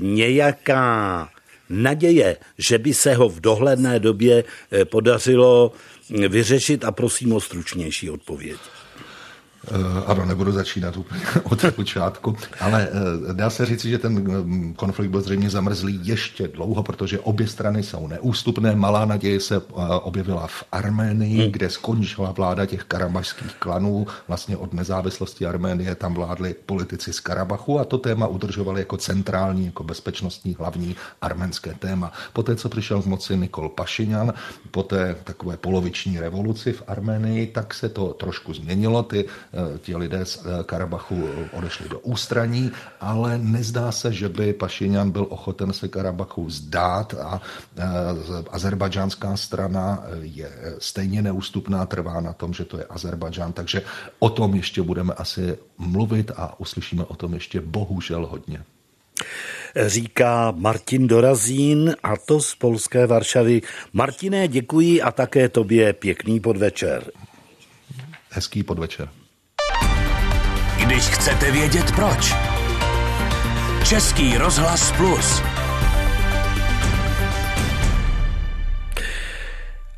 nějaká 0.00 1.28
naděje, 1.70 2.36
že 2.58 2.78
by 2.78 2.94
se 2.94 3.14
ho 3.14 3.28
v 3.28 3.40
dohledné 3.40 4.00
době 4.00 4.44
podařilo 4.84 5.72
vyřešit 6.10 6.84
a 6.84 6.92
prosím 6.92 7.32
o 7.32 7.40
stručnější 7.40 8.10
odpověď. 8.10 8.58
Eh, 9.70 10.02
ano, 10.06 10.24
nebudu 10.24 10.52
začínat 10.52 10.96
úplně 10.96 11.20
od 11.42 11.64
počátku, 11.76 12.36
ale 12.60 12.88
eh, 13.30 13.34
dá 13.34 13.50
se 13.50 13.66
říci, 13.66 13.90
že 13.90 13.98
ten 13.98 14.12
mm, 14.12 14.74
konflikt 14.74 15.10
byl 15.10 15.20
zřejmě 15.20 15.50
zamrzlý 15.50 16.00
ještě 16.02 16.48
dlouho, 16.48 16.82
protože 16.82 17.18
obě 17.18 17.46
strany 17.46 17.82
jsou 17.82 18.06
neústupné. 18.06 18.76
Malá 18.76 19.04
naděje 19.04 19.40
se 19.40 19.56
eh, 19.56 19.62
objevila 20.02 20.46
v 20.46 20.64
Arménii, 20.72 21.42
hmm. 21.42 21.52
kde 21.52 21.70
skončila 21.70 22.32
vláda 22.32 22.66
těch 22.66 22.84
karabašských 22.84 23.54
klanů. 23.54 24.06
Vlastně 24.28 24.56
od 24.56 24.74
nezávislosti 24.74 25.46
Arménie 25.46 25.94
tam 25.94 26.14
vládli 26.14 26.54
politici 26.66 27.12
z 27.12 27.20
Karabachu 27.20 27.80
a 27.80 27.84
to 27.84 27.98
téma 27.98 28.26
udržovali 28.26 28.80
jako 28.80 28.96
centrální, 28.96 29.66
jako 29.66 29.84
bezpečnostní 29.84 30.56
hlavní 30.58 30.96
arménské 31.20 31.74
téma. 31.74 32.12
Poté, 32.32 32.56
co 32.56 32.68
přišel 32.68 33.02
z 33.02 33.06
moci 33.06 33.36
Nikol 33.36 33.68
Pašinyan, 33.68 34.32
po 34.70 34.82
té 34.82 35.16
takové 35.24 35.56
poloviční 35.56 36.20
revoluci 36.20 36.72
v 36.72 36.82
Arménii, 36.86 37.46
tak 37.46 37.74
se 37.74 37.88
to 37.88 38.06
trošku 38.12 38.54
změnilo. 38.54 39.02
Ty 39.02 39.24
ti 39.78 39.96
lidé 39.96 40.24
z 40.24 40.38
eh, 40.38 40.64
Karabachu 40.64 41.28
odešli 41.52 41.88
do 41.88 41.98
ústraní, 41.98 42.72
ale 43.00 43.38
nezdá 43.38 43.92
se, 43.92 44.12
že 44.12 44.28
by 44.28 44.52
Pašinyan 44.52 45.10
byl 45.10 45.26
ochoten 45.30 45.72
se 45.72 45.88
Karabachu 45.88 46.50
zdát 46.50 47.14
a 47.14 47.40
eh, 47.78 47.84
azerbajdžánská 48.50 49.36
strana 49.36 50.04
je 50.20 50.50
stejně 50.78 51.22
neústupná, 51.22 51.86
trvá 51.86 52.20
na 52.20 52.32
tom, 52.32 52.52
že 52.52 52.64
to 52.64 52.78
je 52.78 52.84
Azerbajdžán, 52.84 53.52
takže 53.52 53.82
o 54.18 54.30
tom 54.30 54.54
ještě 54.54 54.82
budeme 54.82 55.14
asi 55.14 55.58
mluvit 55.78 56.30
a 56.36 56.60
uslyšíme 56.60 57.04
o 57.04 57.16
tom 57.16 57.34
ještě 57.34 57.60
bohužel 57.60 58.26
hodně. 58.26 58.64
říká 59.86 60.50
Martin 60.50 61.06
Dorazín 61.06 61.94
a 62.02 62.16
to 62.16 62.40
z 62.40 62.54
polské 62.54 63.06
Varšavy. 63.06 63.62
Martine, 63.92 64.48
děkuji 64.48 65.02
a 65.02 65.12
také 65.12 65.48
tobě 65.48 65.92
pěkný 65.92 66.40
podvečer. 66.40 67.10
Hezký 68.30 68.62
podvečer. 68.62 69.08
Když 70.88 71.04
chcete 71.04 71.50
vědět 71.50 71.92
proč. 71.96 72.34
Český 73.88 74.38
rozhlas 74.38 74.92
plus. 74.92 75.42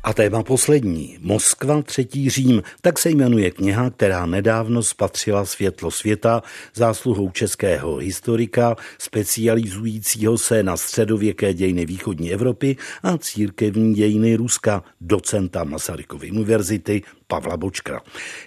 A 0.03 0.13
téma 0.13 0.43
poslední. 0.43 1.17
Moskva, 1.21 1.81
třetí 1.81 2.29
Řím. 2.29 2.63
Tak 2.81 2.99
se 2.99 3.09
jmenuje 3.09 3.51
kniha, 3.51 3.89
která 3.89 4.25
nedávno 4.25 4.83
spatřila 4.83 5.45
světlo 5.45 5.91
světa 5.91 6.43
zásluhou 6.75 7.29
českého 7.29 7.95
historika, 7.95 8.75
specializujícího 8.97 10.37
se 10.37 10.63
na 10.63 10.77
středověké 10.77 11.53
dějiny 11.53 11.85
východní 11.85 12.33
Evropy 12.33 12.77
a 13.03 13.17
církevní 13.17 13.93
dějiny 13.93 14.35
Ruska, 14.35 14.83
docenta 15.01 15.63
Masarykovy 15.63 16.31
univerzity 16.31 17.01
Pavla 17.31 17.57
Bočka. 17.57 18.01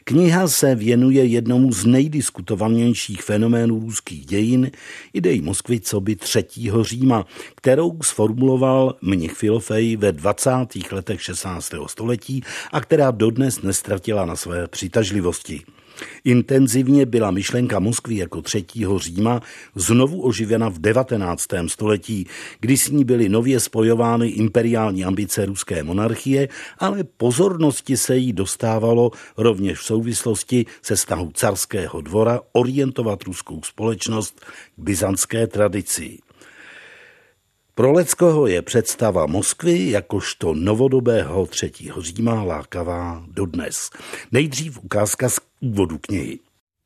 Kniha 0.04 0.48
se 0.48 0.74
věnuje 0.74 1.24
jednomu 1.24 1.72
z 1.72 1.84
nejdiskutovanějších 1.84 3.22
fenoménů 3.22 3.80
ruských 3.80 4.26
dějin, 4.26 4.70
idei 5.12 5.40
Moskvy 5.40 5.80
co 5.80 6.00
by 6.00 6.16
třetího 6.16 6.84
Říma, 6.84 7.26
kterou 7.56 7.98
sformuloval 8.02 8.96
mnich 9.02 9.32
Filofej 9.32 9.96
ve 9.96 10.12
20. 10.12 10.50
letech 10.92 11.22
16. 11.22 11.72
století 11.86 12.42
a 12.72 12.80
která 12.80 13.10
dodnes 13.10 13.62
nestratila 13.62 14.24
na 14.24 14.36
své 14.36 14.68
přitažlivosti. 14.68 15.62
Intenzivně 16.24 17.06
byla 17.06 17.30
myšlenka 17.30 17.78
Moskvy 17.78 18.16
jako 18.16 18.42
třetího 18.42 18.98
Říma 18.98 19.40
znovu 19.74 20.22
oživena 20.22 20.68
v 20.68 20.78
19. 20.78 21.46
století, 21.66 22.26
kdy 22.60 22.76
s 22.76 22.90
ní 22.90 23.04
byly 23.04 23.28
nově 23.28 23.60
spojovány 23.60 24.28
imperiální 24.28 25.04
ambice 25.04 25.46
ruské 25.46 25.82
monarchie, 25.82 26.48
ale 26.78 27.04
pozornosti 27.04 27.96
se 27.96 28.16
jí 28.16 28.32
dostávalo 28.32 29.10
rovněž 29.36 29.78
v 29.78 29.84
souvislosti 29.84 30.66
se 30.82 30.96
snahou 30.96 31.30
carského 31.34 32.00
dvora 32.00 32.40
orientovat 32.52 33.22
ruskou 33.22 33.62
společnost 33.62 34.40
k 34.76 34.80
byzantské 34.82 35.46
tradici. 35.46 36.23
Pro 37.76 37.92
Leckoho 37.92 38.46
je 38.46 38.62
představa 38.62 39.26
Moskvy 39.26 39.90
jakožto 39.90 40.54
novodobého 40.54 41.46
třetího 41.46 42.02
Říma 42.02 42.42
lákavá 42.42 43.24
dodnes. 43.28 43.90
Nejdřív 44.32 44.84
ukázka 44.84 45.28
z 45.28 45.40
úvodu 45.60 45.98
knihy. 45.98 46.38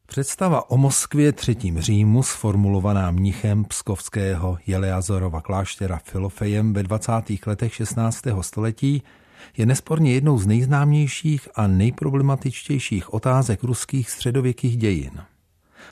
Představa 0.06 0.70
o 0.70 0.76
Moskvě 0.76 1.32
třetím 1.32 1.80
Římu, 1.80 2.22
sformulovaná 2.22 3.10
mnichem 3.10 3.64
pskovského 3.64 4.58
Jeleazorova 4.66 5.40
kláštera 5.40 6.00
Filofejem 6.04 6.72
ve 6.72 6.82
20. 6.82 7.12
letech 7.46 7.74
16. 7.74 8.22
století, 8.40 9.02
je 9.56 9.66
nesporně 9.66 10.14
jednou 10.14 10.38
z 10.38 10.46
nejznámějších 10.46 11.48
a 11.54 11.66
nejproblematičtějších 11.66 13.14
otázek 13.14 13.62
ruských 13.62 14.10
středověkých 14.10 14.76
dějin. 14.76 15.20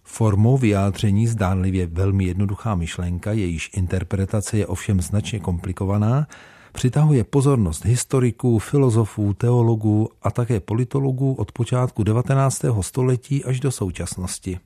Formou 0.08 0.56
vyjádření 0.56 1.26
zdánlivě 1.26 1.86
velmi 1.86 2.24
jednoduchá 2.24 2.74
myšlenka, 2.74 3.32
jejíž 3.32 3.70
interpretace 3.74 4.58
je 4.58 4.66
ovšem 4.66 5.00
značně 5.00 5.40
komplikovaná, 5.40 6.26
přitahuje 6.72 7.24
pozornost 7.24 7.84
historiků, 7.84 8.58
filozofů, 8.58 9.34
teologů 9.34 10.08
a 10.22 10.30
také 10.30 10.60
politologů 10.60 11.34
od 11.34 11.52
počátku 11.52 12.02
19. 12.02 12.64
století 12.80 13.44
až 13.44 13.60
do 13.60 13.70
současnosti. 13.70 14.58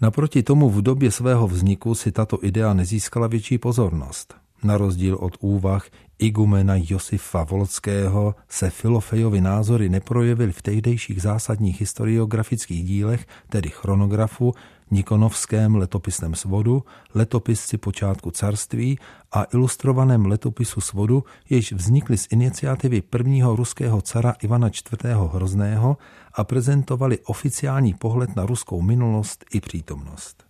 Naproti 0.00 0.42
tomu 0.42 0.70
v 0.70 0.82
době 0.82 1.10
svého 1.10 1.48
vzniku 1.48 1.94
si 1.94 2.12
tato 2.12 2.38
idea 2.42 2.74
nezískala 2.74 3.26
větší 3.26 3.58
pozornost. 3.58 4.34
Na 4.62 4.76
rozdíl 4.76 5.16
od 5.20 5.36
úvah 5.40 5.86
igumena 6.18 6.74
Josifa 6.76 7.44
Volckého 7.44 8.34
se 8.48 8.70
Filofejovi 8.70 9.40
názory 9.40 9.88
neprojevily 9.88 10.52
v 10.52 10.62
tehdejších 10.62 11.22
zásadních 11.22 11.80
historiografických 11.80 12.84
dílech, 12.84 13.26
tedy 13.48 13.68
chronografu, 13.68 14.54
Nikonovském 14.90 15.74
letopisném 15.74 16.34
svodu, 16.34 16.84
letopisci 17.14 17.78
počátku 17.78 18.30
carství 18.30 18.98
a 19.32 19.44
ilustrovaném 19.52 20.26
letopisu 20.26 20.80
svodu, 20.80 21.24
jež 21.50 21.72
vznikly 21.72 22.18
z 22.18 22.26
iniciativy 22.30 23.02
prvního 23.02 23.56
ruského 23.56 24.00
cara 24.00 24.34
Ivana 24.42 24.68
IV. 24.68 25.04
Hrozného 25.32 25.96
a 26.34 26.44
prezentovali 26.44 27.18
oficiální 27.18 27.94
pohled 27.94 28.36
na 28.36 28.46
ruskou 28.46 28.82
minulost 28.82 29.44
i 29.52 29.60
přítomnost. 29.60 30.44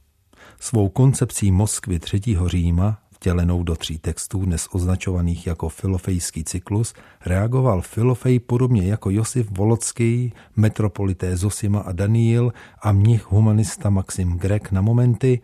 Svou 0.60 0.88
koncepcí 0.88 1.50
Moskvy 1.50 1.98
třetího 1.98 2.48
Říma 2.48 2.98
vtělenou 3.18 3.62
do 3.62 3.76
tří 3.76 3.98
textů, 3.98 4.44
dnes 4.44 4.68
označovaných 4.72 5.46
jako 5.46 5.68
filofejský 5.68 6.44
cyklus, 6.44 6.94
reagoval 7.26 7.82
Filofej 7.82 8.40
podobně 8.40 8.82
jako 8.82 9.10
Josif 9.10 9.50
Volocký, 9.50 10.32
metropolité 10.56 11.36
Zosima 11.36 11.80
a 11.80 11.92
Daniel 11.92 12.52
a 12.82 12.92
mnich 12.92 13.30
humanista 13.30 13.90
Maxim 13.90 14.38
Grek 14.38 14.72
na 14.72 14.80
momenty, 14.80 15.40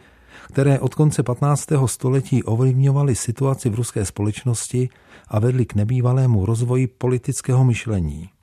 které 0.49 0.81
od 0.81 0.95
konce 0.95 1.23
15. 1.23 1.67
století 1.87 2.43
ovlivňovaly 2.43 3.15
situaci 3.15 3.69
v 3.69 3.75
ruské 3.75 4.05
společnosti 4.05 4.89
a 5.29 5.39
vedly 5.39 5.67
k 5.67 5.75
nebývalému 5.75 6.47
rozvoji 6.47 6.87
politického 6.87 7.65
myšlení. 7.65 8.34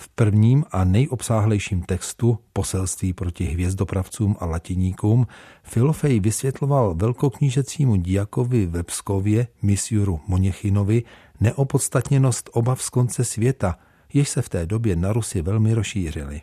V 0.00 0.08
prvním 0.08 0.64
a 0.70 0.84
nejobsáhlejším 0.84 1.82
textu 1.82 2.38
Poselství 2.52 3.12
proti 3.12 3.44
hvězdopravcům 3.44 4.36
a 4.40 4.46
latiníkům 4.46 5.26
Filofej 5.62 6.20
vysvětloval 6.20 6.94
velkoknížecímu 6.94 7.96
diakovi 7.96 8.66
ve 8.66 8.82
Pskově, 8.82 9.46
misiuru 9.62 10.20
Moněchinovi, 10.28 11.02
neopodstatněnost 11.40 12.50
obav 12.52 12.82
z 12.82 12.90
konce 12.90 13.24
světa, 13.24 13.78
jež 14.12 14.28
se 14.28 14.42
v 14.42 14.48
té 14.48 14.66
době 14.66 14.96
na 14.96 15.12
Rusi 15.12 15.42
velmi 15.42 15.74
rozšířily. 15.74 16.40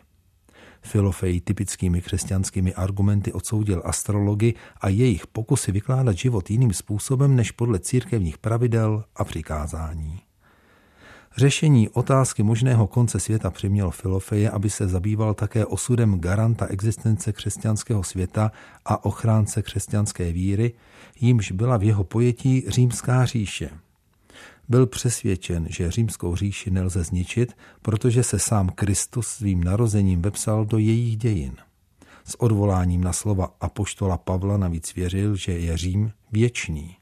Filofej 0.82 1.40
typickými 1.40 2.02
křesťanskými 2.02 2.74
argumenty 2.74 3.32
odsoudil 3.32 3.82
astrology 3.84 4.54
a 4.80 4.88
jejich 4.88 5.26
pokusy 5.26 5.72
vykládat 5.72 6.16
život 6.16 6.50
jiným 6.50 6.72
způsobem 6.72 7.36
než 7.36 7.50
podle 7.50 7.78
církevních 7.78 8.38
pravidel 8.38 9.04
a 9.16 9.24
přikázání. 9.24 10.27
Řešení 11.38 11.88
otázky 11.88 12.42
možného 12.42 12.86
konce 12.86 13.20
světa 13.20 13.50
přimělo 13.50 13.90
Filofeje, 13.90 14.50
aby 14.50 14.70
se 14.70 14.88
zabýval 14.88 15.34
také 15.34 15.66
osudem 15.66 16.20
garanta 16.20 16.66
existence 16.66 17.32
křesťanského 17.32 18.04
světa 18.04 18.52
a 18.84 19.04
ochránce 19.04 19.62
křesťanské 19.62 20.32
víry, 20.32 20.72
jímž 21.20 21.52
byla 21.52 21.76
v 21.76 21.82
jeho 21.82 22.04
pojetí 22.04 22.64
římská 22.68 23.24
říše. 23.24 23.70
Byl 24.68 24.86
přesvědčen, 24.86 25.66
že 25.70 25.90
římskou 25.90 26.36
říši 26.36 26.70
nelze 26.70 27.04
zničit, 27.04 27.56
protože 27.82 28.22
se 28.22 28.38
sám 28.38 28.68
Kristus 28.68 29.26
svým 29.26 29.64
narozením 29.64 30.22
vepsal 30.22 30.64
do 30.64 30.78
jejich 30.78 31.16
dějin. 31.16 31.56
S 32.24 32.40
odvoláním 32.40 33.04
na 33.04 33.12
slova 33.12 33.54
apoštola 33.60 34.16
Pavla 34.18 34.56
navíc 34.56 34.94
věřil, 34.94 35.36
že 35.36 35.52
je 35.52 35.76
Řím 35.76 36.12
věčný. 36.32 36.97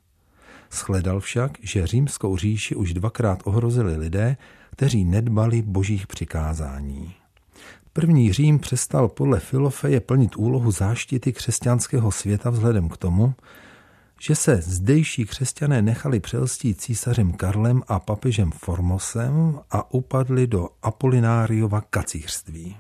Shledal 0.77 1.21
však, 1.21 1.59
že 1.63 1.87
římskou 1.87 2.37
říši 2.37 2.75
už 2.75 2.95
dvakrát 2.95 3.43
ohrozili 3.45 3.97
lidé, 3.97 4.37
kteří 4.71 5.05
nedbali 5.05 5.63
božích 5.63 6.07
přikázání. 6.07 7.15
První 7.93 8.33
Řím 8.33 8.59
přestal 8.59 9.09
podle 9.09 9.41
Filofeje 9.41 10.01
plnit 10.01 10.37
úlohu 10.37 10.71
záštity 10.71 11.33
křesťanského 11.33 12.13
světa 12.13 12.51
vzhledem 12.51 12.89
k 12.89 12.97
tomu, 12.97 13.35
že 14.21 14.35
se 14.35 14.57
zdejší 14.57 15.25
křesťané 15.25 15.83
nechali 15.83 16.21
přelstít 16.21 16.81
císařem 16.81 17.33
Karlem 17.33 17.83
a 17.89 18.01
papežem 18.01 18.51
Formosem 18.51 19.59
a 19.71 19.95
upadli 19.95 20.47
do 20.47 20.69
Apolináriova 20.83 21.81
kacířství. 21.81 22.77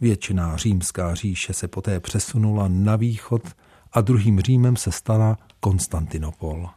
Většiná 0.00 0.56
římská 0.56 1.14
říše 1.14 1.52
se 1.52 1.68
poté 1.68 2.00
přesunula 2.00 2.68
na 2.68 2.96
východ 2.96 3.42
a 3.92 4.00
druhým 4.00 4.40
Římem 4.40 4.76
se 4.76 4.92
stala 4.92 5.38
Konstantinopol. 5.60 6.68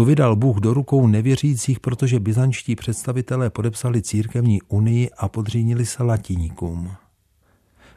Tu 0.00 0.04
vydal 0.04 0.36
Bůh 0.36 0.56
do 0.56 0.74
rukou 0.74 1.06
nevěřících, 1.06 1.80
protože 1.80 2.20
byzančtí 2.20 2.76
představitelé 2.76 3.50
podepsali 3.50 4.02
církevní 4.02 4.62
unii 4.62 5.10
a 5.18 5.28
podřídnili 5.28 5.86
se 5.86 6.02
latiníkům. 6.02 6.90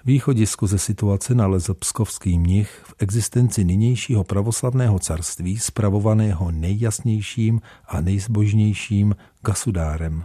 Východisku 0.06 0.68
ze 0.68 0.78
situace 0.78 1.36
nalezl 1.36 1.74
pskovský 1.74 2.40
mnich 2.40 2.82
v 2.84 2.94
existenci 3.00 3.64
nynějšího 3.64 4.24
pravoslavného 4.24 5.00
carství, 5.00 5.60
spravovaného 5.60 6.52
nejjasnějším 6.52 7.62
a 7.88 8.02
nejzbožnějším 8.02 9.16
gasudárem. 9.46 10.24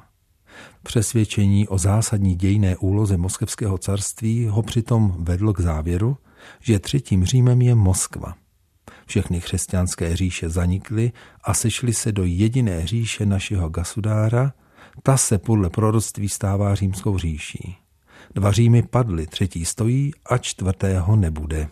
Přesvědčení 0.83 1.69
o 1.69 1.79
zásadní 1.79 2.35
dějné 2.35 2.77
úloze 2.77 3.17
moskevského 3.17 3.79
carství 3.79 4.47
ho 4.47 4.63
přitom 4.63 5.15
vedlo 5.19 5.53
k 5.53 5.61
závěru, 5.61 6.17
že 6.61 6.79
třetím 6.79 7.25
Římem 7.25 7.63
je 7.63 7.75
Moskva– 7.75 8.35
všechny 9.09 9.41
křesťanské 9.41 10.17
říše 10.17 10.49
zanikly 10.49 11.13
a 11.45 11.55
sešly 11.55 11.93
se 11.93 12.13
do 12.13 12.25
jediné 12.25 12.87
říše 12.87 13.27
našeho 13.27 13.69
gasudára, 13.69 14.53
ta 15.03 15.17
se 15.17 15.39
podle 15.39 15.71
proroctví 15.71 16.29
stává 16.29 16.75
římskou 16.75 17.19
říší. 17.19 17.77
Dva 18.35 18.53
Římy 18.53 18.83
padly, 18.83 19.27
třetí 19.27 19.65
stojí 19.65 20.13
a 20.27 20.39
čtvrtého 20.39 21.17
nebude. 21.17 21.69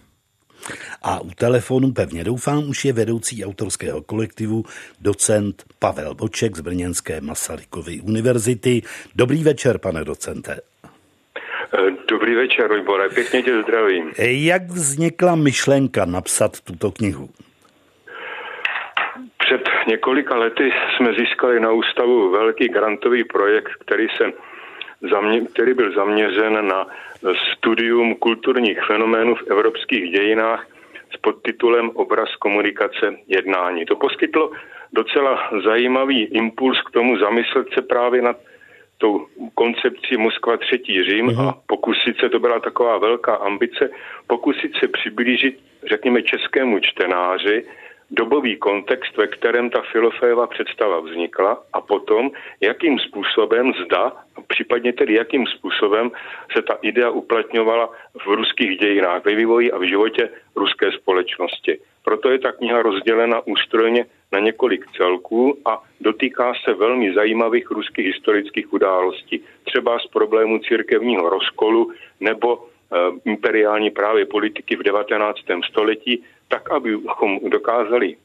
A 1.03 1.20
u 1.20 1.30
telefonu, 1.30 1.93
pevně 1.93 2.24
doufám, 2.24 2.68
už 2.68 2.84
je 2.84 2.93
vedoucí 2.93 3.45
autorského 3.45 4.03
kolektivu 4.03 4.64
docent 5.01 5.64
Pavel 5.78 6.14
Boček 6.14 6.57
z 6.57 6.61
Brněnské 6.61 7.20
Masarykovy 7.20 8.01
univerzity. 8.01 8.82
Dobrý 9.14 9.45
večer, 9.45 9.78
pane 9.78 10.05
docente. 10.05 10.61
Dobrý 12.16 12.34
večer, 12.34 12.72
Libore, 12.72 13.08
pěkně 13.08 13.42
tě 13.42 13.62
zdravím. 13.62 14.12
Jak 14.18 14.62
vznikla 14.62 15.34
myšlenka 15.34 16.04
napsat 16.04 16.60
tuto 16.60 16.90
knihu? 16.90 17.28
Před 19.38 19.68
několika 19.88 20.36
lety 20.36 20.72
jsme 20.96 21.14
získali 21.14 21.60
na 21.60 21.72
ústavu 21.72 22.30
velký 22.30 22.68
grantový 22.68 23.24
projekt, 23.24 23.70
který, 23.80 24.06
se 24.16 24.32
zamě, 25.10 25.40
který 25.40 25.74
byl 25.74 25.94
zaměřen 25.94 26.66
na 26.66 26.86
studium 27.52 28.14
kulturních 28.14 28.78
fenoménů 28.86 29.34
v 29.34 29.50
evropských 29.50 30.10
dějinách 30.10 30.66
s 31.14 31.16
podtitulem 31.16 31.90
Obraz 31.90 32.36
komunikace 32.36 33.16
jednání. 33.26 33.84
To 33.84 33.96
poskytlo 33.96 34.50
docela 34.92 35.50
zajímavý 35.64 36.24
impuls 36.24 36.82
k 36.82 36.90
tomu 36.90 37.18
zamyslet 37.18 37.66
se 37.74 37.82
právě 37.82 38.22
nad 38.22 38.36
tou 38.99 39.26
koncepcí 39.55 40.16
Moskva 40.16 40.57
třetí 40.57 41.05
Řím 41.05 41.26
uh-huh. 41.26 41.49
a 41.49 41.59
pokusit 41.66 42.16
se, 42.20 42.28
to 42.28 42.38
byla 42.38 42.61
taková 42.61 42.99
velká 42.99 43.34
ambice, 43.34 43.90
pokusit 44.26 44.72
se 44.80 44.88
přiblížit, 44.88 45.59
řekněme, 45.88 46.22
českému 46.22 46.78
čtenáři 46.80 47.64
dobový 48.11 48.57
kontext, 48.57 49.16
ve 49.16 49.26
kterém 49.26 49.70
ta 49.70 49.82
Filofejeva 49.92 50.47
představa 50.47 51.01
vznikla 51.01 51.62
a 51.72 51.80
potom, 51.80 52.30
jakým 52.61 52.99
způsobem 52.99 53.72
zda, 53.84 54.12
případně 54.47 54.92
tedy 54.92 55.14
jakým 55.14 55.47
způsobem 55.47 56.11
se 56.57 56.62
ta 56.62 56.78
idea 56.82 57.11
uplatňovala 57.11 57.90
v 58.24 58.26
ruských 58.26 58.78
dějinách, 58.78 59.24
ve 59.24 59.34
vývoji 59.34 59.72
a 59.72 59.78
v 59.78 59.88
životě 59.88 60.28
ruské 60.57 60.92
společnosti. 60.92 61.78
Proto 62.05 62.30
je 62.30 62.38
ta 62.38 62.53
kniha 62.53 62.82
rozdělena 62.82 63.47
ústrojně 63.47 64.07
na 64.33 64.39
několik 64.39 64.87
celků 64.97 65.59
a 65.64 65.83
dotýká 66.01 66.53
se 66.64 66.74
velmi 66.74 67.14
zajímavých 67.14 67.70
ruských 67.70 68.07
historických 68.07 68.72
událostí. 68.72 69.41
Třeba 69.64 69.99
z 69.99 70.07
problému 70.07 70.59
církevního 70.59 71.31
rozkolu 71.31 71.93
nebo 72.20 72.59
e, 72.59 72.61
imperiální 73.24 73.91
právě 73.91 74.27
politiky 74.27 74.77
v 74.77 74.83
19. 74.83 75.39
století, 75.70 76.22
tak 76.49 76.70
abychom 76.70 77.39
dokázali 77.49 78.16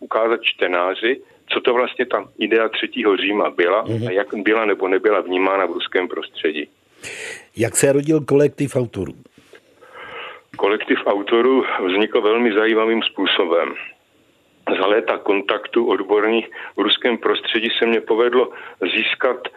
ukázat 0.00 0.40
čtenáři, 0.42 1.20
co 1.48 1.60
to 1.60 1.74
vlastně 1.74 2.06
ta 2.06 2.28
idea 2.38 2.68
třetího 2.68 3.16
Říma 3.16 3.50
byla 3.50 3.84
mm-hmm. 3.84 4.08
a 4.08 4.12
jak 4.12 4.34
byla 4.34 4.64
nebo 4.64 4.88
nebyla 4.88 5.20
vnímána 5.20 5.66
v 5.66 5.72
ruském 5.72 6.08
prostředí. 6.08 6.68
Jak 7.56 7.76
se 7.76 7.92
rodil 7.92 8.20
kolektiv 8.20 8.76
autorů? 8.76 9.12
Kolektiv 10.56 10.98
autorů 11.06 11.64
vznikl 11.86 12.20
velmi 12.20 12.52
zajímavým 12.52 13.02
způsobem. 13.02 13.74
Za 14.80 14.86
léta 14.86 15.18
kontaktu 15.18 15.86
odborných 15.86 16.50
v 16.76 16.80
ruském 16.80 17.18
prostředí 17.18 17.68
se 17.78 17.86
mě 17.86 18.00
povedlo 18.00 18.52
získat 18.96 19.48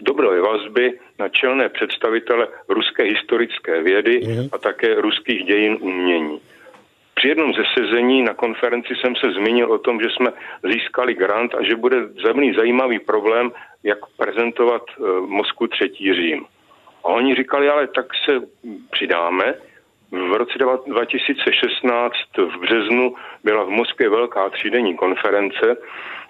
dobré 0.00 0.40
vazby 0.40 0.92
na 1.18 1.28
čelné 1.28 1.68
představitele 1.68 2.48
ruské 2.68 3.02
historické 3.02 3.82
vědy 3.82 4.20
mhm. 4.24 4.48
a 4.52 4.58
také 4.58 5.00
ruských 5.00 5.44
dějin 5.44 5.78
umění. 5.80 6.40
Při 7.14 7.28
jednom 7.28 7.54
ze 7.54 7.62
sezení 7.78 8.22
na 8.22 8.34
konferenci 8.34 8.94
jsem 8.94 9.16
se 9.16 9.32
zmínil 9.32 9.72
o 9.72 9.78
tom, 9.78 10.00
že 10.00 10.08
jsme 10.10 10.32
získali 10.72 11.14
grant 11.14 11.54
a 11.54 11.62
že 11.62 11.76
bude 11.76 11.96
zemný 12.08 12.54
zajímavý 12.54 12.98
problém, 12.98 13.52
jak 13.82 13.98
prezentovat 14.16 14.82
eh, 14.90 15.02
Moskvu 15.26 15.66
třetí 15.66 16.14
Řím. 16.14 16.44
A 17.04 17.08
oni 17.08 17.34
říkali, 17.34 17.68
ale 17.68 17.86
tak 17.86 18.06
se 18.24 18.32
přidáme. 18.90 19.54
V 20.12 20.32
roce 20.36 20.52
2016 20.86 22.12
v 22.38 22.60
březnu 22.60 23.14
byla 23.44 23.64
v 23.64 23.68
Moskvě 23.68 24.08
velká 24.08 24.50
třídenní 24.50 24.96
konference, 24.96 25.76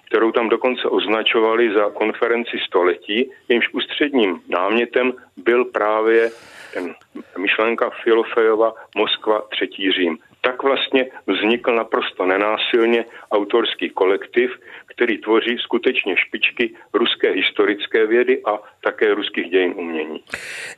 kterou 0.09 0.33
tam 0.33 0.49
dokonce 0.49 0.89
označovali 0.89 1.74
za 1.74 1.91
konferenci 1.91 2.59
století, 2.66 3.31
jejímž 3.49 3.68
ústředním 3.72 4.41
námětem 4.49 5.12
byl 5.37 5.64
právě 5.64 6.31
ten 6.74 6.95
myšlenka 7.39 7.91
Filofejova 8.05 8.74
Moskva 8.97 9.43
třetí 9.51 9.93
Řím 9.93 10.18
tak 10.41 10.62
vlastně 10.62 11.07
vznikl 11.26 11.76
naprosto 11.76 12.26
nenásilně 12.26 13.05
autorský 13.30 13.91
kolektiv, 13.91 14.51
který 14.87 15.18
tvoří 15.18 15.57
skutečně 15.59 16.14
špičky 16.16 16.74
ruské 16.95 17.30
historické 17.30 18.07
vědy 18.07 18.43
a 18.45 18.59
také 18.84 19.14
ruských 19.14 19.51
dějin 19.51 19.74
umění. 19.76 20.20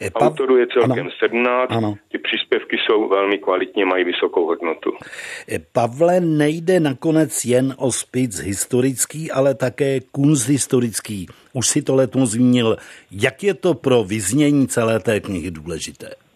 E, 0.03 0.11
pa... 0.11 0.21
Autorů 0.21 0.57
je 0.57 0.67
celkem 0.67 1.07
ano. 1.07 1.11
17, 1.19 1.73
ano. 1.73 1.95
ty 2.09 2.19
příspěvky 2.19 2.77
jsou 2.79 3.09
velmi 3.09 3.39
kvalitní, 3.39 3.85
mají 3.85 4.05
vysokou 4.05 4.47
hodnotu. 4.47 4.93
E, 5.53 5.59
Pavle, 5.73 6.21
nejde 6.21 6.81
nakonec 6.81 7.45
jen 7.45 7.75
o 7.79 7.93
spic 7.93 8.41
historický, 8.41 9.31
ale 9.31 9.55
také 9.55 10.01
kunsthistorický. 10.01 11.27
Už 11.53 11.69
si 11.69 11.83
to 11.83 11.95
letos 11.95 12.31
zmínil. 12.31 12.77
Jak 13.11 13.43
je 13.43 13.55
to 13.55 13.75
pro 13.75 14.05
vyznění 14.05 14.69
celé 14.69 15.01
té 15.01 15.21
knihy 15.21 15.51
důležité? 15.51 16.28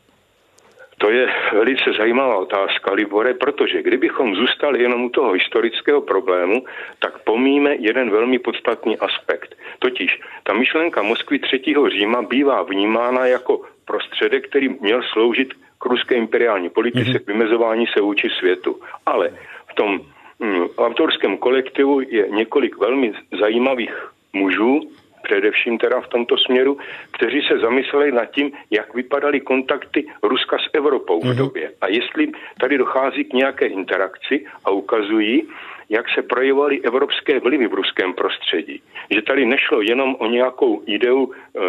To 1.03 1.11
je 1.11 1.26
velice 1.53 1.92
zajímavá 1.98 2.36
otázka, 2.36 2.92
Libore, 2.92 3.34
protože 3.34 3.82
kdybychom 3.82 4.34
zůstali 4.34 4.82
jenom 4.82 5.05
u 5.05 5.09
toho 5.09 5.32
historického 5.32 6.00
problému, 6.00 6.64
tak 6.98 7.18
pomíme 7.18 7.74
jeden 7.74 8.11
velmi 8.11 8.38
podstatný 8.38 8.98
aspekt. 8.98 9.55
Totiž 9.78 10.20
ta 10.42 10.53
myšlenka 10.53 11.03
Moskvy 11.03 11.38
třetího 11.38 11.90
Říma 11.90 12.22
bývá 12.22 12.62
vnímána 12.62 13.26
jako 13.26 13.61
prostředek, 13.84 14.48
který 14.48 14.68
měl 14.68 15.03
sloužit 15.12 15.48
k 15.78 15.86
ruské 15.86 16.14
imperiální 16.14 16.70
politice, 16.70 17.11
mm-hmm. 17.11 17.24
k 17.24 17.26
vymezování 17.26 17.86
se 17.86 18.00
vůči 18.00 18.30
světu. 18.38 18.80
Ale 19.07 19.30
v 19.70 19.74
tom 19.74 20.00
mm, 20.38 20.66
autorském 20.78 21.36
kolektivu 21.36 22.00
je 22.00 22.28
několik 22.28 22.78
velmi 22.78 23.12
zajímavých 23.40 24.09
mužů, 24.32 24.80
především 25.22 25.78
teda 25.78 26.00
v 26.00 26.08
tomto 26.08 26.36
směru, 26.36 26.78
kteří 27.10 27.42
se 27.42 27.58
zamysleli 27.58 28.12
nad 28.12 28.26
tím, 28.26 28.52
jak 28.70 28.94
vypadaly 28.94 29.40
kontakty 29.40 30.06
Ruska 30.22 30.58
s 30.58 30.70
Evropou 30.72 31.20
v 31.20 31.24
mhm. 31.24 31.36
době. 31.36 31.72
A 31.80 31.88
jestli 31.88 32.32
tady 32.60 32.78
dochází 32.78 33.24
k 33.24 33.32
nějaké 33.32 33.66
interakci 33.66 34.46
a 34.64 34.70
ukazují, 34.70 35.48
jak 35.88 36.06
se 36.14 36.22
projevovaly 36.22 36.80
evropské 36.80 37.40
vlivy 37.40 37.66
v 37.68 37.74
ruském 37.74 38.14
prostředí. 38.14 38.82
Že 39.10 39.22
tady 39.22 39.46
nešlo 39.46 39.82
jenom 39.82 40.16
o 40.18 40.26
nějakou 40.26 40.82
ideu 40.86 41.32
e, 41.32 41.60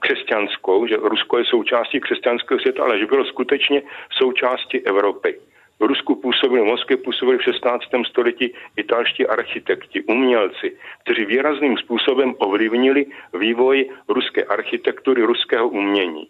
křesťanskou, 0.00 0.86
že 0.86 0.96
Rusko 0.96 1.38
je 1.38 1.44
součástí 1.44 2.00
křesťanského 2.00 2.60
světa, 2.60 2.82
ale 2.82 2.98
že 2.98 3.06
bylo 3.06 3.24
skutečně 3.24 3.82
součástí 4.10 4.80
Evropy. 4.86 5.38
Rusku 5.80 6.14
působili, 6.14 6.62
v 6.62 6.64
Moskvě 6.64 6.96
působili 6.96 7.38
v 7.38 7.42
16. 7.42 7.84
století 8.08 8.54
italští 8.76 9.26
architekti, 9.26 10.02
umělci, 10.02 10.76
kteří 11.04 11.24
výrazným 11.24 11.76
způsobem 11.76 12.34
ovlivnili 12.38 13.06
vývoj 13.34 13.90
ruské 14.08 14.44
architektury, 14.44 15.22
ruského 15.22 15.68
umění. 15.68 16.28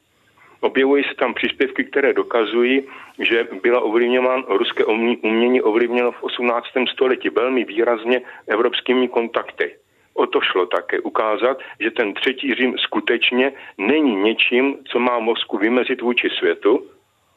Objevují 0.61 1.05
se 1.05 1.15
tam 1.15 1.35
příspěvky, 1.35 1.85
které 1.85 2.13
dokazují, 2.13 2.83
že 3.19 3.49
byla 3.63 3.81
ovlivňována 3.81 4.43
ruské 4.49 4.85
umění 5.23 5.63
ovlivněno 5.63 6.13
v 6.13 6.23
18. 6.23 6.67
století 6.93 7.29
velmi 7.29 7.65
výrazně 7.65 8.21
evropskými 8.47 9.09
kontakty. 9.09 9.77
O 10.15 10.27
to 10.27 10.41
šlo 10.41 10.67
také 10.67 11.01
ukázat, 11.01 11.59
že 11.81 11.91
ten 11.91 12.15
třetí 12.15 12.55
Řím 12.55 12.79
skutečně 12.79 13.53
není 13.79 14.17
něčím, 14.17 14.77
co 14.85 14.99
má 14.99 15.19
Moskvu 15.19 15.59
vymezit 15.59 16.03
vůči 16.03 16.31
světu 16.39 16.87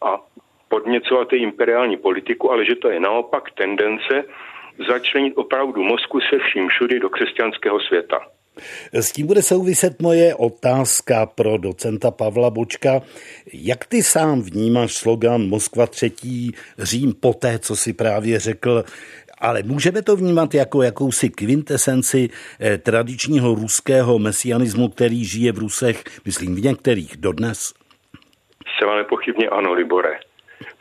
a 0.01 0.21
podněcovat 0.71 1.33
její 1.33 1.43
imperiální 1.43 1.97
politiku, 1.97 2.51
ale 2.51 2.65
že 2.65 2.75
to 2.75 2.89
je 2.89 2.99
naopak 2.99 3.43
tendence 3.51 4.15
začlenit 4.89 5.33
opravdu 5.37 5.83
Moskvu 5.83 6.19
se 6.19 6.35
vším 6.39 6.67
všudy 6.67 6.99
do 6.99 7.09
křesťanského 7.09 7.79
světa. 7.79 8.19
S 8.93 9.11
tím 9.11 9.27
bude 9.27 9.41
souviset 9.41 10.01
moje 10.01 10.35
otázka 10.35 11.25
pro 11.25 11.57
docenta 11.57 12.11
Pavla 12.11 12.49
Bočka. 12.49 13.01
Jak 13.53 13.85
ty 13.85 14.03
sám 14.03 14.41
vnímáš 14.41 14.93
slogan 14.93 15.41
Moskva 15.41 15.87
třetí 15.87 16.51
Řím 16.77 17.13
poté, 17.13 17.59
co 17.59 17.75
si 17.75 17.93
právě 17.93 18.39
řekl, 18.39 18.83
ale 19.39 19.63
můžeme 19.63 20.01
to 20.01 20.15
vnímat 20.15 20.53
jako 20.53 20.83
jakousi 20.83 21.29
kvintesenci 21.29 22.29
eh, 22.29 22.77
tradičního 22.77 23.55
ruského 23.55 24.19
mesianismu, 24.19 24.89
který 24.89 25.25
žije 25.25 25.51
v 25.51 25.57
Rusech, 25.57 26.03
myslím 26.25 26.55
v 26.55 26.63
některých 26.63 27.17
dodnes? 27.17 27.73
Zcela 28.75 28.97
nepochybně 28.97 29.49
ano, 29.49 29.73
Libore. 29.73 30.30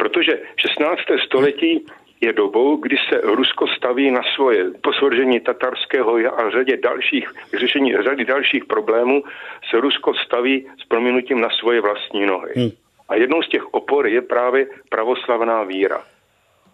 Protože 0.01 0.32
16. 0.57 1.01
století 1.26 1.86
je 2.20 2.32
dobou, 2.32 2.76
kdy 2.76 2.96
se 3.09 3.20
Rusko 3.20 3.66
staví 3.66 4.11
na 4.11 4.20
svoje 4.34 4.70
posvržení 4.82 5.40
tatarského 5.40 6.16
a 6.16 6.51
řadě 6.51 6.76
dalších, 6.76 7.32
řešení 7.59 7.96
řady 8.03 8.24
dalších 8.24 8.64
problémů 8.64 9.22
se 9.70 9.80
Rusko 9.80 10.14
staví 10.14 10.66
s 10.82 10.84
prominutím 10.88 11.40
na 11.40 11.48
svoje 11.51 11.80
vlastní 11.80 12.26
nohy. 12.26 12.53
Hmm. 12.57 12.70
A 13.09 13.14
jednou 13.14 13.42
z 13.42 13.48
těch 13.48 13.74
opor 13.74 14.07
je 14.07 14.22
právě 14.22 14.66
pravoslavná 14.88 15.62
víra. 15.62 16.03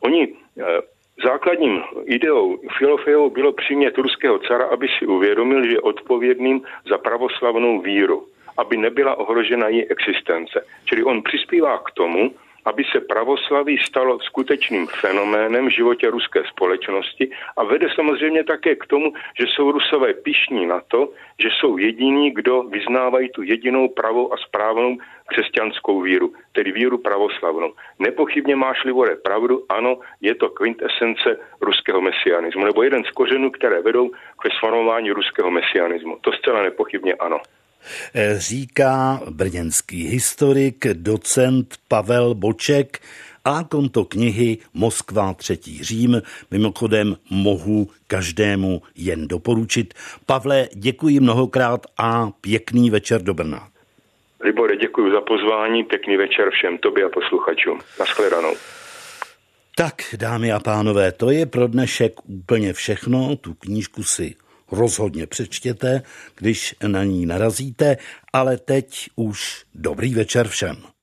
Oni 0.01 0.29
eh, 0.29 0.65
základním 1.25 1.83
ideou 2.05 2.59
Filofejou 2.79 3.31
bylo 3.31 3.53
přimět 3.53 3.99
ruského 3.99 4.39
cara, 4.39 4.65
aby 4.65 4.87
si 4.99 5.07
uvědomil, 5.07 5.65
že 5.65 5.73
je 5.73 5.81
odpovědným 5.81 6.63
za 6.91 6.99
pravoslavnou 6.99 7.81
víru, 7.81 8.27
aby 8.59 8.77
nebyla 8.77 9.19
ohrožena 9.19 9.69
její 9.69 9.89
existence. 9.89 10.65
Čili 10.85 11.05
on 11.05 11.23
přispívá 11.23 11.79
k 11.79 11.91
tomu, 11.91 12.31
aby 12.67 12.85
se 12.93 13.01
pravoslaví 13.01 13.79
stalo 13.79 14.19
skutečným 14.21 14.87
fenoménem 14.87 15.67
v 15.67 15.75
životě 15.75 16.11
ruské 16.11 16.43
společnosti 16.51 17.31
a 17.57 17.65
vede 17.65 17.87
samozřejmě 17.95 18.45
také 18.45 18.77
k 18.77 18.87
tomu, 18.87 19.13
že 19.41 19.47
jsou 19.47 19.73
rusové 19.73 20.15
pišní 20.15 20.67
na 20.67 20.81
to, 20.89 21.09
že 21.39 21.49
jsou 21.49 21.79
jediní, 21.79 22.31
kdo 22.31 22.63
vyznávají 22.63 23.29
tu 23.29 23.43
jedinou 23.43 23.89
pravou 23.89 24.33
a 24.33 24.37
správnou 24.37 24.97
křesťanskou 25.27 26.01
víru, 26.01 26.33
tedy 26.53 26.73
víru 26.73 26.99
pravoslavnou. 26.99 27.73
Nepochybně 27.99 28.57
máš 28.57 28.85
Livore 28.85 29.17
pravdu, 29.17 29.65
ano, 29.69 29.99
je 30.21 30.35
to 30.35 30.49
kvintesence 30.49 31.39
ruského 31.61 32.01
mesianismu, 32.01 32.65
nebo 32.65 32.83
jeden 32.83 33.05
z 33.05 33.11
kořenů, 33.11 33.51
které 33.51 33.83
vedou 33.83 34.09
k 34.09 34.51
sformování 34.57 35.11
ruského 35.11 35.51
mesianismu. 35.51 36.19
To 36.21 36.33
zcela 36.33 36.63
nepochybně 36.63 37.15
ano. 37.15 37.41
Eh, 38.15 38.35
říká 38.39 39.21
brněnský 39.31 40.07
historik, 40.09 40.87
docent 40.93 41.75
Pavel 41.89 42.35
Boček 42.35 43.01
a 43.45 43.65
konto 43.65 44.05
knihy 44.05 44.59
Moskva 44.75 45.35
třetí 45.35 45.85
Řím. 45.85 46.23
Mimochodem 46.51 47.17
mohu 47.31 47.89
každému 48.07 48.83
jen 48.95 49.29
doporučit. 49.29 49.95
Pavle, 50.27 50.69
děkuji 50.75 51.21
mnohokrát 51.21 51.87
a 51.99 52.31
pěkný 52.41 52.91
večer 52.91 53.23
do 53.23 53.35
Brna. 53.35 53.69
Libore, 54.41 54.77
děkuji 54.77 55.13
za 55.13 55.21
pozvání, 55.21 55.85
pěkný 55.85 56.17
večer 56.17 56.51
všem 56.51 56.79
tobě 56.79 57.05
a 57.05 57.09
posluchačům. 57.09 57.81
Naschledanou. 58.01 58.55
Tak, 59.77 59.95
dámy 60.17 60.53
a 60.53 60.61
pánové, 60.61 61.13
to 61.13 61.31
je 61.31 61.47
pro 61.47 61.67
dnešek 61.67 62.13
úplně 62.25 62.73
všechno. 62.73 63.37
Tu 63.37 63.55
knížku 63.55 64.03
si 64.03 64.35
rozhodně 64.73 65.27
přečtěte, 65.27 66.03
když 66.37 66.75
na 66.87 67.05
ní 67.05 67.27
narazíte, 67.27 67.97
ale 68.33 68.57
teď 68.57 69.09
už 69.17 69.65
dobrý 69.75 70.15
večer 70.15 70.49
všem. 70.49 70.96